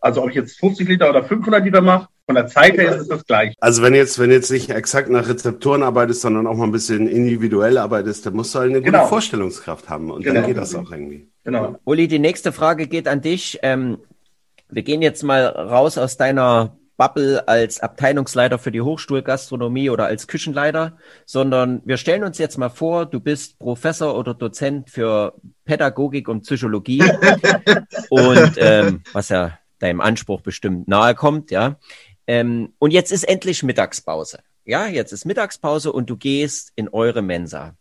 also 0.00 0.24
ob 0.24 0.30
ich 0.30 0.34
jetzt 0.34 0.58
50 0.58 0.88
Liter 0.88 1.10
oder 1.10 1.22
500 1.22 1.64
Liter 1.64 1.80
mache, 1.80 2.08
von 2.26 2.34
der 2.34 2.48
Zeit 2.48 2.76
her 2.76 2.90
ist 2.92 3.02
es 3.02 3.08
das 3.08 3.24
gleiche. 3.24 3.54
Also 3.60 3.84
wenn 3.84 3.94
jetzt, 3.94 4.18
wenn 4.18 4.32
jetzt 4.32 4.50
nicht 4.50 4.70
exakt 4.70 5.08
nach 5.08 5.28
Rezeptoren 5.28 5.84
arbeitest, 5.84 6.22
sondern 6.22 6.48
auch 6.48 6.56
mal 6.56 6.64
ein 6.64 6.72
bisschen 6.72 7.06
individuell 7.06 7.78
arbeitest, 7.78 8.26
dann 8.26 8.34
musst 8.34 8.52
du 8.52 8.58
halt 8.58 8.70
eine 8.70 8.80
gute 8.80 8.90
genau. 8.90 9.06
Vorstellungskraft 9.06 9.88
haben 9.88 10.10
und 10.10 10.24
genau. 10.24 10.40
dann 10.40 10.46
geht 10.48 10.56
das 10.56 10.74
auch 10.74 10.90
irgendwie. 10.90 11.28
Genau. 11.44 11.76
Uli, 11.84 12.08
die 12.08 12.18
nächste 12.18 12.50
Frage 12.50 12.88
geht 12.88 13.06
an 13.06 13.20
dich. 13.20 13.60
Ähm, 13.62 13.98
wir 14.68 14.82
gehen 14.82 15.02
jetzt 15.02 15.22
mal 15.22 15.46
raus 15.46 15.98
aus 15.98 16.16
deiner 16.16 16.76
Bubble 16.96 17.46
als 17.46 17.80
Abteilungsleiter 17.80 18.58
für 18.58 18.72
die 18.72 18.80
Hochschulgastronomie 18.80 19.90
oder 19.90 20.06
als 20.06 20.26
Küchenleiter, 20.26 20.96
sondern 21.26 21.82
wir 21.84 21.98
stellen 21.98 22.24
uns 22.24 22.38
jetzt 22.38 22.56
mal 22.56 22.70
vor, 22.70 23.06
du 23.06 23.20
bist 23.20 23.58
Professor 23.58 24.16
oder 24.18 24.34
Dozent 24.34 24.90
für 24.90 25.34
Pädagogik 25.64 26.28
und 26.28 26.42
Psychologie 26.42 27.02
und 28.10 28.52
ähm, 28.56 29.02
was 29.12 29.28
ja 29.28 29.58
deinem 29.78 30.00
Anspruch 30.00 30.40
bestimmt 30.40 30.88
nahe 30.88 31.14
kommt, 31.14 31.50
ja. 31.50 31.78
Ähm, 32.26 32.72
und 32.78 32.92
jetzt 32.92 33.12
ist 33.12 33.24
endlich 33.24 33.62
Mittagspause. 33.62 34.40
Ja, 34.64 34.86
jetzt 34.86 35.12
ist 35.12 35.26
Mittagspause 35.26 35.92
und 35.92 36.10
du 36.10 36.16
gehst 36.16 36.72
in 36.74 36.88
eure 36.88 37.22
Mensa. 37.22 37.76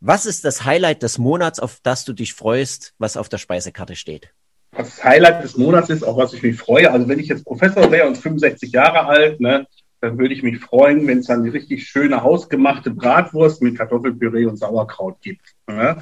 Was 0.00 0.26
ist 0.26 0.44
das 0.44 0.64
Highlight 0.64 1.02
des 1.02 1.16
Monats, 1.18 1.58
auf 1.58 1.80
das 1.82 2.04
du 2.04 2.12
dich 2.12 2.34
freust, 2.34 2.94
was 2.98 3.16
auf 3.16 3.28
der 3.30 3.38
Speisekarte 3.38 3.96
steht? 3.96 4.34
Das 4.76 5.02
Highlight 5.02 5.44
des 5.44 5.56
Monats 5.56 5.90
ist, 5.90 6.02
auch 6.02 6.16
was 6.16 6.32
ich 6.32 6.42
mich 6.42 6.56
freue. 6.56 6.90
Also 6.90 7.08
wenn 7.08 7.18
ich 7.18 7.28
jetzt 7.28 7.44
Professor 7.44 7.90
wäre 7.90 8.06
und 8.06 8.16
65 8.16 8.72
Jahre 8.72 9.06
alt, 9.06 9.40
ne, 9.40 9.66
dann 10.00 10.18
würde 10.18 10.34
ich 10.34 10.42
mich 10.42 10.58
freuen, 10.58 11.06
wenn 11.06 11.18
es 11.18 11.26
dann 11.26 11.48
richtig 11.48 11.86
schöne 11.86 12.22
hausgemachte 12.22 12.90
Bratwurst 12.90 13.62
mit 13.62 13.78
Kartoffelpüree 13.78 14.44
und 14.44 14.58
Sauerkraut 14.58 15.16
gibt. 15.22 15.54
Ne? 15.66 15.96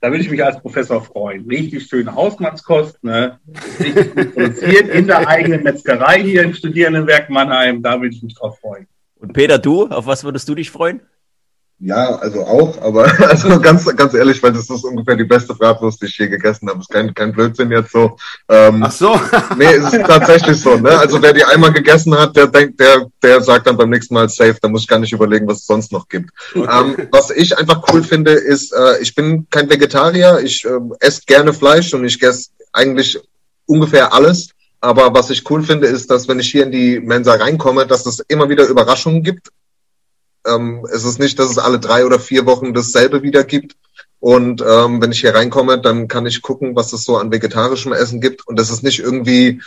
Da 0.00 0.10
würde 0.10 0.22
ich 0.22 0.30
mich 0.30 0.42
als 0.42 0.60
Professor 0.60 1.02
freuen. 1.02 1.46
Richtig 1.46 1.86
schöne 1.86 2.14
Hausmannskost, 2.14 3.02
ne? 3.02 3.38
richtig 3.78 4.14
gut 4.14 4.34
produziert 4.34 4.88
in 4.88 5.06
der 5.06 5.26
eigenen 5.26 5.62
Metzgerei 5.62 6.22
hier 6.22 6.42
im 6.42 6.54
Studierendenwerk 6.54 7.28
Mannheim. 7.28 7.82
Da 7.82 8.00
würde 8.00 8.14
ich 8.14 8.22
mich 8.22 8.34
drauf 8.34 8.58
freuen. 8.60 8.86
Und 9.16 9.32
Peter, 9.32 9.58
du, 9.58 9.88
auf 9.88 10.06
was 10.06 10.24
würdest 10.24 10.48
du 10.48 10.54
dich 10.54 10.70
freuen? 10.70 11.02
Ja, 11.82 12.16
also 12.16 12.44
auch, 12.44 12.80
aber 12.82 13.04
also 13.30 13.58
ganz, 13.58 13.84
ganz 13.96 14.12
ehrlich, 14.12 14.42
weil 14.42 14.52
das 14.52 14.68
ist 14.68 14.84
ungefähr 14.84 15.16
die 15.16 15.24
beste 15.24 15.54
Bratwurst, 15.54 16.02
die 16.02 16.06
ich 16.06 16.18
je 16.18 16.28
gegessen 16.28 16.68
habe. 16.68 16.80
Ist 16.80 16.90
kein, 16.90 17.14
kein 17.14 17.32
Blödsinn 17.32 17.70
jetzt 17.70 17.92
so. 17.92 18.18
Ähm, 18.50 18.82
Ach 18.84 18.92
so. 18.92 19.18
nee, 19.56 19.64
es 19.64 19.90
ist 19.90 20.04
tatsächlich 20.04 20.60
so. 20.60 20.76
Ne? 20.76 20.90
Also 20.90 21.22
wer 21.22 21.32
die 21.32 21.42
einmal 21.42 21.72
gegessen 21.72 22.14
hat, 22.14 22.36
der 22.36 22.48
denkt, 22.48 22.78
der, 22.80 23.06
der 23.22 23.40
sagt 23.40 23.66
dann 23.66 23.78
beim 23.78 23.88
nächsten 23.88 24.12
Mal 24.12 24.28
safe. 24.28 24.56
Da 24.60 24.68
muss 24.68 24.82
ich 24.82 24.88
gar 24.88 24.98
nicht 24.98 25.12
überlegen, 25.12 25.48
was 25.48 25.60
es 25.60 25.66
sonst 25.66 25.90
noch 25.90 26.06
gibt. 26.06 26.30
Okay. 26.54 26.68
Ähm, 26.70 27.08
was 27.12 27.30
ich 27.30 27.56
einfach 27.56 27.82
cool 27.90 28.02
finde, 28.02 28.32
ist, 28.32 28.74
äh, 28.74 29.00
ich 29.00 29.14
bin 29.14 29.46
kein 29.48 29.70
Vegetarier. 29.70 30.38
Ich 30.44 30.66
äh, 30.66 30.78
esse 31.00 31.22
gerne 31.26 31.54
Fleisch 31.54 31.94
und 31.94 32.04
ich 32.04 32.22
esse 32.22 32.50
eigentlich 32.74 33.18
ungefähr 33.64 34.12
alles. 34.12 34.50
Aber 34.82 35.14
was 35.14 35.30
ich 35.30 35.48
cool 35.50 35.62
finde, 35.62 35.86
ist, 35.86 36.10
dass 36.10 36.28
wenn 36.28 36.40
ich 36.40 36.50
hier 36.50 36.64
in 36.64 36.72
die 36.72 37.00
Mensa 37.00 37.34
reinkomme, 37.34 37.86
dass 37.86 38.04
es 38.04 38.20
immer 38.28 38.50
wieder 38.50 38.66
Überraschungen 38.66 39.22
gibt 39.22 39.48
ähm, 40.46 40.86
es 40.92 41.04
ist 41.04 41.18
nicht, 41.18 41.38
dass 41.38 41.50
es 41.50 41.58
alle 41.58 41.78
drei 41.78 42.04
oder 42.04 42.20
vier 42.20 42.46
Wochen 42.46 42.74
dasselbe 42.74 43.22
wieder 43.22 43.44
gibt. 43.44 43.76
Und 44.18 44.60
ähm, 44.60 45.00
wenn 45.00 45.12
ich 45.12 45.20
hier 45.20 45.34
reinkomme, 45.34 45.80
dann 45.80 46.06
kann 46.06 46.26
ich 46.26 46.42
gucken, 46.42 46.76
was 46.76 46.92
es 46.92 47.04
so 47.04 47.16
an 47.16 47.32
vegetarischem 47.32 47.92
Essen 47.92 48.20
gibt. 48.20 48.46
Und 48.46 48.58
das 48.58 48.70
ist 48.70 48.82
nicht 48.82 48.98
irgendwie, 48.98 49.62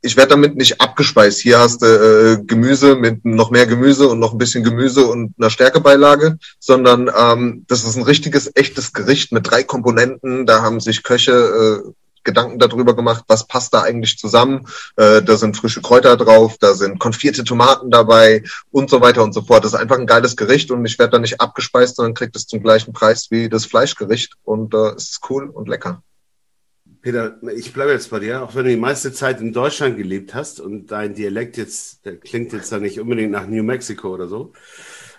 ich 0.00 0.16
werde 0.16 0.30
damit 0.30 0.54
nicht 0.56 0.80
abgespeist. 0.80 1.40
Hier 1.40 1.58
hast 1.58 1.82
du 1.82 1.86
äh, 1.86 2.44
Gemüse 2.44 2.94
mit 2.94 3.24
noch 3.24 3.50
mehr 3.50 3.66
Gemüse 3.66 4.08
und 4.08 4.20
noch 4.20 4.32
ein 4.32 4.38
bisschen 4.38 4.62
Gemüse 4.62 5.06
und 5.06 5.34
einer 5.38 5.50
Stärkebeilage, 5.50 6.38
sondern 6.60 7.10
ähm, 7.16 7.64
das 7.66 7.84
ist 7.84 7.96
ein 7.96 8.04
richtiges, 8.04 8.52
echtes 8.54 8.92
Gericht 8.92 9.32
mit 9.32 9.50
drei 9.50 9.64
Komponenten. 9.64 10.46
Da 10.46 10.62
haben 10.62 10.78
sich 10.78 11.02
Köche 11.02 11.82
äh, 11.84 11.90
Gedanken 12.26 12.58
darüber 12.58 12.94
gemacht, 12.94 13.24
was 13.28 13.46
passt 13.46 13.72
da 13.72 13.80
eigentlich 13.80 14.18
zusammen. 14.18 14.66
Äh, 14.96 15.22
da 15.22 15.36
sind 15.36 15.56
frische 15.56 15.80
Kräuter 15.80 16.18
drauf, 16.18 16.56
da 16.60 16.74
sind 16.74 16.98
konfierte 16.98 17.44
Tomaten 17.44 17.90
dabei 17.90 18.42
und 18.70 18.90
so 18.90 19.00
weiter 19.00 19.22
und 19.22 19.32
so 19.32 19.40
fort. 19.40 19.64
Das 19.64 19.72
ist 19.72 19.78
einfach 19.78 19.98
ein 19.98 20.06
geiles 20.06 20.36
Gericht 20.36 20.70
und 20.70 20.84
ich 20.84 20.98
werde 20.98 21.12
da 21.12 21.18
nicht 21.18 21.40
abgespeist, 21.40 21.96
sondern 21.96 22.12
kriegt 22.12 22.36
es 22.36 22.46
zum 22.46 22.62
gleichen 22.62 22.92
Preis 22.92 23.28
wie 23.30 23.48
das 23.48 23.64
Fleischgericht 23.64 24.34
und 24.44 24.74
äh, 24.74 24.94
ist 24.94 25.20
cool 25.30 25.48
und 25.48 25.68
lecker. 25.68 26.02
Peter, 27.00 27.38
ich 27.56 27.72
bleibe 27.72 27.92
jetzt 27.92 28.10
bei 28.10 28.18
dir, 28.18 28.42
auch 28.42 28.56
wenn 28.56 28.64
du 28.64 28.70
die 28.70 28.76
meiste 28.76 29.12
Zeit 29.12 29.40
in 29.40 29.52
Deutschland 29.52 29.96
gelebt 29.96 30.34
hast 30.34 30.58
und 30.58 30.88
dein 30.88 31.14
Dialekt 31.14 31.56
jetzt, 31.56 32.04
der 32.04 32.16
klingt 32.16 32.52
jetzt 32.52 32.72
da 32.72 32.78
nicht 32.78 32.98
unbedingt 32.98 33.30
nach 33.30 33.46
New 33.46 33.62
Mexico 33.62 34.12
oder 34.12 34.26
so 34.26 34.52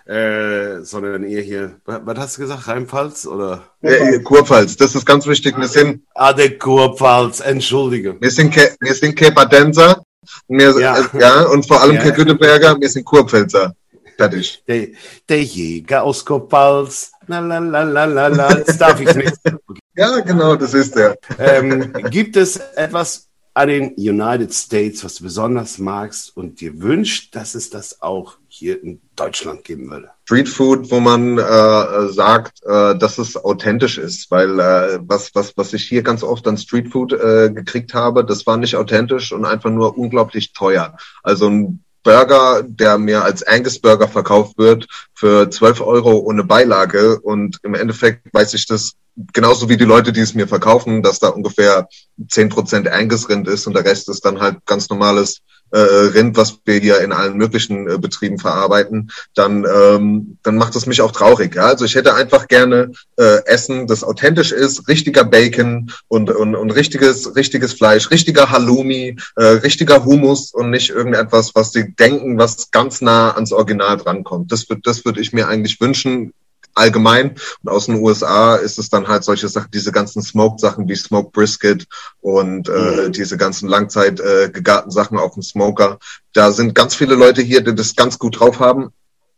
äh, 0.07 0.81
sondern 0.83 1.23
eher 1.23 1.41
hier, 1.41 1.75
was 1.85 2.17
hast 2.17 2.37
du 2.37 2.41
gesagt, 2.41 2.67
Rheinpfalz 2.67 3.25
oder? 3.25 3.63
Ja, 3.81 4.19
Kurpfalz, 4.19 4.77
das 4.77 4.95
ist 4.95 5.05
ganz 5.05 5.27
wichtig. 5.27 5.57
Wir 5.57 5.67
sind, 5.67 6.03
ah, 6.15 6.33
der 6.33 6.57
Kurpfalz, 6.57 7.41
entschuldige. 7.41 8.15
Wir 8.19 8.31
sind, 8.31 8.53
Ke 8.53 8.75
wir 8.79 8.93
sind 8.93 9.15
Kepadenser, 9.15 10.01
wir, 10.47 10.79
ja. 10.79 10.97
Äh, 10.97 11.19
ja, 11.19 11.41
und 11.43 11.67
vor 11.67 11.81
allem 11.81 11.95
ja. 11.95 12.09
Güteberger, 12.09 12.79
wir 12.79 12.89
sind 12.89 13.05
Kurpfälzer. 13.05 13.75
Fertig. 14.17 14.63
Der, 14.67 14.87
der 15.29 15.43
Jäger 15.43 16.03
aus 16.03 16.25
Kurpfalz, 16.25 17.11
la 17.27 17.39
la 17.39 17.59
la 17.59 17.83
la 17.83 18.05
la 18.05 18.27
la, 18.27 18.53
das 18.55 18.77
darf 18.77 18.99
ich 19.01 19.13
nicht. 19.13 19.35
Ja, 19.99 20.19
genau, 20.19 20.55
das 20.55 20.75
ist 20.75 20.95
der. 20.95 21.17
Ähm, 21.39 21.91
gibt 22.11 22.37
es 22.37 22.57
etwas 22.75 23.26
an 23.57 23.69
den 23.69 23.93
United 23.97 24.53
States, 24.53 25.03
was 25.03 25.15
du 25.15 25.23
besonders 25.23 25.79
magst 25.79 26.37
und 26.37 26.61
dir 26.61 26.79
wünscht, 26.79 27.35
dass 27.35 27.55
es 27.55 27.71
das 27.71 28.03
auch 28.03 28.37
hier 28.47 28.83
in 28.83 29.01
Deutschland 29.15 29.63
geben 29.63 29.89
würde? 29.89 30.11
Street 30.25 30.47
Food, 30.47 30.91
wo 30.91 30.99
man 30.99 31.39
äh, 31.39 32.09
sagt, 32.09 32.61
äh, 32.63 32.95
dass 32.95 33.17
es 33.17 33.35
authentisch 33.35 33.97
ist, 33.97 34.29
weil 34.29 34.59
äh, 34.59 34.99
was, 35.01 35.33
was, 35.33 35.57
was 35.57 35.73
ich 35.73 35.85
hier 35.85 36.03
ganz 36.03 36.21
oft 36.21 36.47
an 36.47 36.57
Street 36.57 36.91
Food 36.91 37.13
äh, 37.13 37.49
gekriegt 37.51 37.95
habe, 37.95 38.23
das 38.23 38.45
war 38.45 38.57
nicht 38.57 38.75
authentisch 38.75 39.31
und 39.31 39.43
einfach 39.43 39.71
nur 39.71 39.97
unglaublich 39.97 40.53
teuer. 40.53 40.95
Also 41.23 41.49
ein 41.49 41.83
Burger, 42.03 42.63
der 42.63 42.99
mir 42.99 43.23
als 43.23 43.41
Angus 43.41 43.79
Burger 43.79 44.07
verkauft 44.07 44.59
wird, 44.59 44.87
für 45.17 45.49
12 45.49 45.81
Euro 45.81 46.17
ohne 46.17 46.43
Beilage. 46.43 47.19
Und 47.19 47.57
im 47.63 47.73
Endeffekt 47.73 48.31
weiß 48.33 48.53
ich 48.53 48.67
das 48.67 48.93
genauso 49.33 49.67
wie 49.67 49.77
die 49.77 49.85
Leute, 49.85 50.13
die 50.13 50.21
es 50.21 50.35
mir 50.35 50.47
verkaufen, 50.47 51.01
dass 51.01 51.17
da 51.19 51.29
ungefähr 51.29 51.87
10% 52.21 52.87
Angus 52.87 53.27
Rind 53.27 53.47
ist 53.47 53.65
und 53.65 53.73
der 53.73 53.83
Rest 53.83 54.09
ist 54.09 54.23
dann 54.25 54.39
halt 54.39 54.63
ganz 54.67 54.89
normales 54.89 55.41
äh, 55.71 55.79
Rind, 55.79 56.37
was 56.37 56.59
wir 56.65 56.79
hier 56.79 57.01
in 57.01 57.11
allen 57.11 57.37
möglichen 57.37 57.89
äh, 57.89 57.97
Betrieben 57.97 58.37
verarbeiten, 58.37 59.11
dann, 59.35 59.65
ähm, 59.65 60.37
dann 60.43 60.55
macht 60.55 60.75
es 60.75 60.85
mich 60.85 61.01
auch 61.01 61.11
traurig. 61.11 61.55
Ja? 61.55 61.65
Also 61.65 61.85
ich 61.85 61.95
hätte 61.95 62.13
einfach 62.13 62.47
gerne 62.47 62.91
äh, 63.17 63.45
Essen, 63.45 63.87
das 63.87 64.03
authentisch 64.03 64.51
ist, 64.51 64.87
richtiger 64.87 65.25
Bacon 65.25 65.91
und, 66.07 66.29
und, 66.29 66.55
und 66.55 66.71
richtiges, 66.71 67.35
richtiges 67.35 67.73
Fleisch, 67.73 68.11
richtiger 68.11 68.49
Halloumi, 68.49 69.17
äh, 69.35 69.43
richtiger 69.43 70.05
Hummus 70.05 70.53
und 70.53 70.69
nicht 70.69 70.89
irgendetwas, 70.89 71.53
was 71.53 71.73
sie 71.73 71.93
denken, 71.95 72.37
was 72.37 72.71
ganz 72.71 73.01
nah 73.01 73.31
ans 73.31 73.51
Original 73.51 73.97
drankommt. 73.97 74.51
Das, 74.51 74.65
das 74.83 75.03
würde 75.07 75.21
ich 75.21 75.33
mir 75.33 75.47
eigentlich 75.47 75.81
wünschen 75.81 76.33
allgemein. 76.77 77.35
Und 77.63 77.71
aus 77.71 77.87
den 77.87 77.95
USA 77.95 78.55
ist 78.55 78.77
es 78.77 78.89
dann 78.89 79.07
halt 79.07 79.23
solche 79.23 79.47
Sachen, 79.47 79.71
diese 79.71 79.91
ganzen 79.91 80.21
Smoked-Sachen 80.21 80.87
wie 80.87 80.95
Smoked 80.95 81.31
Brisket 81.31 81.87
und 82.21 82.69
äh, 82.69 83.07
mhm. 83.07 83.11
diese 83.11 83.37
ganzen 83.37 83.67
Langzeit 83.67 84.19
äh, 84.19 84.49
gegarten 84.51 84.91
Sachen 84.91 85.17
auf 85.17 85.33
dem 85.33 85.43
Smoker. 85.43 85.97
Da 86.33 86.51
sind 86.51 86.75
ganz 86.75 86.93
viele 86.93 87.15
Leute 87.15 87.41
hier, 87.41 87.61
die 87.61 87.73
das 87.73 87.95
ganz 87.95 88.19
gut 88.19 88.39
drauf 88.39 88.59
haben. 88.59 88.89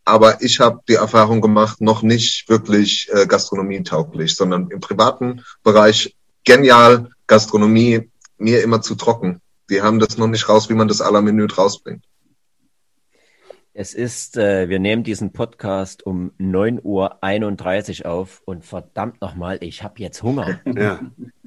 Aber 0.04 0.42
ich 0.42 0.60
habe 0.60 0.80
die 0.88 0.94
Erfahrung 0.94 1.40
gemacht, 1.40 1.80
noch 1.80 2.02
nicht 2.02 2.48
wirklich 2.48 3.08
äh, 3.12 3.26
gastronomietauglich, 3.26 4.34
sondern 4.34 4.68
im 4.70 4.80
privaten 4.80 5.44
Bereich 5.62 6.14
genial, 6.44 7.10
Gastronomie 7.26 8.10
mir 8.38 8.62
immer 8.62 8.82
zu 8.82 8.96
trocken. 8.96 9.40
Die 9.68 9.82
haben 9.82 10.00
das 10.00 10.18
noch 10.18 10.26
nicht 10.26 10.48
raus, 10.48 10.68
wie 10.68 10.74
man 10.74 10.88
das 10.88 11.00
aller 11.00 11.22
Menü 11.22 11.46
rausbringt. 11.46 12.04
Es 13.72 13.94
ist, 13.94 14.36
äh, 14.36 14.68
wir 14.68 14.80
nehmen 14.80 15.04
diesen 15.04 15.32
Podcast 15.32 16.04
um 16.04 16.32
9.31 16.40 18.04
Uhr 18.04 18.10
auf 18.10 18.42
und 18.44 18.64
verdammt 18.64 19.20
nochmal, 19.20 19.58
ich 19.60 19.84
habe 19.84 19.94
jetzt 19.98 20.24
Hunger. 20.24 20.58
Ja. 20.76 20.98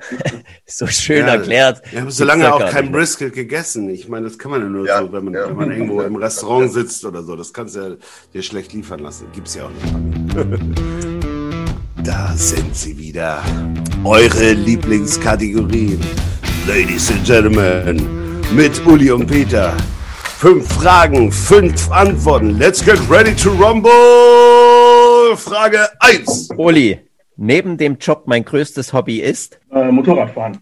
so 0.65 0.87
schön 0.87 1.27
ja, 1.27 1.35
erklärt. 1.35 1.81
Wir 1.91 1.99
haben 1.99 2.11
so 2.11 2.23
lange 2.23 2.53
auch 2.53 2.69
kein 2.69 2.93
Brisket 2.93 3.33
gegessen. 3.33 3.89
Ich 3.89 4.07
meine, 4.07 4.27
das 4.27 4.39
kann 4.39 4.51
man 4.51 4.61
ja 4.61 4.69
nur 4.69 4.87
ja, 4.87 5.01
so, 5.01 5.11
wenn 5.11 5.25
man, 5.25 5.33
ja. 5.33 5.49
wenn 5.49 5.55
man 5.57 5.71
irgendwo 5.71 6.01
im 6.01 6.15
Restaurant 6.15 6.71
sitzt 6.71 7.03
oder 7.03 7.23
so. 7.23 7.35
Das 7.35 7.51
kannst 7.51 7.75
du 7.75 7.79
ja 7.81 7.95
dir 8.33 8.41
schlecht 8.41 8.71
liefern 8.71 9.01
lassen. 9.01 9.27
Gibt's 9.33 9.55
ja 9.55 9.65
auch 9.65 9.69
nicht. 9.69 11.17
da 12.05 12.33
sind 12.37 12.73
sie 12.73 12.97
wieder. 12.97 13.43
Eure 14.05 14.53
Lieblingskategorien. 14.53 15.99
Ladies 16.67 17.11
and 17.11 17.25
Gentlemen, 17.25 18.41
mit 18.55 18.85
Uli 18.85 19.11
und 19.11 19.27
Peter. 19.27 19.75
Fünf 20.43 20.67
Fragen, 20.73 21.31
fünf 21.31 21.89
Antworten. 21.89 22.59
Let's 22.59 22.83
get 22.83 22.99
ready 23.09 23.33
to 23.33 23.49
rumble. 23.51 25.37
Frage 25.37 25.87
1. 26.01 26.49
Uli, 26.57 26.99
neben 27.37 27.77
dem 27.77 27.95
Job 27.97 28.23
mein 28.25 28.43
größtes 28.43 28.91
Hobby 28.91 29.21
ist? 29.21 29.57
Äh, 29.71 29.89
Motorradfahren. 29.89 30.57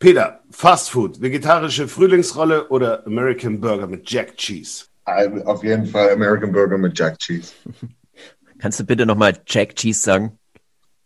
Peter, 0.00 0.40
Fast 0.50 0.90
Food, 0.90 1.20
vegetarische 1.20 1.86
Frühlingsrolle 1.86 2.70
oder 2.70 3.06
American 3.06 3.60
Burger 3.60 3.86
mit 3.86 4.10
Jack 4.10 4.36
Cheese? 4.36 4.86
Auf 5.04 5.62
jeden 5.62 5.86
Fall 5.86 6.10
American 6.10 6.50
Burger 6.50 6.76
mit 6.76 6.98
Jack 6.98 7.20
Cheese. 7.20 7.52
Kannst 8.58 8.80
du 8.80 8.84
bitte 8.84 9.06
nochmal 9.06 9.38
Jack 9.46 9.76
Cheese 9.76 10.00
sagen? 10.00 10.40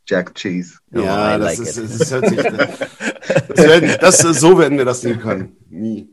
Jack 0.06 0.34
Cheese. 0.34 0.78
Oh, 0.94 1.00
ja, 1.00 1.36
das, 1.36 1.58
like 1.58 1.68
ist, 1.68 2.00
das, 2.00 2.10
hört 2.10 2.28
sich, 2.28 2.38
das, 3.48 3.66
werden, 3.66 3.96
das, 4.00 4.18
so 4.18 4.58
werden 4.58 4.78
wir 4.78 4.84
das 4.84 5.02
nie 5.02 5.14
können. 5.14 5.56
Nie. 5.68 6.08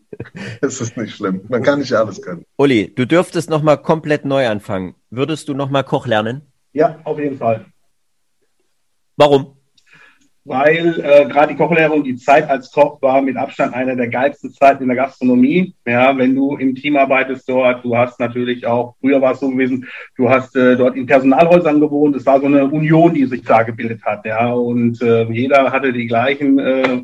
Es 0.61 0.81
ist 0.81 0.97
nicht 0.97 1.15
schlimm. 1.15 1.41
Man 1.49 1.63
kann 1.63 1.79
nicht 1.79 1.93
alles 1.93 2.21
können. 2.21 2.45
Uli, 2.57 2.93
du 2.93 3.05
dürftest 3.05 3.49
nochmal 3.49 3.81
komplett 3.81 4.25
neu 4.25 4.47
anfangen. 4.47 4.95
Würdest 5.09 5.47
du 5.49 5.53
nochmal 5.53 5.83
Koch 5.83 6.05
lernen? 6.07 6.41
Ja, 6.71 6.99
auf 7.03 7.19
jeden 7.19 7.37
Fall. 7.37 7.65
Warum? 9.15 9.57
Weil 10.45 10.99
äh, 10.99 11.25
gerade 11.25 11.53
die 11.53 11.57
Kochlehre 11.57 11.93
und 11.93 12.03
die 12.03 12.17
Zeit 12.17 12.49
als 12.49 12.71
Koch 12.71 13.01
war 13.01 13.21
mit 13.21 13.37
Abstand 13.37 13.73
eine 13.73 13.95
der 13.95 14.09
geilsten 14.09 14.51
Zeiten 14.51 14.83
in 14.83 14.89
der 14.89 14.97
Gastronomie. 14.97 15.73
Ja, 15.85 16.17
wenn 16.17 16.35
du 16.35 16.57
im 16.57 16.75
Team 16.75 16.97
arbeitest 16.97 17.47
dort, 17.47 17.83
du 17.85 17.95
hast 17.95 18.19
natürlich 18.19 18.65
auch, 18.65 18.95
früher 18.99 19.21
war 19.21 19.33
es 19.33 19.39
so 19.39 19.49
gewesen, 19.49 19.87
du 20.17 20.29
hast 20.29 20.55
äh, 20.55 20.75
dort 20.75 20.95
in 20.95 21.05
Personalhäusern 21.05 21.79
gewohnt, 21.79 22.15
es 22.15 22.25
war 22.25 22.41
so 22.41 22.47
eine 22.47 22.65
Union, 22.65 23.13
die 23.13 23.25
sich 23.25 23.43
da 23.43 23.63
gebildet 23.63 24.03
hat, 24.03 24.25
ja, 24.25 24.51
und 24.51 25.01
äh, 25.01 25.23
jeder 25.31 25.71
hatte 25.71 25.93
die 25.93 26.07
gleichen 26.07 26.59
äh, 26.59 27.03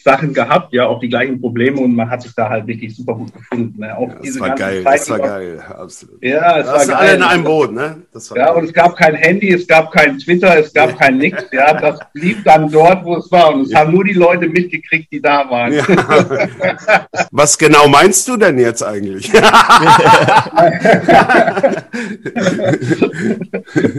Sachen 0.00 0.32
gehabt, 0.32 0.72
ja, 0.72 0.86
auch 0.86 1.00
die 1.00 1.08
gleichen 1.08 1.40
Probleme 1.40 1.80
und 1.80 1.92
man 1.94 2.08
hat 2.08 2.22
sich 2.22 2.32
da 2.32 2.48
halt 2.48 2.68
wirklich 2.68 2.94
super 2.94 3.14
gut 3.14 3.34
gefunden. 3.34 3.80
Ne? 3.80 3.96
Auch 3.96 4.08
ja, 4.08 4.14
das 4.24 4.38
war 4.38 4.54
geil, 4.54 4.84
Zeit, 4.84 5.00
das 5.00 5.10
war 5.10 5.18
geil, 5.18 5.60
absolut. 5.76 6.22
Ja, 6.22 6.58
es 6.58 6.66
das 6.66 6.74
war 6.74 6.86
geil. 6.86 6.96
alle 6.96 7.14
in 7.16 7.22
einem 7.22 7.44
Boot, 7.44 7.72
ne? 7.72 8.02
ja, 8.14 8.34
geil. 8.34 8.54
und 8.54 8.64
es 8.66 8.72
gab 8.72 8.96
kein 8.96 9.16
Handy, 9.16 9.52
es 9.52 9.66
gab 9.66 9.90
kein 9.90 10.16
Twitter, 10.18 10.56
es 10.56 10.72
gab 10.72 10.96
kein 10.96 11.18
Nix, 11.18 11.44
ja, 11.52 11.74
das 11.74 11.98
blieb 12.14 12.44
dann 12.44 12.70
dort, 12.70 13.04
wo 13.04 13.16
es 13.16 13.30
war 13.32 13.52
und 13.52 13.62
es 13.62 13.72
ja. 13.72 13.80
haben 13.80 13.92
nur 13.92 14.04
die 14.04 14.12
Leute 14.12 14.48
mitgekriegt, 14.48 15.12
die 15.12 15.20
da 15.20 15.50
waren. 15.50 15.72
Ja. 15.72 15.84
Was 17.32 17.58
genau 17.58 17.88
meinst 17.88 18.28
du 18.28 18.36
denn 18.36 18.56
jetzt 18.58 18.84
eigentlich? 18.84 19.32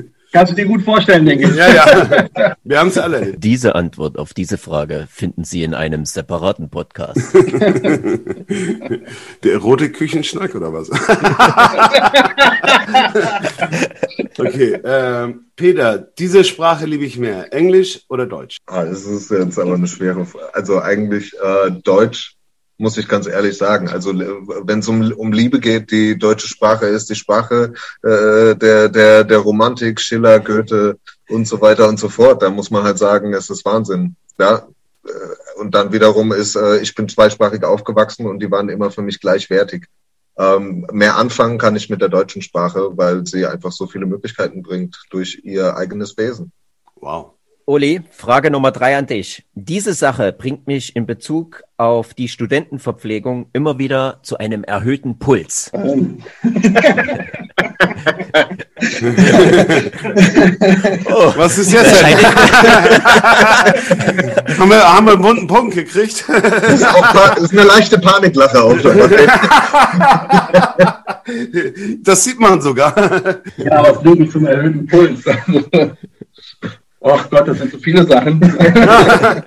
Kannst 0.32 0.52
du 0.52 0.56
dir 0.56 0.66
gut 0.66 0.84
vorstellen, 0.84 1.26
denke 1.26 1.46
ich. 1.50 1.56
Ja, 1.56 1.74
ja. 1.74 2.56
Wir 2.64 2.80
haben 2.80 2.90
es 2.90 2.98
alle. 3.00 3.34
Diese 3.38 3.74
Antwort 3.76 4.20
auf 4.20 4.34
diese 4.34 4.58
Frage 4.60 5.08
finden 5.12 5.44
Sie 5.44 5.64
in 5.64 5.74
einem 5.74 6.06
separaten 6.06 6.70
Podcast. 6.70 7.34
Der 9.44 9.58
rote 9.58 9.92
Küchenschnack 9.92 10.54
oder 10.56 10.72
was? 10.72 10.90
Okay, 14.38 14.80
ähm, 14.84 15.46
Peter, 15.56 15.98
diese 15.98 16.44
Sprache 16.44 16.86
liebe 16.86 17.06
ich 17.06 17.18
mehr, 17.18 17.54
Englisch 17.54 18.02
oder 18.08 18.26
Deutsch? 18.26 18.58
Ah, 18.68 18.86
das 18.86 19.06
ist 19.06 19.30
jetzt 19.30 19.60
aber 19.60 19.76
eine 19.76 19.88
schwere 19.88 20.26
Frage. 20.26 20.56
Also 20.56 20.82
eigentlich 20.82 21.34
äh, 21.34 21.72
Deutsch, 21.84 22.38
muss 22.80 22.98
ich 22.98 23.08
ganz 23.08 23.28
ehrlich 23.28 23.58
sagen. 23.58 23.90
Also 23.90 24.18
wenn 24.18 24.80
es 24.80 24.88
um, 24.88 25.12
um 25.12 25.32
Liebe 25.32 25.60
geht, 25.60 25.92
die 25.92 26.18
deutsche 26.18 26.48
Sprache 26.48 26.86
ist 26.86 27.10
die 27.10 27.16
Sprache 27.16 27.74
äh, 28.02 28.56
der, 28.56 28.90
der, 28.90 29.24
der 29.26 29.38
Romantik, 29.38 30.00
Schiller, 30.00 30.40
Goethe 30.40 30.98
und 31.30 31.48
so 31.48 31.62
weiter 31.62 31.88
und 31.90 32.00
so 32.00 32.10
fort. 32.10 32.42
Da 32.42 32.50
muss 32.50 32.72
man 32.72 32.84
halt 32.84 32.98
sagen, 32.98 33.34
es 33.34 33.50
ist 33.50 33.66
Wahnsinn. 33.66 34.16
Ja, 34.40 34.68
äh, 35.06 35.60
und 35.60 35.76
dann 35.76 35.92
wiederum 35.92 36.32
ist, 36.32 36.56
äh, 36.56 36.78
ich 36.78 36.96
bin 36.96 37.10
zweisprachig 37.10 37.64
aufgewachsen 37.64 38.26
und 38.26 38.40
die 38.40 38.50
waren 38.50 38.70
immer 38.70 38.92
für 38.92 39.02
mich 39.02 39.20
gleichwertig. 39.20 39.86
Ähm, 40.38 40.88
mehr 40.94 41.18
anfangen 41.18 41.58
kann 41.58 41.76
ich 41.76 41.90
mit 41.90 42.02
der 42.02 42.08
deutschen 42.08 42.42
Sprache, 42.42 42.98
weil 42.98 43.28
sie 43.28 43.46
einfach 43.46 43.74
so 43.74 43.88
viele 43.88 44.06
Möglichkeiten 44.06 44.64
bringt 44.64 44.98
durch 45.10 45.42
ihr 45.44 45.76
eigenes 45.76 46.18
Wesen. 46.18 46.54
Wow. 46.96 47.34
Uli, 47.70 48.02
Frage 48.10 48.50
Nummer 48.50 48.72
drei 48.72 48.98
an 48.98 49.06
dich. 49.06 49.44
Diese 49.54 49.94
Sache 49.94 50.34
bringt 50.34 50.66
mich 50.66 50.96
in 50.96 51.06
Bezug 51.06 51.62
auf 51.78 52.16
die 52.16 52.28
Studentenverpflegung 52.28 53.52
immer 53.54 53.78
wieder 53.78 54.22
zu 54.24 54.40
einem 54.40 54.64
erhöhten 54.64 55.20
Puls. 55.20 55.70
Ähm. 55.76 56.18
oh. 61.12 61.32
Was 61.36 61.60
ist 61.60 61.72
jetzt 61.72 62.02
denn? 62.02 62.18
haben, 64.58 64.70
wir, 64.72 64.84
haben 64.84 65.06
wir 65.06 65.14
einen 65.14 65.22
bunten 65.22 65.46
Punkt 65.46 65.76
gekriegt? 65.76 66.26
das, 66.28 66.74
ist 66.74 66.88
auch, 66.88 67.14
das 67.14 67.38
ist 67.44 67.52
eine 67.52 67.66
leichte 67.66 68.00
Paniklache 68.00 68.64
auch 68.64 68.80
schon. 68.80 68.98
das 72.02 72.24
sieht 72.24 72.40
man 72.40 72.62
sogar. 72.62 72.96
Ja, 73.58 73.84
was 73.84 74.02
bringt 74.02 74.22
mich 74.22 74.32
zum 74.32 74.48
erhöhten 74.48 74.88
Puls? 74.88 75.24
Ach 77.02 77.30
Gott, 77.30 77.48
das 77.48 77.60
sind 77.60 77.72
so 77.72 77.78
viele 77.78 78.06
Sachen. 78.06 78.42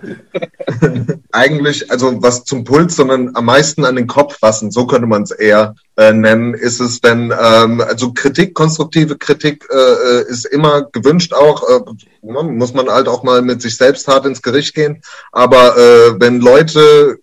Eigentlich, 1.32 1.90
also 1.90 2.22
was 2.22 2.44
zum 2.44 2.64
Puls, 2.64 2.96
sondern 2.96 3.36
am 3.36 3.44
meisten 3.44 3.84
an 3.84 3.96
den 3.96 4.06
Kopf 4.06 4.38
fassen, 4.38 4.70
so 4.70 4.86
könnte 4.86 5.06
man 5.06 5.24
es 5.24 5.32
eher 5.32 5.74
äh, 5.96 6.14
nennen, 6.14 6.54
ist 6.54 6.80
es, 6.80 7.02
wenn, 7.02 7.30
ähm, 7.30 7.82
also 7.82 8.14
Kritik, 8.14 8.54
konstruktive 8.54 9.18
Kritik 9.18 9.68
äh, 9.70 9.76
äh 9.76 10.30
ist 10.30 10.46
immer 10.46 10.84
gewünscht 10.92 11.34
auch, 11.34 11.62
äh, 11.68 11.80
muss 12.22 12.72
man 12.72 12.88
halt 12.88 13.06
auch 13.06 13.22
mal 13.22 13.42
mit 13.42 13.60
sich 13.60 13.76
selbst 13.76 14.08
hart 14.08 14.24
ins 14.24 14.40
Gericht 14.40 14.74
gehen, 14.74 15.02
aber 15.30 15.76
äh, 15.76 16.18
wenn 16.18 16.40
Leute 16.40 17.18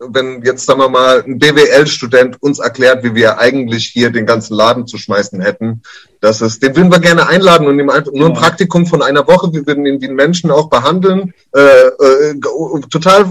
wenn 0.00 0.42
jetzt, 0.42 0.64
sagen 0.64 0.80
wir 0.80 0.88
mal, 0.88 1.22
ein 1.22 1.38
BWL-Student 1.38 2.42
uns 2.42 2.58
erklärt, 2.58 3.04
wie 3.04 3.14
wir 3.14 3.38
eigentlich 3.38 3.86
hier 3.86 4.10
den 4.10 4.24
ganzen 4.24 4.54
Laden 4.54 4.86
zu 4.86 4.96
schmeißen 4.96 5.40
hätten, 5.42 5.82
das 6.20 6.40
ist, 6.40 6.62
den 6.62 6.74
würden 6.74 6.90
wir 6.90 7.00
gerne 7.00 7.28
einladen 7.28 7.66
und 7.66 7.78
ihm 7.78 7.90
einfach 7.90 8.12
nur 8.12 8.28
ein 8.28 8.34
Praktikum 8.34 8.86
von 8.86 9.02
einer 9.02 9.26
Woche, 9.26 9.52
wir 9.52 9.66
würden 9.66 9.84
ihn 9.84 10.00
wie 10.00 10.06
einen 10.06 10.16
Menschen 10.16 10.50
auch 10.50 10.70
behandeln, 10.70 11.34
äh, 11.54 11.60
äh, 11.60 12.40
total 12.90 13.26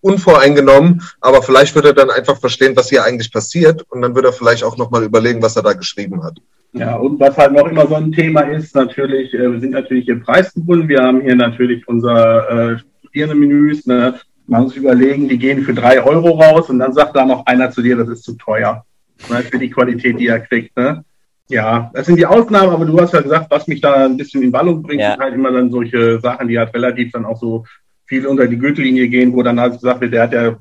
unvoreingenommen, 0.00 1.02
aber 1.20 1.42
vielleicht 1.42 1.74
würde 1.74 1.88
er 1.88 1.94
dann 1.94 2.10
einfach 2.10 2.38
verstehen, 2.38 2.76
was 2.76 2.88
hier 2.88 3.04
eigentlich 3.04 3.32
passiert 3.32 3.84
und 3.90 4.00
dann 4.00 4.14
würde 4.14 4.28
er 4.28 4.34
vielleicht 4.34 4.64
auch 4.64 4.78
nochmal 4.78 5.04
überlegen, 5.04 5.42
was 5.42 5.56
er 5.56 5.62
da 5.62 5.74
geschrieben 5.74 6.24
hat. 6.24 6.38
Ja, 6.72 6.96
und 6.96 7.20
was 7.20 7.36
halt 7.36 7.52
noch 7.52 7.66
immer 7.66 7.86
so 7.86 7.94
ein 7.94 8.12
Thema 8.12 8.40
ist, 8.40 8.74
natürlich, 8.74 9.32
äh, 9.34 9.50
wir 9.50 9.60
sind 9.60 9.72
natürlich 9.72 10.08
im 10.08 10.22
Preis 10.22 10.52
gebunden, 10.52 10.88
wir 10.88 11.02
haben 11.02 11.20
hier 11.20 11.36
natürlich 11.36 11.86
unser 11.88 12.72
äh, 12.72 12.78
Studierendenmenüs, 13.00 13.86
ne, 13.86 14.14
man 14.46 14.64
muss 14.64 14.76
überlegen, 14.76 15.28
die 15.28 15.38
gehen 15.38 15.62
für 15.62 15.74
drei 15.74 16.02
Euro 16.02 16.40
raus 16.40 16.70
und 16.70 16.78
dann 16.78 16.92
sagt 16.92 17.16
da 17.16 17.24
noch 17.24 17.46
einer 17.46 17.70
zu 17.70 17.82
dir, 17.82 17.96
das 17.96 18.08
ist 18.08 18.24
zu 18.24 18.34
teuer 18.34 18.84
für 19.18 19.58
die 19.58 19.70
Qualität, 19.70 20.18
die 20.18 20.28
er 20.28 20.40
kriegt. 20.40 20.76
Ne? 20.76 21.04
Ja, 21.48 21.90
das 21.94 22.06
sind 22.06 22.16
die 22.16 22.26
Ausnahmen, 22.26 22.70
aber 22.70 22.84
du 22.84 23.00
hast 23.00 23.14
ja 23.14 23.20
gesagt, 23.20 23.50
was 23.50 23.66
mich 23.66 23.80
da 23.80 24.04
ein 24.04 24.16
bisschen 24.16 24.42
in 24.42 24.52
Wallung 24.52 24.82
bringt, 24.82 25.00
ja. 25.00 25.12
sind 25.12 25.22
halt 25.22 25.34
immer 25.34 25.52
dann 25.52 25.70
solche 25.70 26.20
Sachen, 26.20 26.48
die 26.48 26.58
halt 26.58 26.74
relativ 26.74 27.12
dann 27.12 27.24
auch 27.24 27.38
so 27.38 27.64
viel 28.06 28.26
unter 28.26 28.46
die 28.46 28.58
Gürtellinie 28.58 29.08
gehen, 29.08 29.32
wo 29.32 29.42
dann 29.42 29.60
halt 29.60 29.74
gesagt 29.74 30.00
wird, 30.00 30.12
der 30.12 30.22
hat 30.22 30.32
ja, 30.32 30.56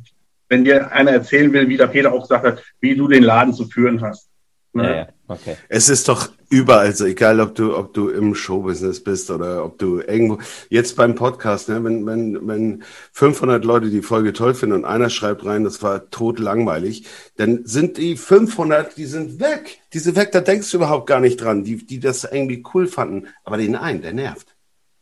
wenn 0.49 0.63
dir 0.63 0.91
einer 0.91 1.11
erzählen 1.11 1.51
will, 1.53 1.67
wie 1.67 1.77
der 1.77 1.87
Peter 1.87 2.13
auch 2.13 2.21
gesagt 2.21 2.45
hat, 2.45 2.63
wie 2.79 2.95
du 2.95 3.07
den 3.07 3.23
Laden 3.23 3.53
zu 3.53 3.65
führen 3.65 4.01
hast. 4.01 4.29
Ne? 4.75 4.83
Ja, 4.83 4.95
ja. 4.95 5.07
Okay. 5.27 5.55
Es 5.69 5.87
ist 5.89 6.09
doch 6.09 6.29
überall 6.49 6.93
so, 6.93 7.05
egal 7.05 7.39
ob 7.39 7.55
du, 7.55 7.75
ob 7.75 7.93
du 7.93 8.09
im 8.09 8.35
Showbusiness 8.35 9.03
bist 9.03 9.31
oder 9.31 9.63
ob 9.63 9.79
du 9.79 10.01
irgendwo, 10.01 10.37
jetzt 10.69 10.97
beim 10.97 11.15
Podcast, 11.15 11.69
ne, 11.69 11.83
wenn, 11.83 12.05
wenn, 12.05 12.45
wenn 12.45 12.83
500 13.13 13.63
Leute 13.63 13.89
die 13.89 14.01
Folge 14.01 14.33
toll 14.33 14.53
finden 14.53 14.75
und 14.75 14.85
einer 14.85 15.09
schreibt 15.09 15.45
rein, 15.45 15.63
das 15.63 15.81
war 15.81 16.09
tot 16.09 16.39
langweilig, 16.39 17.05
dann 17.37 17.65
sind 17.65 17.97
die 17.97 18.17
500, 18.17 18.97
die 18.97 19.05
sind 19.05 19.39
weg. 19.39 19.79
Die 19.93 19.99
sind 19.99 20.17
weg, 20.17 20.33
da 20.33 20.41
denkst 20.41 20.69
du 20.69 20.77
überhaupt 20.77 21.07
gar 21.07 21.21
nicht 21.21 21.37
dran, 21.37 21.63
die, 21.63 21.85
die 21.85 22.01
das 22.01 22.25
irgendwie 22.25 22.63
cool 22.73 22.87
fanden. 22.87 23.27
Aber 23.45 23.57
den 23.57 23.75
einen, 23.75 24.01
der 24.01 24.13
nervt. 24.13 24.55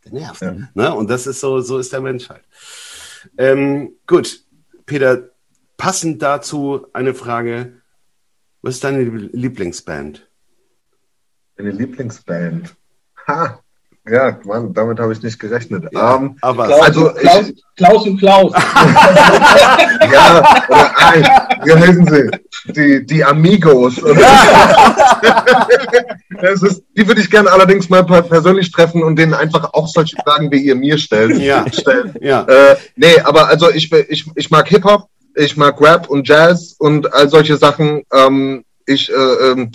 Der 0.05 0.13
nervt. 0.13 0.41
Ja. 0.41 0.55
Ne? 0.76 0.93
Und 0.93 1.09
das 1.09 1.26
ist 1.26 1.39
so, 1.39 1.61
so 1.61 1.80
ist 1.80 1.91
der 1.91 2.01
Mensch 2.01 2.30
halt. 2.30 2.43
Ähm, 3.39 3.95
gut, 4.05 4.41
Peter, 4.86 5.32
passend 5.78 6.21
dazu 6.21 6.86
eine 6.93 7.15
Frage, 7.15 7.82
was 8.64 8.76
ist 8.76 8.84
deine 8.84 9.03
Lieblingsband? 9.03 10.26
Meine 11.57 11.72
Lieblingsband? 11.72 12.74
Ha! 13.28 13.59
Ja, 14.09 14.38
Mann, 14.43 14.74
damit 14.74 14.99
habe 14.99 15.14
ich 15.14 15.24
nicht 15.24 15.39
gerechnet. 15.39 15.86
Ja, 15.93 16.16
um, 16.16 16.26
ähm, 16.26 16.36
aber 16.41 16.66
Klaus, 16.68 16.82
also 16.82 17.09
Klaus, 17.11 17.49
ich, 17.49 17.64
Klaus 17.78 18.05
und 18.05 18.18
Klaus. 18.18 18.51
ja, 20.11 20.39
oder 20.68 20.91
nein, 20.99 21.26
wie 21.64 21.72
heißen 21.72 22.07
sie? 22.07 22.30
Die, 22.74 23.05
die 23.05 23.24
Amigos. 23.24 23.95
das 26.41 26.64
ist, 26.64 26.84
die 26.97 27.07
würde 27.07 27.22
ich 27.22 27.32
gerne 27.32 27.49
allerdings 27.49 27.88
mal 27.89 28.03
persönlich 28.03 28.70
treffen 28.72 29.03
und 29.03 29.16
denen 29.18 29.34
einfach 29.34 29.74
auch 29.74 29.88
solche 29.88 30.18
Fragen 30.18 30.51
wie 30.51 30.59
ihr 30.59 30.76
mir 30.76 30.97
stellt. 30.97 31.38
Ja. 31.38 31.66
Stellen. 31.72 32.14
ja. 32.20 32.43
Äh, 32.43 32.76
nee, 32.97 33.22
aber 33.24 33.47
also 33.47 33.72
ich, 33.72 33.89
ich, 34.09 34.30
ich 34.36 34.51
mag 34.51 34.68
Hip-Hop, 34.68 35.07
ich 35.36 35.58
mag 35.58 35.80
Rap 35.82 36.10
und 36.10 36.28
Jazz 36.28 36.76
und 36.78 37.14
all 37.14 37.30
solche 37.30 37.58
Sachen. 37.58 38.04
Ähm, 38.12 38.64
ich, 38.86 39.10
äh, 39.10 39.14
ähm, 39.14 39.72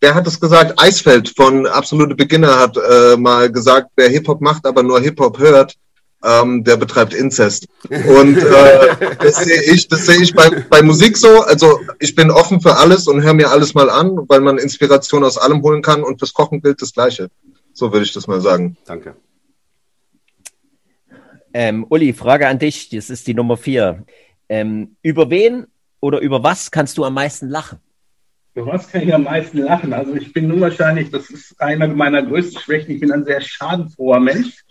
wer 0.00 0.14
hat 0.14 0.26
es 0.26 0.40
gesagt? 0.40 0.80
Eisfeld 0.80 1.32
von 1.36 1.66
Absolute 1.66 2.14
Beginner 2.14 2.58
hat 2.58 2.76
äh, 2.76 3.16
mal 3.16 3.50
gesagt, 3.50 3.90
wer 3.96 4.08
Hip-Hop 4.08 4.40
macht, 4.40 4.66
aber 4.66 4.82
nur 4.82 5.00
Hip-Hop 5.00 5.38
hört, 5.38 5.74
ähm, 6.24 6.64
der 6.64 6.76
betreibt 6.76 7.14
Inzest. 7.14 7.66
Und 7.88 8.38
äh, 8.38 9.16
das 9.20 9.36
sehe 9.36 9.62
ich, 9.62 9.88
das 9.88 10.06
sehe 10.06 10.22
ich 10.22 10.34
bei, 10.34 10.48
bei 10.68 10.82
Musik 10.82 11.16
so. 11.16 11.42
Also 11.42 11.80
ich 11.98 12.14
bin 12.14 12.30
offen 12.30 12.60
für 12.60 12.76
alles 12.76 13.06
und 13.06 13.22
höre 13.22 13.34
mir 13.34 13.50
alles 13.50 13.74
mal 13.74 13.90
an, 13.90 14.18
weil 14.28 14.40
man 14.40 14.58
Inspiration 14.58 15.24
aus 15.24 15.38
allem 15.38 15.62
holen 15.62 15.82
kann 15.82 16.02
und 16.02 16.18
fürs 16.18 16.34
Kochen 16.34 16.60
gilt 16.60 16.82
das 16.82 16.92
Gleiche. 16.92 17.28
So 17.72 17.92
würde 17.92 18.04
ich 18.04 18.12
das 18.12 18.26
mal 18.26 18.40
sagen. 18.40 18.76
Danke. 18.86 19.16
Ähm, 21.52 21.86
Uli, 21.88 22.12
Frage 22.12 22.48
an 22.48 22.58
dich. 22.58 22.90
Das 22.90 23.08
ist 23.08 23.26
die 23.26 23.34
Nummer 23.34 23.56
vier. 23.56 24.04
Ähm, 24.48 24.96
über 25.02 25.30
wen 25.30 25.66
oder 26.00 26.20
über 26.20 26.42
was 26.42 26.70
kannst 26.70 26.98
du 26.98 27.04
am 27.04 27.14
meisten 27.14 27.48
lachen? 27.48 27.78
Über 28.54 28.72
was 28.72 28.88
kann 28.88 29.02
ich 29.02 29.12
am 29.12 29.24
meisten 29.24 29.58
lachen? 29.58 29.92
Also 29.92 30.14
ich 30.14 30.32
bin 30.32 30.48
nun 30.48 30.60
wahrscheinlich, 30.60 31.10
das 31.10 31.28
ist 31.30 31.60
einer 31.60 31.88
meiner 31.88 32.22
größten 32.22 32.60
Schwächen, 32.60 32.92
ich 32.92 33.00
bin 33.00 33.12
ein 33.12 33.24
sehr 33.24 33.40
schadenfroher 33.40 34.20
Mensch. 34.20 34.64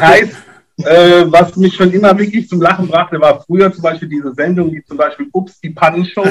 heißt, 0.00 0.36
äh, 0.84 1.24
was 1.26 1.56
mich 1.56 1.74
schon 1.74 1.90
immer 1.92 2.18
wirklich 2.18 2.48
zum 2.48 2.60
Lachen 2.60 2.88
brachte, 2.88 3.20
war 3.20 3.42
früher 3.42 3.72
zum 3.72 3.82
Beispiel 3.82 4.08
diese 4.08 4.34
Sendung, 4.34 4.72
wie 4.72 4.82
zum 4.84 4.96
Beispiel 4.96 5.28
Ups, 5.32 5.60
die 5.60 5.70
Pannenshow. 5.70 6.24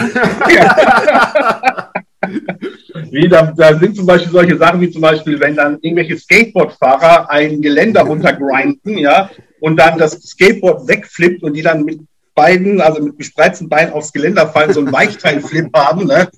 wie, 3.11 3.27
da, 3.27 3.53
da, 3.55 3.77
sind 3.77 3.95
zum 3.95 4.05
Beispiel 4.05 4.31
solche 4.31 4.57
Sachen 4.57 4.81
wie 4.81 4.89
zum 4.91 5.01
Beispiel, 5.01 5.39
wenn 5.39 5.55
dann 5.55 5.79
irgendwelche 5.81 6.17
Skateboardfahrer 6.17 7.29
ein 7.29 7.61
Geländer 7.61 8.01
runtergrinden, 8.01 8.97
ja, 8.97 9.29
und 9.61 9.77
dann 9.77 9.97
das 9.97 10.13
Skateboard 10.21 10.87
wegflippt 10.87 11.43
und 11.43 11.53
die 11.53 11.61
dann 11.61 11.83
mit 11.83 12.01
beiden, 12.35 12.79
also 12.79 13.01
mit 13.01 13.17
gespreizten 13.17 13.67
Beinen 13.67 13.93
aufs 13.93 14.13
Geländer 14.13 14.47
fallen, 14.47 14.73
so 14.73 14.79
einen 14.79 14.91
Weichteilflip 14.91 15.69
haben, 15.75 16.07
ne? 16.07 16.29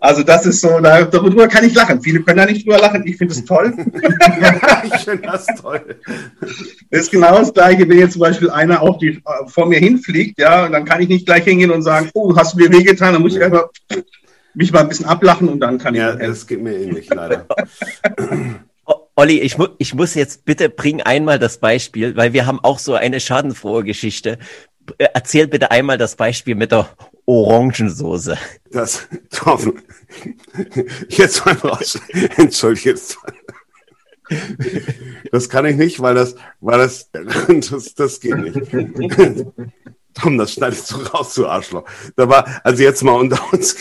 Also 0.00 0.22
das 0.22 0.46
ist 0.46 0.60
so, 0.60 0.80
da, 0.80 1.04
darüber 1.04 1.48
kann 1.48 1.64
ich 1.64 1.74
lachen. 1.74 2.00
Viele 2.00 2.22
können 2.22 2.38
da 2.38 2.46
nicht 2.46 2.66
drüber 2.66 2.78
lachen. 2.78 3.06
Ich 3.06 3.16
finde 3.18 3.34
es 3.34 3.44
toll. 3.44 3.74
ich 4.84 5.04
finde 5.04 5.22
das 5.22 5.46
toll. 5.60 5.96
Das 6.90 7.00
ist 7.02 7.10
genau 7.10 7.38
das 7.38 7.52
Gleiche, 7.52 7.88
wenn 7.88 7.98
jetzt 7.98 8.12
zum 8.12 8.20
Beispiel 8.20 8.50
einer 8.50 8.80
auf 8.80 8.98
die, 8.98 9.20
vor 9.48 9.66
mir 9.66 9.78
hinfliegt, 9.78 10.38
ja, 10.40 10.68
dann 10.68 10.84
kann 10.84 11.02
ich 11.02 11.08
nicht 11.08 11.26
gleich 11.26 11.44
hingehen 11.44 11.70
und 11.70 11.82
sagen, 11.82 12.10
oh, 12.14 12.34
hast 12.36 12.54
du 12.54 12.58
mir 12.58 12.70
wehgetan? 12.70 13.12
Dann 13.12 13.22
muss 13.22 13.36
ich 13.36 13.42
einfach 13.42 13.68
mich 14.54 14.72
mal 14.72 14.80
ein 14.80 14.88
bisschen 14.88 15.06
ablachen 15.06 15.48
und 15.48 15.60
dann 15.60 15.78
kann 15.78 15.94
ich. 15.94 16.00
Ja, 16.00 16.14
das 16.14 16.46
geht 16.46 16.62
mir 16.62 16.76
ähnlich, 16.76 17.08
leider. 17.10 17.46
Olli, 19.18 19.40
ich, 19.40 19.56
mu 19.56 19.68
ich 19.78 19.94
muss 19.94 20.14
jetzt 20.14 20.44
bitte 20.44 20.68
bring 20.68 21.00
einmal 21.00 21.38
das 21.38 21.56
Beispiel, 21.56 22.14
weil 22.16 22.34
wir 22.34 22.44
haben 22.44 22.60
auch 22.60 22.78
so 22.78 22.94
eine 22.94 23.18
schadenfrohe 23.18 23.82
Geschichte. 23.82 24.38
Erzähl 24.98 25.48
bitte 25.48 25.70
einmal 25.70 25.96
das 25.96 26.16
Beispiel 26.16 26.54
mit 26.54 26.70
der 26.70 26.86
Orangensoße. 27.24 28.36
Das, 28.70 29.08
Tom, 29.30 29.78
jetzt 31.08 31.46
mal 31.46 31.54
raus. 31.54 31.98
Entschuldige. 32.36 32.94
Das 35.32 35.48
kann 35.48 35.64
ich 35.64 35.76
nicht, 35.76 36.00
weil 36.00 36.14
das, 36.14 36.34
weil 36.60 36.78
das, 36.78 37.10
das, 37.12 37.94
das 37.94 38.20
geht 38.20 38.36
nicht. 38.36 39.46
Tom, 40.20 40.38
das 40.38 40.52
schneidest 40.52 40.90
du 40.92 40.96
raus, 40.96 41.34
du 41.34 41.46
Arschloch. 41.46 41.84
Da 42.16 42.28
war, 42.28 42.46
also 42.64 42.82
jetzt 42.82 43.02
mal 43.02 43.12
unter 43.12 43.38
uns. 43.52 43.76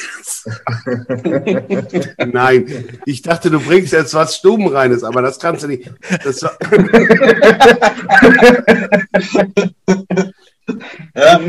Nein, 2.32 2.86
ich 3.06 3.22
dachte, 3.22 3.50
du 3.50 3.60
bringst 3.60 3.94
jetzt 3.94 4.14
was 4.14 4.36
Stubenreines, 4.36 5.04
aber 5.04 5.22
das 5.22 5.40
kannst 5.40 5.64
du 5.64 5.68
nicht. 5.68 5.92
Das 6.24 6.42
war 6.44 6.52
Ja. 11.16 11.40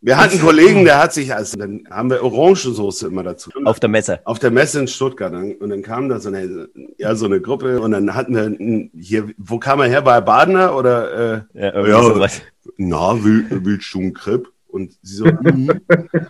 wir 0.00 0.16
hatten 0.16 0.32
einen 0.34 0.40
Kollegen, 0.40 0.84
der 0.84 0.98
hat 1.02 1.12
sich, 1.12 1.34
also 1.34 1.58
dann 1.58 1.84
haben 1.90 2.10
wir 2.10 2.22
Orangensoße 2.22 3.06
immer 3.08 3.22
dazu. 3.22 3.50
Auf 3.64 3.80
der 3.80 3.88
Messe. 3.90 4.20
auf 4.24 4.38
der 4.38 4.50
Messe 4.50 4.80
in 4.80 4.88
Stuttgart 4.88 5.32
und 5.32 5.68
dann 5.68 5.82
kam 5.82 6.08
da 6.08 6.20
so 6.20 6.28
eine, 6.28 6.68
ja, 6.98 7.14
so 7.14 7.26
eine 7.26 7.40
Gruppe 7.40 7.80
und 7.80 7.90
dann 7.92 8.14
hatten 8.14 8.34
wir 8.34 8.90
hier, 9.00 9.28
wo 9.36 9.58
kam 9.58 9.80
er 9.80 9.88
her? 9.88 10.02
Bei 10.02 10.20
Badener 10.20 10.76
oder? 10.76 11.12
Äh, 11.12 11.40
Ja, 11.60 11.72
irgendwie 11.74 11.90
Ja. 11.90 12.02
sowas. 12.02 12.40
Na, 12.76 13.22
will, 13.22 13.46
willst 13.50 13.92
du 13.94 14.00
einen 14.00 14.14
Crepe? 14.14 14.48
Und 14.68 14.96
sie 15.02 15.16
so, 15.16 15.26
mhm. 15.26 15.80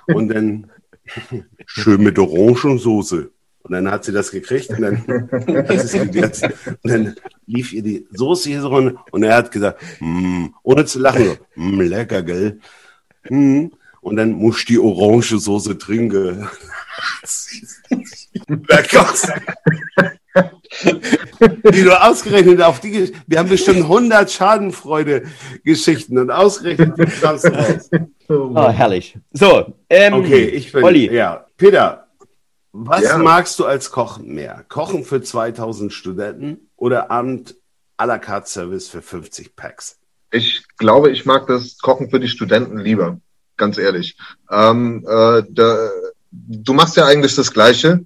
und 0.06 0.28
dann 0.28 0.70
schön 1.66 2.02
mit 2.02 2.18
Orangensoße. 2.18 3.30
Und 3.62 3.72
dann 3.72 3.90
hat 3.90 4.04
sie 4.04 4.12
das 4.12 4.30
gekriegt 4.30 4.68
und 4.68 4.82
dann, 4.82 5.06
gegessen. 5.46 6.52
und 6.82 6.90
dann 6.90 7.16
lief 7.46 7.72
ihr 7.72 7.82
die 7.82 8.06
Soße 8.10 8.50
hier 8.50 8.60
so 8.60 8.68
runter 8.68 9.02
und 9.10 9.22
er 9.22 9.36
hat 9.36 9.50
gesagt, 9.50 9.82
mm, 10.00 10.48
ohne 10.62 10.84
zu 10.84 10.98
lachen, 10.98 11.24
so, 11.24 11.62
mm, 11.62 11.80
lecker, 11.80 12.22
gell? 12.22 12.60
Mm. 13.30 13.68
Und 14.02 14.16
dann 14.16 14.32
muss 14.32 14.66
die 14.66 14.78
Orangensoße 14.78 15.78
trinken. 15.78 16.46
lecker. 18.48 19.14
Die 20.82 21.82
du 21.84 22.02
ausgerechnet 22.02 22.60
auf 22.62 22.80
die, 22.80 23.12
wir 23.26 23.38
haben 23.38 23.48
bestimmt 23.48 23.82
100 23.82 24.30
Schadenfreude-Geschichten 24.30 26.18
und 26.18 26.30
ausgerechnet 26.30 26.98
du 26.98 27.04
raus. 27.26 27.42
Oh, 28.28 28.68
herrlich. 28.70 29.16
So, 29.32 29.74
ähm, 29.88 30.14
Okay, 30.14 30.44
ich 30.46 30.72
bin, 30.72 30.82
Olli. 30.82 31.12
ja. 31.14 31.46
Peter, 31.56 32.08
was 32.72 33.02
Ja. 33.04 33.18
magst 33.18 33.58
du 33.58 33.66
als 33.66 33.90
Koch 33.92 34.18
mehr? 34.18 34.64
Kochen 34.68 35.04
für 35.04 35.22
2000 35.22 35.92
Studenten 35.92 36.68
oder 36.76 37.10
Abend 37.10 37.54
à 37.96 38.06
la 38.06 38.18
carte 38.18 38.48
Service 38.50 38.88
für 38.88 39.02
50 39.02 39.54
Packs? 39.54 39.98
Ich 40.32 40.64
glaube, 40.78 41.10
ich 41.10 41.24
mag 41.26 41.46
das 41.46 41.78
Kochen 41.78 42.10
für 42.10 42.18
die 42.18 42.28
Studenten 42.28 42.78
lieber, 42.78 43.18
ganz 43.56 43.78
ehrlich. 43.78 44.16
Ähm, 44.50 45.04
äh, 45.06 45.42
da, 45.48 45.90
du 46.32 46.72
machst 46.72 46.96
ja 46.96 47.04
eigentlich 47.06 47.36
das 47.36 47.52
Gleiche, 47.52 48.00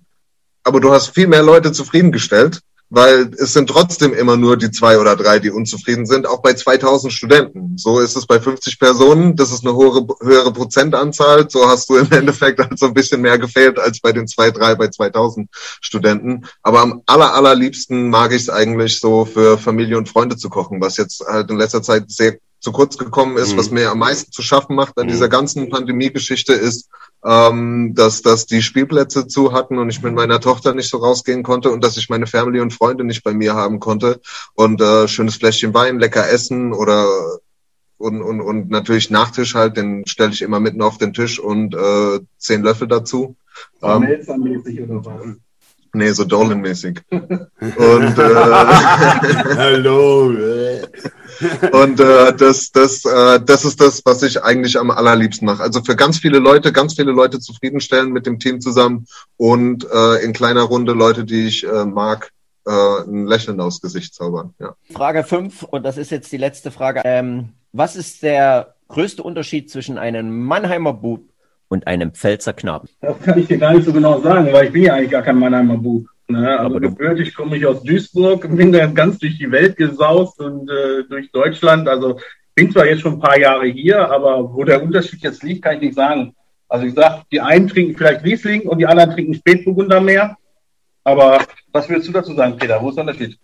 aber 0.69 0.81
du 0.81 0.93
hast 0.93 1.15
viel 1.15 1.27
mehr 1.27 1.43
Leute 1.43 1.73
zufriedengestellt, 1.73 2.61
weil 2.91 3.31
es 3.39 3.55
sind 3.55 3.69
trotzdem 3.69 4.13
immer 4.13 4.37
nur 4.37 4.59
die 4.59 4.71
zwei 4.71 4.99
oder 4.99 5.17
drei, 5.17 5.39
die 5.39 5.51
unzufrieden 5.51 6.05
sind, 6.05 6.27
auch 6.27 6.43
bei 6.43 6.53
2000 6.53 7.11
Studenten. 7.11 7.79
So 7.79 8.01
ist 8.01 8.17
es 8.17 8.27
bei 8.27 8.39
50 8.39 8.79
Personen, 8.79 9.35
das 9.35 9.51
ist 9.51 9.67
eine 9.67 9.75
höhere, 9.75 10.07
höhere 10.21 10.53
Prozentanzahl, 10.53 11.49
so 11.49 11.67
hast 11.67 11.89
du 11.89 11.97
im 11.97 12.13
Endeffekt 12.13 12.61
also 12.61 12.87
ein 12.87 12.95
bisschen 12.95 13.23
mehr 13.23 13.39
gefehlt 13.39 13.79
als 13.79 14.01
bei 14.01 14.13
den 14.13 14.29
zwei, 14.29 14.51
drei, 14.51 14.75
bei 14.75 14.89
2000 14.89 15.49
Studenten. 15.81 16.47
Aber 16.63 16.81
am 16.81 17.03
aller, 17.07 17.35
allerliebsten 17.35 18.11
mag 18.11 18.33
ich 18.33 18.43
es 18.43 18.51
eigentlich 18.51 19.01
so 19.01 19.25
für 19.25 19.57
Familie 19.57 19.97
und 19.97 20.09
Freunde 20.11 20.37
zu 20.37 20.51
kochen, 20.51 20.83
was 20.83 20.99
jetzt 20.99 21.25
halt 21.27 21.51
in 21.51 21.57
letzter 21.57 21.83
Zeit 21.83 22.11
sehr 22.11 22.37
zu 22.61 22.73
kurz 22.73 22.99
gekommen 22.99 23.37
ist, 23.37 23.53
Mhm. 23.53 23.59
was 23.59 23.71
mir 23.71 23.91
am 23.91 23.99
meisten 24.01 24.33
zu 24.33 24.43
schaffen 24.43 24.75
macht 24.77 24.99
an 24.99 25.07
Mhm. 25.07 25.11
dieser 25.11 25.29
ganzen 25.29 25.69
Pandemie-Geschichte 25.71 26.53
ist, 26.53 26.89
ähm, 27.25 27.95
dass, 27.95 28.23
dass 28.23 28.47
die 28.47 28.63
Spielplätze 28.63 29.27
zu 29.27 29.53
hatten 29.53 29.79
und 29.79 29.91
ich 29.91 30.03
mit 30.03 30.15
meiner 30.15 30.41
Tochter 30.41 30.75
nicht 30.75 30.89
so 30.91 30.99
rausgehen 30.99 31.43
konnte 31.43 31.71
und 31.71 31.83
dass 31.85 31.97
ich 31.97 32.09
meine 32.09 32.27
Family 32.27 32.61
und 32.61 32.73
Freunde 32.73 33.05
nicht 33.05 33.23
bei 33.25 33.33
mir 33.33 33.55
haben 33.55 33.81
konnte 33.81 34.21
und 34.55 34.81
äh, 34.81 35.09
schönes 35.09 35.37
Fläschchen 35.37 35.75
Wein, 35.75 35.99
lecker 35.99 36.29
essen 36.29 36.73
oder 36.73 37.07
und, 37.97 38.23
und, 38.23 38.41
und 38.41 38.71
natürlich 38.71 39.11
Nachtisch 39.11 39.57
halt, 39.57 39.77
den 39.77 40.07
stelle 40.07 40.31
ich 40.33 40.43
immer 40.43 40.61
mitten 40.61 40.83
auf 40.83 40.99
den 40.99 41.13
Tisch 41.13 41.41
und 41.41 41.75
äh, 41.75 42.21
zehn 42.39 42.63
Löffel 42.63 42.87
dazu. 42.87 43.35
Ähm, 43.83 44.03
Melzer-mäßig 44.03 44.83
oder 44.83 45.05
was? 45.05 45.37
Nee, 45.95 46.11
so 46.11 46.25
Dolan-mäßig. 46.25 47.01
und 47.11 48.19
äh, 48.19 48.35
Hallo. 49.57 50.33
Und 51.73 52.01
äh, 52.01 52.35
das, 52.35 52.73
das, 52.73 53.05
äh, 53.05 53.41
das 53.41 53.65
ist 53.65 53.81
das, 53.81 54.03
was 54.05 54.23
ich 54.23 54.43
eigentlich 54.43 54.79
am 54.79 54.91
allerliebsten 54.91 55.47
mache. 55.47 55.63
Also 55.63 55.83
für 55.83 55.97
ganz 55.97 56.19
viele 56.19 56.39
Leute, 56.39 56.73
ganz 56.73 56.95
viele 56.95 57.13
Leute 57.13 57.39
zufriedenstellen 57.39 58.13
mit 58.13 58.27
dem 58.27 58.39
Team 58.39 58.61
zusammen 58.61 59.07
und 59.37 59.87
äh, 59.91 60.25
in 60.25 60.33
kleiner 60.33 60.63
Runde 60.63 60.93
Leute, 60.93 61.25
die 61.25 61.47
ich 61.47 61.67
äh, 61.67 61.85
mag, 61.85 62.31
äh, 62.67 62.71
ein 62.71 63.27
Lächeln 63.27 63.61
aufs 63.61 63.81
Gesicht 63.81 64.15
zaubern. 64.15 64.55
Ja. 64.59 64.75
Frage 64.93 65.25
5, 65.25 65.63
und 65.63 65.85
das 65.85 65.97
ist 65.97 66.11
jetzt 66.11 66.33
die 66.33 66.37
letzte 66.37 66.71
Frage. 66.71 67.03
Ähm, 67.05 67.51
was 67.73 67.97
ist 67.97 68.23
der 68.23 68.75
größte 68.89 69.23
Unterschied 69.23 69.71
zwischen 69.71 69.99
einem 69.99 70.45
Mannheimer 70.45 70.93
Bub 70.93 71.28
und 71.69 71.87
einem 71.87 72.13
Pfälzer 72.13 72.53
Knaben? 72.53 72.89
Das 73.01 73.21
kann 73.21 73.39
ich 73.39 73.47
dir 73.47 73.59
gar 73.59 73.73
nicht 73.75 73.85
so 73.85 73.93
genau 73.93 74.21
sagen, 74.21 74.53
weil 74.53 74.67
ich 74.67 74.73
bin 74.73 74.83
ja 74.85 74.95
eigentlich 74.95 75.11
gar 75.11 75.23
kein 75.23 75.39
Mannheimer 75.39 75.77
Bub. 75.77 76.07
Ne? 76.29 76.59
Also 76.59 76.77
Aber 76.77 76.81
gebürtig 76.81 77.35
komme 77.35 77.57
ich 77.57 77.67
aus 77.67 77.83
Duisburg, 77.83 78.47
bin 78.55 78.73
dann 78.73 78.95
ganz 78.95 79.19
durch 79.19 79.39
die 79.39 79.51
Welt 79.51 79.77
gesaust 79.77 80.41
und 80.41 80.69
äh, 80.69 81.05
durch 81.09 81.31
Deutschland. 81.33 81.89
Also 81.89 82.19
bin 82.55 82.71
zwar 82.71 82.87
jetzt 82.87 83.01
schon 83.01 83.15
ein 83.15 83.21
paar 83.21 83.39
Jahre 83.39 83.67
hier, 83.67 84.11
aber 84.11 84.53
wo 84.53 84.65
der 84.65 84.83
Unterschied 84.83 85.23
jetzt 85.23 85.43
liegt, 85.43 85.63
kann 85.63 85.77
ich 85.77 85.81
nicht 85.81 85.95
sagen. 85.95 86.35
Also 86.69 86.87
ich 86.87 86.95
sag, 86.95 87.23
die 87.31 87.41
einen 87.41 87.69
trinken 87.69 87.97
vielleicht 87.97 88.25
Riesling 88.25 88.63
und 88.63 88.79
die 88.79 88.87
anderen 88.87 89.13
trinken 89.13 89.35
Spätburgunder 89.35 90.01
mehr. 90.01 90.37
Aber 91.05 91.39
was 91.73 91.89
würdest 91.89 92.09
du 92.09 92.13
dazu 92.13 92.35
sagen, 92.35 92.57
Peter? 92.59 92.83
Wo 92.83 92.91
ist 92.91 92.97
der 92.97 93.05
Unterschied? 93.05 93.39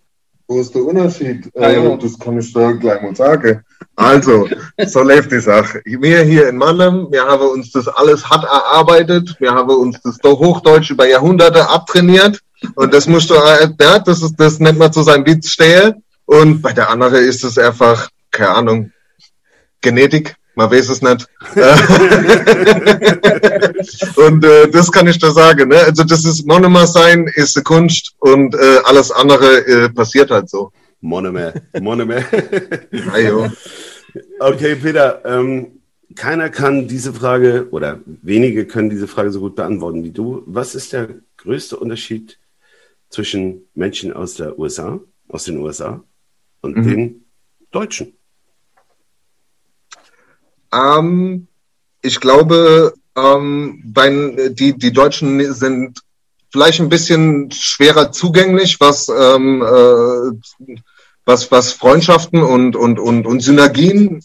Wo 0.47 0.59
ist 0.59 0.75
der 0.75 0.83
Unterschied? 0.83 1.49
Ah, 1.55 1.69
ja. 1.69 1.83
Ähm, 1.83 1.99
das 1.99 2.19
kann 2.19 2.37
ich 2.37 2.53
da 2.53 2.71
gleich 2.71 3.01
mal 3.01 3.15
sagen. 3.15 3.63
Also, 3.95 4.47
so 4.85 5.01
läuft 5.01 5.31
die 5.31 5.39
Sache. 5.39 5.81
Wir 5.85 6.21
hier 6.21 6.49
in 6.49 6.57
Mannheim, 6.57 7.07
wir 7.09 7.23
haben 7.23 7.47
uns 7.47 7.71
das 7.71 7.87
alles 7.87 8.29
hart 8.29 8.43
erarbeitet. 8.43 9.35
Wir 9.39 9.51
haben 9.51 9.69
uns 9.69 9.99
das 10.01 10.17
Hochdeutsch 10.23 10.91
über 10.91 11.07
Jahrhunderte 11.07 11.67
abtrainiert. 11.67 12.41
Und 12.75 12.93
das 12.93 13.07
musst 13.07 13.29
du, 13.29 13.35
äh, 13.35 13.69
ja, 13.79 13.99
das 13.99 14.21
ist, 14.21 14.35
das 14.37 14.59
nennt 14.59 14.77
man 14.77 14.93
zu 14.93 15.01
seinem 15.01 15.25
Witz 15.25 15.49
stehen. 15.49 16.03
Und 16.25 16.61
bei 16.61 16.73
der 16.73 16.89
anderen 16.89 17.23
ist 17.23 17.43
es 17.43 17.57
einfach, 17.57 18.09
keine 18.31 18.49
Ahnung, 18.49 18.91
Genetik. 19.81 20.35
Man 20.55 20.71
weiß 20.71 20.89
es 20.89 21.01
nicht. 21.01 21.27
und 24.17 24.43
äh, 24.45 24.69
das 24.69 24.91
kann 24.91 25.07
ich 25.07 25.19
da 25.19 25.31
sagen. 25.31 25.69
Ne? 25.69 25.77
Also 25.79 26.03
das 26.03 26.25
ist 26.25 26.45
Monomer 26.47 26.87
sein, 26.87 27.29
ist 27.35 27.55
eine 27.57 27.63
Kunst 27.63 28.15
und 28.19 28.55
äh, 28.55 28.79
alles 28.85 29.11
andere 29.11 29.65
äh, 29.67 29.89
passiert 29.89 30.31
halt 30.31 30.49
so. 30.49 30.71
Monomer. 31.01 31.53
Monomer. 31.79 32.23
Okay, 34.39 34.75
Peter, 34.75 35.21
ähm, 35.25 35.81
keiner 36.15 36.49
kann 36.49 36.87
diese 36.87 37.13
Frage 37.13 37.67
oder 37.71 37.99
wenige 38.05 38.65
können 38.65 38.89
diese 38.89 39.07
Frage 39.07 39.31
so 39.31 39.41
gut 39.41 39.55
beantworten 39.55 40.05
wie 40.05 40.11
du. 40.11 40.43
Was 40.45 40.73
ist 40.73 40.93
der 40.93 41.09
größte 41.35 41.75
Unterschied 41.77 42.39
zwischen 43.09 43.67
Menschen 43.73 44.13
aus 44.13 44.35
der 44.35 44.57
USA, 44.57 45.01
aus 45.27 45.43
den 45.43 45.57
USA 45.57 46.01
und 46.61 46.77
Mhm. 46.77 46.87
den 46.87 47.25
Deutschen? 47.71 48.14
Ähm, 50.75 51.47
ich 52.01 52.19
glaube, 52.19 52.93
ähm, 53.15 53.81
bei, 53.85 54.49
die, 54.49 54.77
die 54.77 54.91
Deutschen 54.91 55.53
sind 55.53 55.99
vielleicht 56.51 56.79
ein 56.79 56.89
bisschen 56.89 57.51
schwerer 57.51 58.11
zugänglich, 58.11 58.79
was, 58.79 59.09
ähm, 59.09 59.61
äh, 59.61 60.75
was, 61.25 61.51
was 61.51 61.73
Freundschaften 61.73 62.43
und, 62.43 62.75
und, 62.75 62.99
und, 62.99 63.25
und 63.25 63.39
Synergien 63.41 64.23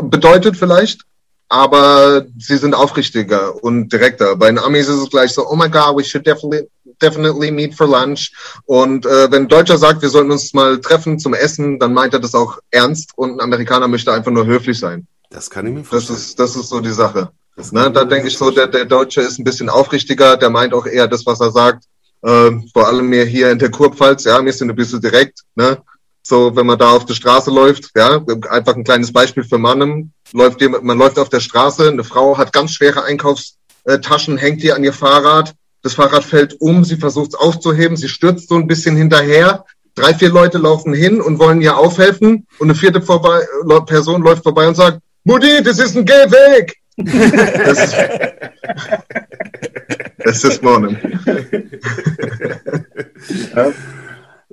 bedeutet 0.00 0.56
vielleicht. 0.56 1.02
Aber 1.50 2.26
sie 2.38 2.58
sind 2.58 2.74
aufrichtiger 2.74 3.62
und 3.64 3.90
direkter. 3.90 4.36
Bei 4.36 4.48
den 4.48 4.58
Amis 4.58 4.86
ist 4.86 5.00
es 5.00 5.08
gleich 5.10 5.32
so, 5.32 5.48
oh 5.48 5.56
my 5.56 5.68
God, 5.70 5.96
we 5.96 6.04
should 6.04 6.26
definitely, 6.26 6.68
definitely 7.00 7.50
meet 7.50 7.74
for 7.74 7.86
lunch. 7.86 8.32
Und 8.66 9.06
äh, 9.06 9.30
wenn 9.30 9.44
ein 9.44 9.48
Deutscher 9.48 9.78
sagt, 9.78 10.02
wir 10.02 10.10
sollten 10.10 10.30
uns 10.30 10.52
mal 10.52 10.78
treffen 10.78 11.18
zum 11.18 11.32
Essen, 11.32 11.78
dann 11.78 11.94
meint 11.94 12.12
er 12.12 12.20
das 12.20 12.34
auch 12.34 12.58
ernst 12.70 13.12
und 13.16 13.32
ein 13.32 13.40
Amerikaner 13.40 13.88
möchte 13.88 14.12
einfach 14.12 14.30
nur 14.30 14.44
höflich 14.44 14.78
sein. 14.78 15.06
Das 15.30 15.50
kann 15.50 15.66
ich 15.66 15.72
mir 15.72 15.80
Das 15.80 15.88
vorstellen. 15.88 16.18
ist, 16.18 16.38
das 16.38 16.56
ist 16.56 16.68
so 16.68 16.80
die 16.80 16.92
Sache. 16.92 17.30
Das 17.56 17.72
Ne, 17.72 17.90
da 17.90 18.04
denke 18.04 18.28
ich 18.28 18.38
so, 18.38 18.50
der, 18.50 18.68
der 18.68 18.84
Deutsche 18.84 19.20
ist 19.20 19.38
ein 19.38 19.44
bisschen 19.44 19.68
aufrichtiger, 19.68 20.36
der 20.36 20.48
meint 20.48 20.72
auch 20.72 20.86
eher 20.86 21.08
das, 21.08 21.26
was 21.26 21.40
er 21.40 21.50
sagt. 21.50 21.84
Ähm, 22.24 22.68
vor 22.72 22.86
allem 22.86 23.08
mir 23.08 23.24
hier 23.24 23.50
in 23.50 23.58
der 23.58 23.70
Kurpfalz, 23.70 24.24
ja, 24.24 24.44
wir 24.44 24.52
sind 24.52 24.70
ein 24.70 24.76
bisschen 24.76 25.00
direkt, 25.00 25.40
ne? 25.54 25.78
So, 26.22 26.54
wenn 26.54 26.66
man 26.66 26.78
da 26.78 26.90
auf 26.90 27.06
der 27.06 27.14
Straße 27.14 27.50
läuft, 27.50 27.90
ja, 27.96 28.22
einfach 28.50 28.74
ein 28.76 28.84
kleines 28.84 29.12
Beispiel 29.12 29.44
für 29.44 29.58
Mannem, 29.58 30.12
läuft 30.32 30.60
jemand, 30.60 30.84
man 30.84 30.98
läuft 30.98 31.18
auf 31.18 31.28
der 31.30 31.40
Straße, 31.40 31.88
eine 31.88 32.04
Frau 32.04 32.36
hat 32.36 32.52
ganz 32.52 32.72
schwere 32.72 33.04
Einkaufstaschen, 33.04 34.36
hängt 34.36 34.62
die 34.62 34.72
an 34.72 34.84
ihr 34.84 34.92
Fahrrad, 34.92 35.54
das 35.82 35.94
Fahrrad 35.94 36.24
fällt 36.24 36.60
um, 36.60 36.84
sie 36.84 36.96
versucht 36.96 37.30
es 37.30 37.34
aufzuheben, 37.34 37.96
sie 37.96 38.08
stürzt 38.08 38.48
so 38.48 38.56
ein 38.56 38.66
bisschen 38.66 38.96
hinterher, 38.96 39.64
drei, 39.94 40.12
vier 40.12 40.28
Leute 40.30 40.58
laufen 40.58 40.92
hin 40.92 41.20
und 41.20 41.38
wollen 41.38 41.62
ihr 41.62 41.78
aufhelfen 41.78 42.46
und 42.58 42.66
eine 42.68 42.74
vierte 42.74 43.00
vorbei, 43.00 43.46
Person 43.86 44.22
läuft 44.22 44.42
vorbei 44.42 44.68
und 44.68 44.74
sagt, 44.74 45.00
Mutti, 45.28 45.62
das 45.62 45.78
ist 45.78 45.94
ein 45.94 46.06
Gehweg! 46.06 46.74
Das 46.96 47.84
ist, 47.84 47.94
das 50.24 50.44
ist 50.44 50.62
Monem. 50.62 50.96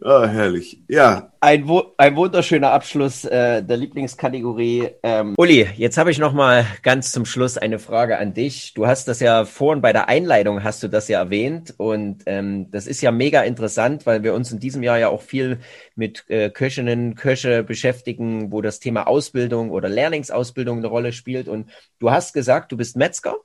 Oh, 0.07 0.23
herrlich. 0.23 0.83
Ja. 0.87 1.31
Ein, 1.39 1.67
ein 1.97 2.15
wunderschöner 2.15 2.71
Abschluss 2.71 3.25
äh, 3.25 3.63
der 3.63 3.75
Lieblingskategorie. 3.75 4.89
Ähm, 5.01 5.33
Uli, 5.35 5.67
jetzt 5.77 5.97
habe 5.97 6.11
ich 6.11 6.19
noch 6.19 6.31
mal 6.31 6.63
ganz 6.83 7.11
zum 7.11 7.25
Schluss 7.25 7.57
eine 7.57 7.79
Frage 7.79 8.19
an 8.19 8.35
dich. 8.35 8.75
Du 8.75 8.85
hast 8.85 9.07
das 9.07 9.19
ja 9.19 9.45
vorhin 9.45 9.81
bei 9.81 9.93
der 9.93 10.07
Einleitung 10.07 10.63
hast 10.63 10.83
du 10.83 10.89
das 10.89 11.07
ja 11.07 11.17
erwähnt 11.17 11.73
und 11.77 12.21
ähm, 12.27 12.69
das 12.69 12.85
ist 12.85 13.01
ja 13.01 13.11
mega 13.11 13.41
interessant, 13.41 14.05
weil 14.05 14.21
wir 14.21 14.35
uns 14.35 14.51
in 14.51 14.59
diesem 14.59 14.83
Jahr 14.83 14.99
ja 14.99 15.09
auch 15.09 15.23
viel 15.23 15.57
mit 15.95 16.29
äh, 16.29 16.51
Köchinnen, 16.51 17.15
Köche 17.15 17.63
beschäftigen, 17.63 18.51
wo 18.51 18.61
das 18.61 18.79
Thema 18.79 19.07
Ausbildung 19.07 19.71
oder 19.71 19.89
Lehrlingsausbildung 19.89 20.77
eine 20.77 20.87
Rolle 20.87 21.13
spielt. 21.13 21.47
Und 21.47 21.71
du 21.97 22.11
hast 22.11 22.33
gesagt, 22.33 22.71
du 22.71 22.77
bist 22.77 22.95
Metzger 22.95 23.37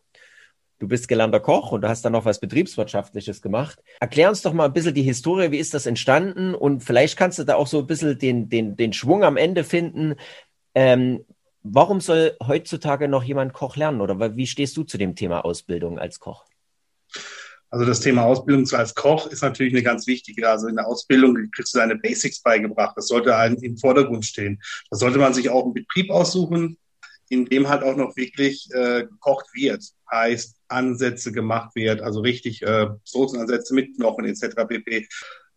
Du 0.80 0.88
bist 0.88 1.08
gelernter 1.08 1.40
Koch 1.40 1.72
und 1.72 1.82
du 1.82 1.88
hast 1.90 2.06
dann 2.06 2.12
noch 2.12 2.24
was 2.24 2.40
Betriebswirtschaftliches 2.40 3.42
gemacht. 3.42 3.82
Erklär 4.00 4.30
uns 4.30 4.40
doch 4.40 4.54
mal 4.54 4.64
ein 4.64 4.72
bisschen 4.72 4.94
die 4.94 5.02
Historie, 5.02 5.50
wie 5.50 5.58
ist 5.58 5.74
das 5.74 5.84
entstanden? 5.84 6.54
Und 6.54 6.82
vielleicht 6.82 7.18
kannst 7.18 7.38
du 7.38 7.44
da 7.44 7.56
auch 7.56 7.66
so 7.66 7.80
ein 7.80 7.86
bisschen 7.86 8.18
den, 8.18 8.48
den, 8.48 8.76
den 8.76 8.94
Schwung 8.94 9.22
am 9.22 9.36
Ende 9.36 9.62
finden. 9.62 10.14
Ähm, 10.74 11.26
warum 11.62 12.00
soll 12.00 12.34
heutzutage 12.42 13.08
noch 13.08 13.22
jemand 13.22 13.52
Koch 13.52 13.76
lernen? 13.76 14.00
Oder 14.00 14.36
wie 14.36 14.46
stehst 14.46 14.74
du 14.78 14.82
zu 14.82 14.96
dem 14.96 15.14
Thema 15.14 15.44
Ausbildung 15.44 15.98
als 15.98 16.18
Koch? 16.18 16.46
Also 17.68 17.84
das 17.84 18.00
Thema 18.00 18.24
Ausbildung 18.24 18.66
als 18.72 18.94
Koch 18.94 19.26
ist 19.26 19.42
natürlich 19.42 19.74
eine 19.74 19.82
ganz 19.82 20.06
wichtige. 20.06 20.48
Also 20.48 20.66
in 20.68 20.76
der 20.76 20.86
Ausbildung 20.86 21.36
kriegst 21.54 21.74
du 21.74 21.78
deine 21.78 21.96
Basics 21.96 22.40
beigebracht. 22.40 22.96
Das 22.96 23.08
sollte 23.08 23.36
einem 23.36 23.58
im 23.62 23.76
Vordergrund 23.76 24.24
stehen. 24.24 24.58
Da 24.90 24.96
sollte 24.96 25.18
man 25.18 25.34
sich 25.34 25.50
auch 25.50 25.64
einen 25.64 25.74
Betrieb 25.74 26.10
aussuchen, 26.10 26.78
in 27.28 27.44
dem 27.44 27.68
halt 27.68 27.82
auch 27.82 27.96
noch 27.96 28.16
wirklich 28.16 28.66
äh, 28.72 29.04
gekocht 29.04 29.46
wird. 29.52 29.84
Heißt, 30.10 30.56
Ansätze 30.68 31.32
gemacht 31.32 31.74
wird, 31.74 32.00
also 32.00 32.20
richtig 32.20 32.62
äh, 32.62 32.88
Soßenansätze 33.04 33.74
mit 33.74 33.96
Knochen 33.96 34.24
etc. 34.24 34.66
pp. 34.66 35.08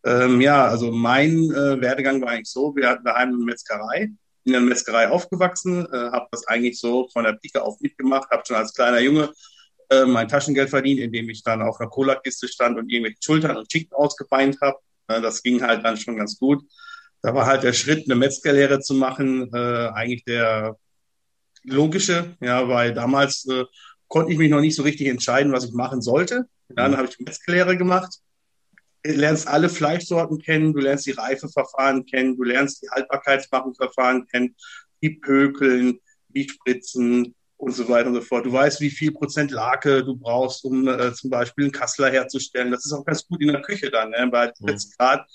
Ähm, 0.06 0.42
ja, 0.42 0.66
also 0.66 0.92
mein 0.92 1.52
äh, 1.52 1.80
Werdegang 1.80 2.22
war 2.22 2.30
eigentlich 2.30 2.50
so, 2.50 2.76
wir 2.76 2.90
hatten 2.90 3.06
daheim 3.06 3.30
eine 3.30 3.38
Metzgerei, 3.38 4.12
in 4.44 4.52
der 4.52 4.62
Metzgerei 4.62 5.10
aufgewachsen, 5.10 5.86
äh, 5.92 5.98
habe 6.12 6.28
das 6.32 6.46
eigentlich 6.48 6.80
so 6.80 7.08
von 7.14 7.24
der 7.24 7.34
Pike 7.34 7.62
auf 7.62 7.80
mitgemacht, 7.80 8.30
habe 8.30 8.44
schon 8.46 8.58
als 8.58 8.74
kleiner 8.74 9.00
Junge 9.00 9.32
äh, 9.90 10.06
mein 10.06 10.28
Taschengeld 10.28 10.70
verdient, 10.70 11.00
indem 11.00 11.30
ich 11.30 11.44
dann 11.44 11.62
auf 11.62 11.80
einer 11.80 11.90
Cola-Kiste 11.90 12.48
stand 12.48 12.78
und 12.78 12.92
irgendwelche 12.92 13.20
Schultern 13.24 13.58
und 13.58 13.70
Chicken 13.70 13.94
ausgebeint 13.94 14.60
habe. 14.62 14.78
Äh, 15.08 15.22
das 15.22 15.42
ging 15.42 15.62
halt 15.62 15.86
dann 15.86 15.98
schon 15.98 16.18
ganz 16.18 16.38
gut. 16.38 16.64
Da 17.22 17.34
war 17.34 17.46
halt 17.46 17.64
der 17.64 17.74
Schritt, 17.74 18.06
eine 18.06 18.16
Metzgerlehre 18.16 18.82
zu 18.82 18.94
machen, 18.94 19.50
äh, 19.54 19.90
eigentlich 19.94 20.26
der 20.26 20.78
logische, 21.64 22.36
ja, 22.42 22.68
weil 22.68 22.94
damals 22.94 23.48
äh, 23.48 23.64
konnte 24.14 24.32
ich 24.32 24.38
mich 24.38 24.52
noch 24.52 24.62
nicht 24.62 24.76
so 24.76 24.84
richtig 24.84 25.08
entscheiden, 25.08 25.52
was 25.54 25.66
ich 25.66 25.72
machen 25.74 26.04
sollte. 26.04 26.46
Dann 26.70 26.92
mhm. 26.92 26.98
habe 26.98 27.08
ich 27.08 27.18
Metzgerlehre 27.18 27.76
gemacht. 27.76 28.20
Du 29.02 29.12
lernst 29.12 29.48
alle 29.48 29.70
Fleischsorten 29.70 30.38
kennen, 30.38 30.72
du 30.72 30.82
lernst 30.82 31.08
die 31.08 31.14
Reifeverfahren 31.14 32.06
kennen, 32.06 32.38
du 32.38 32.44
lernst 32.44 32.84
die 32.84 32.90
Haltbarkeitsmachungsverfahren 32.90 34.28
kennen, 34.28 34.56
wie 35.02 35.16
Pökeln, 35.16 36.00
wie 36.30 36.48
Spritzen 36.48 37.34
und 37.58 37.72
so 37.72 37.90
weiter 37.90 38.10
und 38.10 38.14
so 38.14 38.22
fort. 38.22 38.46
Du 38.46 38.54
weißt, 38.54 38.82
wie 38.82 38.92
viel 38.92 39.12
Prozent 39.12 39.50
Lake 39.50 40.04
du 40.04 40.16
brauchst, 40.16 40.64
um 40.64 40.88
äh, 40.88 41.12
zum 41.16 41.32
Beispiel 41.32 41.66
einen 41.66 41.72
Kassler 41.72 42.12
herzustellen. 42.12 42.70
Das 42.70 42.86
ist 42.86 42.94
auch 42.94 43.04
ganz 43.04 43.26
gut 43.26 43.42
in 43.42 43.48
der 43.48 43.64
Küche 43.64 43.90
dann, 43.90 44.12
ne? 44.12 44.28
weil 44.30 44.54
mhm. 44.60 44.70
jetzt 44.70 44.96
gerade 44.96 45.26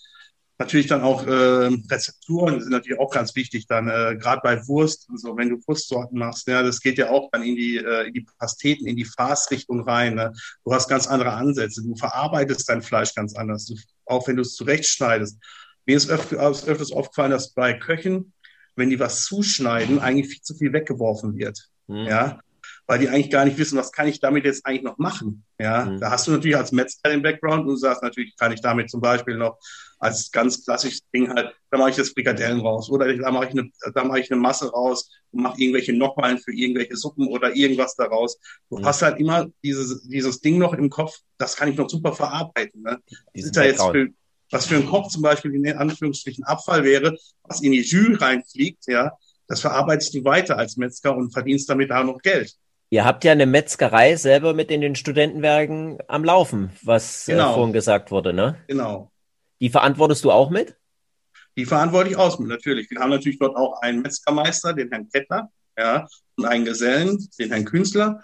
Natürlich 0.61 0.89
dann 0.89 1.03
auch 1.03 1.25
äh, 1.25 1.31
Rezepturen 1.31 2.61
sind 2.61 2.73
natürlich 2.73 2.99
auch 2.99 3.13
ganz 3.13 3.37
wichtig 3.37 3.69
dann, 3.69 3.89
äh, 3.89 4.17
gerade 4.19 4.41
bei 4.43 4.67
Wurst 4.67 5.09
und 5.09 5.21
so, 5.21 5.37
wenn 5.37 5.51
du 5.51 5.61
Wurstsorten 5.65 6.19
machst, 6.19 6.49
ja, 6.49 6.65
das 6.65 6.81
geht 6.81 6.99
ja 6.99 7.11
auch 7.11 7.31
dann 7.31 7.45
in 7.45 7.55
die, 7.55 7.77
äh, 7.77 8.09
in 8.09 8.15
die 8.15 8.27
Pasteten, 8.39 8.89
in 8.89 8.97
die 8.97 9.05
Fassrichtung 9.05 9.83
rein. 9.83 10.17
Ne? 10.17 10.33
Du 10.65 10.75
hast 10.75 10.89
ganz 10.89 11.07
andere 11.07 11.33
Ansätze, 11.33 11.85
du 11.85 11.95
verarbeitest 11.95 12.69
dein 12.69 12.83
Fleisch 12.83 13.15
ganz 13.15 13.37
anders, 13.37 13.67
du, 13.67 13.77
auch 14.05 14.27
wenn 14.27 14.35
du 14.35 14.43
es 14.43 14.55
zurechtschneidest. 14.55 15.39
Mir 15.87 15.97
ist 15.97 16.11
öfter, 16.11 16.39
öfters 16.39 16.91
aufgefallen, 16.91 17.31
dass 17.31 17.55
bei 17.55 17.75
Köchen, 17.75 18.33
wenn 18.75 18.91
die 18.91 18.99
was 18.99 19.25
zuschneiden, 19.27 20.01
eigentlich 20.01 20.29
viel 20.29 20.43
zu 20.43 20.57
viel 20.57 20.73
weggeworfen 20.73 21.37
wird. 21.37 21.69
Mhm. 21.87 22.07
Ja, 22.07 22.41
weil 22.89 22.99
die 22.99 23.09
eigentlich 23.11 23.31
gar 23.31 23.45
nicht 23.45 23.59
wissen, 23.59 23.79
was 23.79 23.93
kann 23.93 24.09
ich 24.09 24.19
damit 24.19 24.47
jetzt 24.47 24.65
eigentlich 24.65 24.83
noch 24.83 24.97
machen. 24.97 25.45
Ja, 25.61 25.85
mhm. 25.85 26.01
da 26.01 26.11
hast 26.11 26.27
du 26.27 26.31
natürlich 26.31 26.57
als 26.57 26.73
Metzger 26.73 27.11
den 27.11 27.21
Background 27.21 27.61
und 27.61 27.69
du 27.69 27.77
sagst 27.77 28.03
natürlich, 28.03 28.35
kann 28.37 28.51
ich 28.51 28.63
damit 28.63 28.91
zum 28.91 29.03
Beispiel 29.03 29.37
noch 29.37 29.59
als 29.99 30.33
ganz 30.33 30.65
klassisches 30.65 31.03
Ding 31.15 31.29
halt, 31.29 31.53
da 31.71 31.77
mache 31.77 31.91
ich 31.91 31.99
jetzt 31.99 32.15
Frikadellen 32.15 32.61
raus 32.61 32.89
oder 32.89 33.15
da 33.15 33.31
mache 33.31 33.47
ich 33.47 33.51
eine, 33.51 33.71
da 33.95 34.05
mache 34.05 34.21
ich 34.21 34.33
eine 34.33 34.41
Masse 34.41 34.71
raus 34.71 35.11
und 35.33 35.43
mache 35.43 35.61
irgendwelche 35.61 35.93
Nochmalen 35.93 36.39
für 36.39 36.53
irgendwelche 36.53 36.97
Suppen 36.97 37.29
oder 37.29 37.55
irgendwas 37.55 37.95
daraus. 37.95 38.39
Du 38.71 38.79
mhm. 38.79 38.87
hast 38.87 39.03
halt 39.03 39.21
immer 39.21 39.49
dieses, 39.63 40.09
dieses 40.09 40.41
Ding 40.41 40.57
noch 40.57 40.73
im 40.73 40.89
Kopf, 40.89 41.15
das 41.37 41.57
kann 41.57 41.69
ich 41.69 41.77
noch 41.77 41.91
super 41.91 42.15
verarbeiten. 42.15 42.81
Ne? 42.81 42.99
Das 43.35 43.45
ist 43.45 43.57
ja 43.57 43.65
jetzt 43.65 43.83
für, 43.83 44.09
was 44.51 44.65
für 44.65 44.77
einen 44.77 44.87
Koch 44.87 45.09
zum 45.09 45.21
Beispiel 45.21 45.55
in 45.55 45.77
Anführungsstrichen 45.77 46.45
Abfall 46.45 46.85
wäre, 46.85 47.19
was 47.43 47.61
in 47.61 47.73
die 47.73 47.83
Jus 47.83 48.19
reinfliegt, 48.19 48.87
ja, 48.87 49.13
das 49.47 49.61
verarbeitest 49.61 50.15
du 50.15 50.25
weiter 50.25 50.57
als 50.57 50.79
Metzger 50.79 51.15
und 51.15 51.33
verdienst 51.33 51.69
damit 51.69 51.93
auch 51.93 52.05
noch 52.05 52.23
Geld. 52.23 52.55
Ihr 52.91 53.05
habt 53.05 53.25
ja 53.25 53.33
eine 53.33 53.47
Metzgerei 53.47 54.17
selber 54.17 54.55
mit 54.55 54.71
in 54.71 54.81
den 54.81 54.95
Studentenwerken 54.95 55.99
am 56.09 56.25
Laufen, 56.25 56.71
was 56.83 57.29
äh, 57.29 57.33
genau. 57.33 57.51
äh, 57.51 57.55
vorhin 57.55 57.73
gesagt 57.73 58.11
wurde, 58.11 58.33
ne? 58.33 58.57
Genau. 58.67 59.11
Die 59.61 59.69
verantwortest 59.69 60.25
du 60.25 60.31
auch 60.31 60.51
mit? 60.51 60.75
Die 61.57 61.67
verantworte 61.67 62.11
ich 62.11 62.17
auch 62.17 62.39
mit, 62.39 62.49
natürlich. 62.49 62.91
Wir 62.91 63.01
haben 63.01 63.11
natürlich 63.11 63.39
dort 63.39 63.57
auch 63.57 63.83
einen 63.83 64.01
Metzgermeister, 64.01 64.73
den 64.73 64.91
Herrn 64.91 65.09
Kettler, 65.11 65.51
ja, 65.77 66.07
und 66.37 66.47
einen 66.47 66.65
Gesellen, 66.65 67.19
den 67.39 67.51
Herrn 67.51 67.65
Künstler. 67.65 68.23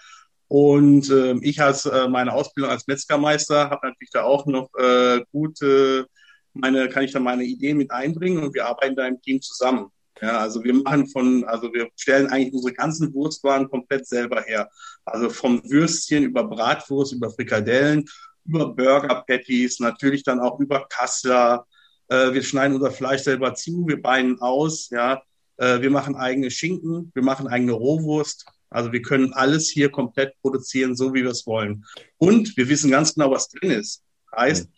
Und 0.49 1.11
äh, 1.11 1.35
ich 1.41 1.61
als 1.61 1.85
äh, 1.85 2.09
meine 2.09 2.33
Ausbildung 2.33 2.71
als 2.71 2.87
Metzgermeister 2.87 3.71
habe 3.71 3.89
natürlich 3.89 4.11
da 4.11 4.23
auch 4.23 4.47
noch 4.47 4.71
äh, 4.79 5.23
gute, 5.33 6.07
meine, 6.53 6.89
kann 6.89 7.05
ich 7.05 7.12
da 7.12 7.21
meine 7.21 7.45
Ideen 7.45 7.77
mit 7.77 7.91
einbringen 7.91 8.43
und 8.43 8.55
wir 8.55 8.67
arbeiten 8.67 8.97
da 8.97 9.07
im 9.07 9.21
Team 9.21 9.43
zusammen. 9.43 9.91
Ja, 10.21 10.39
also 10.39 10.62
wir 10.62 10.75
machen 10.75 11.09
von, 11.09 11.45
also 11.45 11.73
wir 11.73 11.89
stellen 11.97 12.29
eigentlich 12.29 12.55
unsere 12.55 12.75
ganzen 12.75 13.12
Wurstwaren 13.12 13.69
komplett 13.69 14.07
selber 14.07 14.43
her. 14.43 14.71
Also 15.05 15.29
vom 15.29 15.62
Würstchen 15.69 16.25
über 16.25 16.45
Bratwurst, 16.45 17.12
über 17.12 17.31
Frikadellen, 17.31 18.05
über 18.45 18.75
Burger 18.75 19.25
Patties, 19.27 19.81
natürlich 19.81 20.23
dann 20.23 20.41
auch 20.41 20.61
über 20.61 20.87
Kassler. 20.89 21.67
Äh, 22.09 22.33
wir 22.33 22.43
schneiden 22.43 22.77
unser 22.77 22.93
Fleisch 22.93 23.23
selber 23.23 23.55
zu, 23.55 23.87
wir 23.89 24.01
beinen 24.01 24.41
aus, 24.41 24.89
ja. 24.91 25.23
Äh, 25.57 25.81
wir 25.81 25.91
machen 25.91 26.15
eigene 26.15 26.51
Schinken, 26.51 27.11
wir 27.15 27.23
machen 27.23 27.49
eigene 27.49 27.73
Rohwurst. 27.73 28.47
Also 28.71 28.93
wir 28.93 29.03
können 29.03 29.33
alles 29.33 29.69
hier 29.71 29.91
komplett 29.91 30.35
produzieren, 30.41 30.97
so 30.97 31.15
wie 31.15 31.23
wir 31.23 31.31
es 31.31 31.47
wollen. 31.47 31.85
Und 32.19 32.57
wir 32.57 32.69
wissen 32.69 32.91
ganz 32.91 33.15
genau, 33.15 33.31
was 33.31 33.49
drin 33.49 33.71
ist. 33.71 34.03
Heißt, 34.35 34.69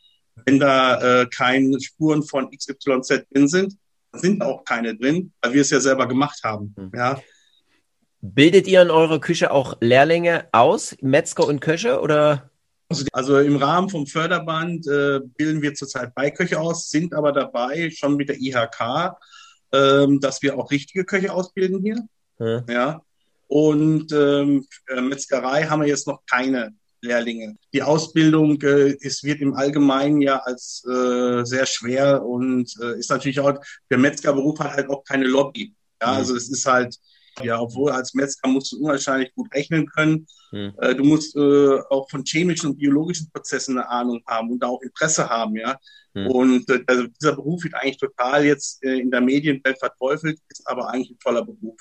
wenn 0.45 0.61
da 0.61 1.23
äh, 1.23 1.27
keine 1.27 1.81
Spuren 1.81 2.23
von 2.23 2.51
XYZ 2.51 3.27
drin 3.33 3.49
sind, 3.49 3.77
sind 4.17 4.43
auch 4.43 4.65
keine 4.65 4.97
drin, 4.97 5.33
weil 5.43 5.55
wir 5.55 5.61
es 5.61 5.71
ja 5.71 5.81
selber 5.81 6.07
gemacht 6.07 6.41
haben. 6.45 6.75
Mhm. 6.77 6.93
Ja. 6.95 7.21
Bildet 8.21 8.67
ihr 8.67 8.83
in 8.83 8.91
eurer 8.91 9.21
Küche 9.21 9.51
auch 9.51 9.77
Lehrlinge 9.81 10.49
aus, 10.53 10.97
Metzger 11.01 11.47
und 11.47 11.61
Köche 11.61 12.01
oder? 12.01 12.51
Also, 12.89 13.05
also 13.13 13.39
im 13.39 13.57
Rahmen 13.57 13.89
vom 13.89 14.07
Förderband 14.07 14.87
äh, 14.87 15.21
bilden 15.37 15.63
wir 15.63 15.75
zurzeit 15.75 16.15
Beiköche 16.15 16.59
aus, 16.59 16.89
sind 16.89 17.15
aber 17.15 17.33
dabei 17.33 17.91
schon 17.91 18.17
mit 18.17 18.29
der 18.29 18.39
IHK, 18.39 19.17
ähm, 19.73 20.21
dass 20.21 20.43
wir 20.43 20.57
auch 20.57 20.71
richtige 20.71 21.05
Köche 21.05 21.33
ausbilden 21.33 21.83
hier. 21.83 22.07
Hm. 22.39 22.65
Ja. 22.69 23.03
Und 23.49 24.13
ähm, 24.13 24.67
äh, 24.89 25.01
Metzgerei 25.01 25.65
haben 25.65 25.83
wir 25.83 25.89
jetzt 25.89 26.07
noch 26.07 26.25
keine 26.27 26.75
Lehrlinge. 27.07 27.57
Die 27.73 27.83
Ausbildung 27.83 28.61
äh, 28.63 28.91
ist, 29.01 29.25
wird 29.25 29.41
im 29.41 29.55
Allgemeinen 29.55 30.21
ja 30.21 30.39
als 30.39 30.85
äh, 30.89 31.45
sehr 31.45 31.67
schwer 31.67 32.25
und 32.25 32.71
äh, 32.83 32.99
ist 32.99 33.11
natürlich 33.11 33.41
auch, 33.41 33.55
der 33.91 33.99
Metzgerberuf 33.99 34.59
hat 34.61 34.73
halt 34.73 34.91
auch 34.91 35.05
keine 35.05 35.27
Lobby. 35.27 35.75
Ja, 36.01 36.13
mhm. 36.13 36.17
also 36.19 36.37
es 36.37 36.51
ist 36.51 36.67
halt, 36.67 36.97
ja, 37.43 37.61
obwohl 37.61 37.91
als 37.93 38.15
Metzger 38.15 38.49
musst 38.49 38.73
du 38.73 38.79
unwahrscheinlich 38.79 39.35
gut 39.35 39.53
rechnen 39.55 39.87
können. 39.87 40.27
Mhm. 40.53 40.75
Äh, 40.81 40.95
du 40.95 41.05
musst 41.05 41.37
äh, 41.37 41.79
auch 41.91 42.09
von 42.11 42.25
chemischen 42.25 42.71
und 42.71 42.79
biologischen 42.79 43.31
Prozessen 43.31 43.79
eine 43.79 43.89
Ahnung 43.89 44.23
haben 44.27 44.51
und 44.51 44.63
da 44.63 44.69
auch 44.69 44.83
Interesse 44.83 45.29
haben, 45.29 45.57
ja. 45.57 45.79
Mhm. 46.15 46.27
Und 46.29 46.71
äh, 46.71 46.83
also 46.87 47.07
dieser 47.07 47.35
Beruf 47.35 47.63
wird 47.65 47.75
eigentlich 47.75 47.99
total 47.99 48.45
jetzt 48.45 48.83
äh, 48.83 48.99
in 48.99 49.11
der 49.11 49.21
Medienwelt 49.21 49.79
verteufelt, 49.79 50.39
ist 50.49 50.67
aber 50.67 50.89
eigentlich 50.89 51.11
ein 51.11 51.19
toller 51.19 51.45
Beruf. 51.45 51.77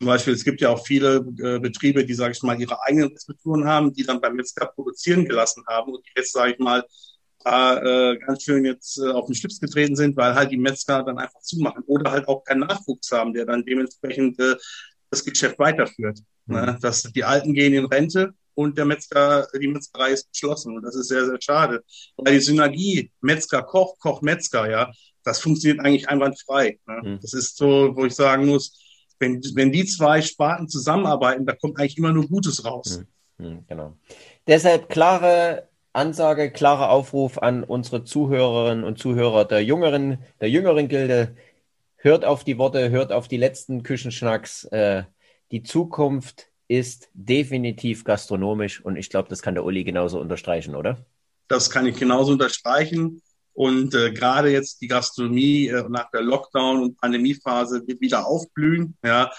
Zum 0.00 0.06
Beispiel, 0.06 0.32
es 0.32 0.44
gibt 0.44 0.62
ja 0.62 0.70
auch 0.70 0.86
viele 0.86 1.16
äh, 1.16 1.58
Betriebe, 1.58 2.06
die, 2.06 2.14
sage 2.14 2.32
ich 2.32 2.42
mal, 2.42 2.58
ihre 2.58 2.82
eigenen 2.84 3.10
Rezepturen 3.10 3.66
haben, 3.66 3.92
die 3.92 4.02
dann 4.02 4.18
beim 4.18 4.34
Metzger 4.34 4.64
produzieren 4.64 5.26
gelassen 5.26 5.62
haben 5.68 5.92
und 5.92 6.06
die 6.06 6.12
jetzt, 6.16 6.32
sage 6.32 6.52
ich 6.52 6.58
mal, 6.58 6.82
äh, 7.44 8.16
ganz 8.16 8.42
schön 8.42 8.64
jetzt 8.64 8.98
äh, 8.98 9.10
auf 9.10 9.26
den 9.26 9.34
Schlips 9.34 9.60
getreten 9.60 9.96
sind, 9.96 10.16
weil 10.16 10.34
halt 10.34 10.50
die 10.52 10.56
Metzger 10.56 11.02
dann 11.02 11.18
einfach 11.18 11.40
zumachen 11.40 11.82
oder 11.86 12.10
halt 12.10 12.28
auch 12.28 12.42
keinen 12.44 12.60
Nachwuchs 12.60 13.12
haben, 13.12 13.34
der 13.34 13.44
dann 13.44 13.62
dementsprechend 13.62 14.40
äh, 14.40 14.56
das 15.10 15.22
Geschäft 15.22 15.58
weiterführt. 15.58 16.20
Mhm. 16.46 16.54
Ne? 16.54 16.78
Dass 16.80 17.02
die 17.02 17.24
Alten 17.24 17.52
gehen 17.52 17.74
in 17.74 17.84
Rente 17.84 18.32
und 18.54 18.78
der 18.78 18.86
Metzger, 18.86 19.48
die 19.60 19.68
Metzgerei 19.68 20.12
ist 20.12 20.30
geschlossen. 20.32 20.76
Und 20.76 20.82
das 20.82 20.94
ist 20.96 21.08
sehr, 21.08 21.26
sehr 21.26 21.40
schade. 21.40 21.84
Weil 22.16 22.34
die 22.34 22.40
Synergie 22.40 23.10
Metzger, 23.20 23.62
Koch, 23.62 23.98
Koch, 23.98 24.22
Metzger, 24.22 24.70
ja, 24.70 24.90
das 25.24 25.40
funktioniert 25.40 25.84
eigentlich 25.84 26.08
einwandfrei. 26.08 26.78
Ne? 26.86 27.00
Mhm. 27.02 27.18
Das 27.20 27.34
ist 27.34 27.58
so, 27.58 27.94
wo 27.94 28.06
ich 28.06 28.14
sagen 28.14 28.46
muss, 28.46 28.78
wenn, 29.20 29.40
wenn 29.54 29.70
die 29.70 29.84
zwei 29.84 30.22
Sparten 30.22 30.68
zusammenarbeiten, 30.68 31.46
da 31.46 31.54
kommt 31.54 31.78
eigentlich 31.78 31.98
immer 31.98 32.12
nur 32.12 32.26
Gutes 32.26 32.64
raus. 32.64 33.02
Hm, 33.38 33.46
hm, 33.46 33.64
genau. 33.68 33.92
Deshalb 34.46 34.88
klare 34.88 35.68
Ansage, 35.92 36.50
klarer 36.50 36.90
Aufruf 36.90 37.38
an 37.38 37.62
unsere 37.62 38.04
Zuhörerinnen 38.04 38.84
und 38.84 38.98
Zuhörer 38.98 39.44
der 39.44 39.62
jüngeren, 39.62 40.18
der 40.40 40.50
jüngeren 40.50 40.88
Gilde. 40.88 41.36
Hört 41.96 42.24
auf 42.24 42.44
die 42.44 42.56
Worte, 42.56 42.90
hört 42.90 43.12
auf 43.12 43.28
die 43.28 43.36
letzten 43.36 43.82
Küchenschnacks. 43.82 44.64
Äh, 44.64 45.04
die 45.50 45.62
Zukunft 45.62 46.46
ist 46.68 47.10
definitiv 47.12 48.04
gastronomisch 48.04 48.82
und 48.82 48.96
ich 48.96 49.10
glaube, 49.10 49.28
das 49.28 49.42
kann 49.42 49.54
der 49.54 49.64
Uli 49.64 49.84
genauso 49.84 50.20
unterstreichen, 50.20 50.74
oder? 50.76 51.04
Das 51.48 51.68
kann 51.68 51.84
ich 51.84 51.98
genauso 51.98 52.32
unterstreichen. 52.32 53.20
Und 53.52 53.94
äh, 53.94 54.12
gerade 54.12 54.50
jetzt 54.50 54.80
die 54.80 54.88
Gastronomie 54.88 55.68
äh, 55.68 55.84
nach 55.88 56.10
der 56.10 56.22
Lockdown- 56.22 56.82
und 56.82 56.96
Pandemiephase 56.96 57.86
wird 57.86 58.00
wieder 58.00 58.26
aufblühen. 58.26 58.96
Ja, 59.04 59.30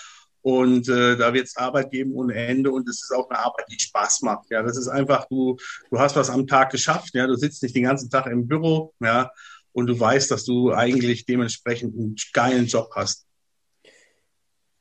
und 0.42 0.90
äh, 0.90 1.18
da 1.18 1.34
wird 1.34 1.48
es 1.48 1.56
Arbeit 1.56 1.92
geben 1.92 2.14
ohne 2.14 2.34
Ende 2.34 2.72
und 2.72 2.90
es 2.90 3.04
ist 3.04 3.12
auch 3.12 3.30
eine 3.30 3.40
Arbeit, 3.40 3.66
die 3.70 3.80
Spaß 3.80 4.22
macht. 4.24 4.50
Ja, 4.50 4.64
das 4.64 4.76
ist 4.76 4.88
einfach, 4.88 5.28
du, 5.28 5.58
du 5.90 6.00
hast 6.00 6.16
was 6.16 6.30
am 6.30 6.48
Tag 6.48 6.72
geschafft, 6.72 7.14
ja, 7.14 7.28
du 7.28 7.36
sitzt 7.36 7.62
nicht 7.62 7.76
den 7.76 7.84
ganzen 7.84 8.10
Tag 8.10 8.26
im 8.26 8.48
Büro, 8.48 8.94
ja, 9.00 9.32
und 9.72 9.88
du 9.88 10.00
weißt, 10.00 10.32
dass 10.32 10.44
du 10.44 10.74
eigentlich 10.74 11.26
dementsprechend 11.26 11.96
einen 11.96 12.16
geilen 12.34 12.66
Job 12.66 12.90
hast. 12.96 13.26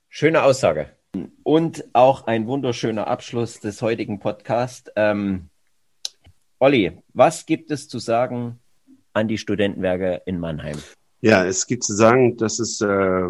Schöne 0.08 0.42
Aussage. 0.42 0.96
Und 1.42 1.84
auch 1.92 2.26
ein 2.26 2.46
wunderschöner 2.46 3.06
Abschluss 3.06 3.60
des 3.60 3.82
heutigen 3.82 4.18
Podcasts. 4.18 4.90
Ähm, 4.96 5.50
Olli, 6.58 7.02
was 7.12 7.46
gibt 7.46 7.70
es 7.70 7.88
zu 7.88 7.98
sagen 7.98 8.60
an 9.12 9.28
die 9.28 9.38
Studentenwerke 9.38 10.22
in 10.26 10.38
Mannheim? 10.38 10.76
Ja, 11.20 11.44
es 11.44 11.66
gibt 11.66 11.84
zu 11.84 11.94
sagen, 11.94 12.36
dass 12.36 12.58
es 12.58 12.80
äh, 12.80 13.28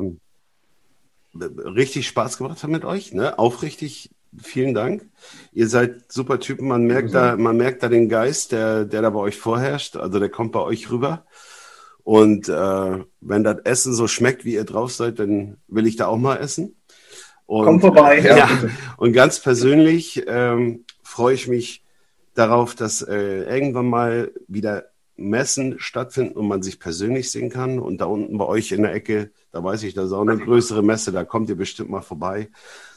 richtig 1.35 2.07
Spaß 2.09 2.39
gemacht 2.39 2.63
hat 2.63 2.71
mit 2.71 2.85
euch. 2.85 3.13
Ne? 3.13 3.39
Aufrichtig, 3.39 4.11
vielen 4.41 4.75
Dank. 4.75 5.09
Ihr 5.53 5.69
seid 5.69 6.13
super 6.13 6.39
Typen. 6.39 6.69
Man 6.69 6.85
merkt 6.85 7.15
da, 7.15 7.37
man 7.37 7.57
merkt 7.57 7.83
da 7.83 7.89
den 7.89 8.09
Geist, 8.09 8.53
der, 8.53 8.85
der 8.85 9.03
da 9.03 9.11
bei 9.11 9.21
euch 9.21 9.37
vorherrscht. 9.37 9.97
Also 9.97 10.19
der 10.19 10.29
kommt 10.29 10.53
bei 10.53 10.61
euch 10.61 10.91
rüber. 10.91 11.25
Und 12.03 12.49
äh, 12.49 13.05
wenn 13.21 13.45
das 13.45 13.59
Essen 13.65 13.93
so 13.95 14.09
schmeckt, 14.09 14.45
wie 14.45 14.55
ihr 14.55 14.65
drauf 14.65 14.93
seid, 14.93 15.19
dann 15.19 15.59
will 15.69 15.87
ich 15.87 15.97
da 15.97 16.07
auch 16.07 16.17
mal 16.17 16.37
essen. 16.37 16.77
Und, 17.47 17.65
Komm 17.65 17.81
vorbei. 17.81 18.21
Ja, 18.25 18.37
ja. 18.37 18.49
Und 18.97 19.13
ganz 19.13 19.41
persönlich 19.41 20.25
ähm, 20.27 20.85
freue 21.03 21.35
ich 21.35 21.49
mich 21.49 21.85
darauf, 22.35 22.75
dass 22.75 23.03
äh, 23.03 23.43
irgendwann 23.43 23.89
mal 23.89 24.33
wieder 24.47 24.90
Messen 25.21 25.79
stattfinden 25.79 26.37
und 26.37 26.49
man 26.49 26.63
sich 26.63 26.81
persönlich 26.81 27.31
sehen 27.31 27.51
kann. 27.51 27.79
Und 27.79 28.01
da 28.01 28.07
unten 28.07 28.39
bei 28.39 28.47
euch 28.47 28.73
in 28.73 28.83
der 28.83 28.95
Ecke, 28.95 29.31
da 29.53 29.63
weiß 29.63 29.83
ich, 29.83 29.95
da 29.95 30.05
ist 30.05 30.13
auch 30.13 30.23
eine 30.23 30.39
größere 30.39 30.83
Messe, 30.83 31.13
da 31.13 31.25
kommt 31.25 31.49
ihr 31.49 31.57
bestimmt 31.57 31.91
mal 31.91 32.03
vorbei, 32.03 32.49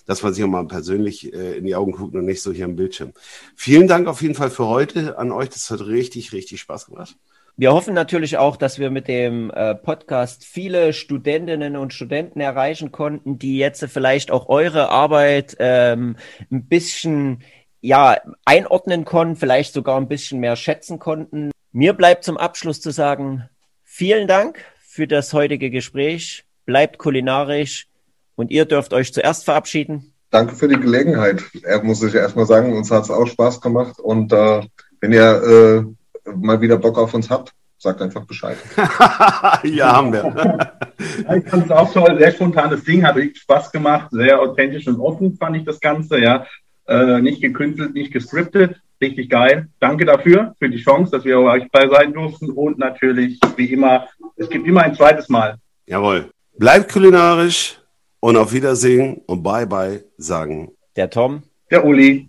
dass 0.06 0.24
man 0.24 0.34
sich 0.34 0.44
auch 0.44 0.50
mal 0.50 0.68
persönlich 0.68 1.34
äh, 1.34 1.58
in 1.58 1.66
die 1.66 1.76
Augen 1.76 1.92
guckt 1.92 2.16
und 2.16 2.26
nicht 2.26 2.42
so 2.42 2.52
hier 2.52 2.66
am 2.66 2.76
Bildschirm. 2.76 3.14
Vielen 3.56 3.88
Dank 3.88 4.08
auf 4.08 4.22
jeden 4.22 4.36
Fall 4.36 4.50
für 4.50 4.68
heute 4.68 5.18
an 5.18 5.32
euch. 5.32 5.50
Das 5.50 5.70
hat 5.70 5.82
richtig, 5.86 6.34
richtig 6.34 6.62
Spaß 6.62 6.88
gemacht. 6.88 7.16
Wir 7.56 7.72
hoffen 7.72 7.94
natürlich 7.94 8.38
auch, 8.38 8.58
dass 8.58 8.80
wir 8.80 8.90
mit 8.90 9.08
dem 9.08 9.52
äh, 9.52 9.76
Podcast 9.76 10.44
viele 10.44 10.92
Studentinnen 10.92 11.78
und 11.78 11.94
Studenten 11.94 12.40
erreichen 12.40 12.92
konnten, 12.92 13.38
die 13.38 13.58
jetzt 13.58 13.86
vielleicht 13.86 14.32
auch 14.32 14.50
eure 14.50 14.90
Arbeit 14.90 15.56
ähm, 15.60 16.16
ein 16.52 16.66
bisschen 16.66 17.44
ja, 17.80 18.18
einordnen 18.46 19.06
konnten, 19.06 19.36
vielleicht 19.36 19.74
sogar 19.74 19.98
ein 19.98 20.08
bisschen 20.08 20.40
mehr 20.40 20.56
schätzen 20.56 20.98
konnten. 20.98 21.52
Mir 21.76 21.94
bleibt 21.94 22.24
zum 22.24 22.38
Abschluss 22.38 22.82
zu 22.82 22.92
sagen, 22.92 23.50
vielen 23.84 24.28
Dank 24.28 24.64
für 24.80 25.08
das 25.08 25.34
heutige 25.34 25.72
Gespräch. 25.72 26.46
Bleibt 26.68 27.00
kulinarisch 27.00 27.88
und 28.36 28.52
ihr 28.52 28.66
dürft 28.66 28.94
euch 28.94 29.12
zuerst 29.12 29.44
verabschieden. 29.44 30.14
Danke 30.30 30.56
für 30.56 30.68
die 30.68 30.80
Gelegenheit. 30.80 31.42
Er 31.64 31.84
muss 31.84 32.04
ich 32.04 32.14
erstmal 32.14 32.46
sagen, 32.46 32.78
uns 32.78 32.92
hat 32.92 33.06
es 33.06 33.10
auch 33.10 33.26
Spaß 33.26 33.60
gemacht 33.60 34.00
und 34.00 34.32
äh, 34.32 34.62
wenn 35.02 35.14
ihr 35.14 35.88
äh, 36.28 36.32
mal 36.36 36.62
wieder 36.62 36.78
Bock 36.78 37.00
auf 37.00 37.16
uns 37.16 37.32
habt, 37.32 37.52
sagt 37.80 38.04
einfach 38.04 38.24
Bescheid. 38.26 38.58
ja, 39.64 39.94
haben 39.94 40.14
wir. 40.14 40.76
ich 41.38 41.50
fand 41.50 41.66
es 41.66 41.72
auch 41.72 41.92
toll, 41.92 42.20
sehr 42.20 42.34
spontanes 42.34 42.84
Ding, 42.84 43.04
hat 43.04 43.16
richtig 43.16 43.42
Spaß 43.42 43.72
gemacht, 43.72 44.10
sehr 44.12 44.40
authentisch 44.40 44.88
und 44.88 45.00
offen 45.00 45.36
fand 45.38 45.58
ich 45.58 45.66
das 45.66 45.80
Ganze, 45.80 46.20
ja. 46.20 46.46
Äh, 46.88 47.22
nicht 47.22 47.42
gekünstelt, 47.42 47.94
nicht 47.94 48.12
gescriptet 48.12 48.82
richtig 49.04 49.30
geil. 49.30 49.68
Danke 49.80 50.06
dafür, 50.06 50.56
für 50.60 50.70
die 50.70 50.82
Chance, 50.82 51.12
dass 51.12 51.26
wir 51.26 51.40
euch 51.40 51.70
bei 51.72 51.88
sein 51.88 52.14
durften. 52.14 52.50
Und 52.50 52.78
natürlich, 52.80 53.40
wie 53.56 53.72
immer, 53.72 54.08
es 54.36 54.50
gibt 54.50 54.68
immer 54.68 54.82
ein 54.82 54.96
zweites 54.96 55.30
Mal. 55.30 55.58
Jawohl. 55.86 56.32
Bleibt 56.58 56.92
kulinarisch 56.92 57.80
und 58.20 58.38
auf 58.38 58.54
Wiedersehen 58.54 59.22
und 59.28 59.44
bye 59.44 59.68
bye 59.68 60.04
sagen. 60.18 60.72
Der 60.96 61.10
Tom. 61.10 61.44
Der 61.70 61.86
Uli. 61.86 62.28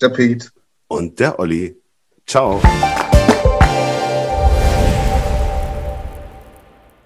Der 0.00 0.10
Pete. 0.10 0.48
Und 0.86 1.18
der 1.18 1.38
Olli. 1.38 1.76
Ciao. 2.26 2.60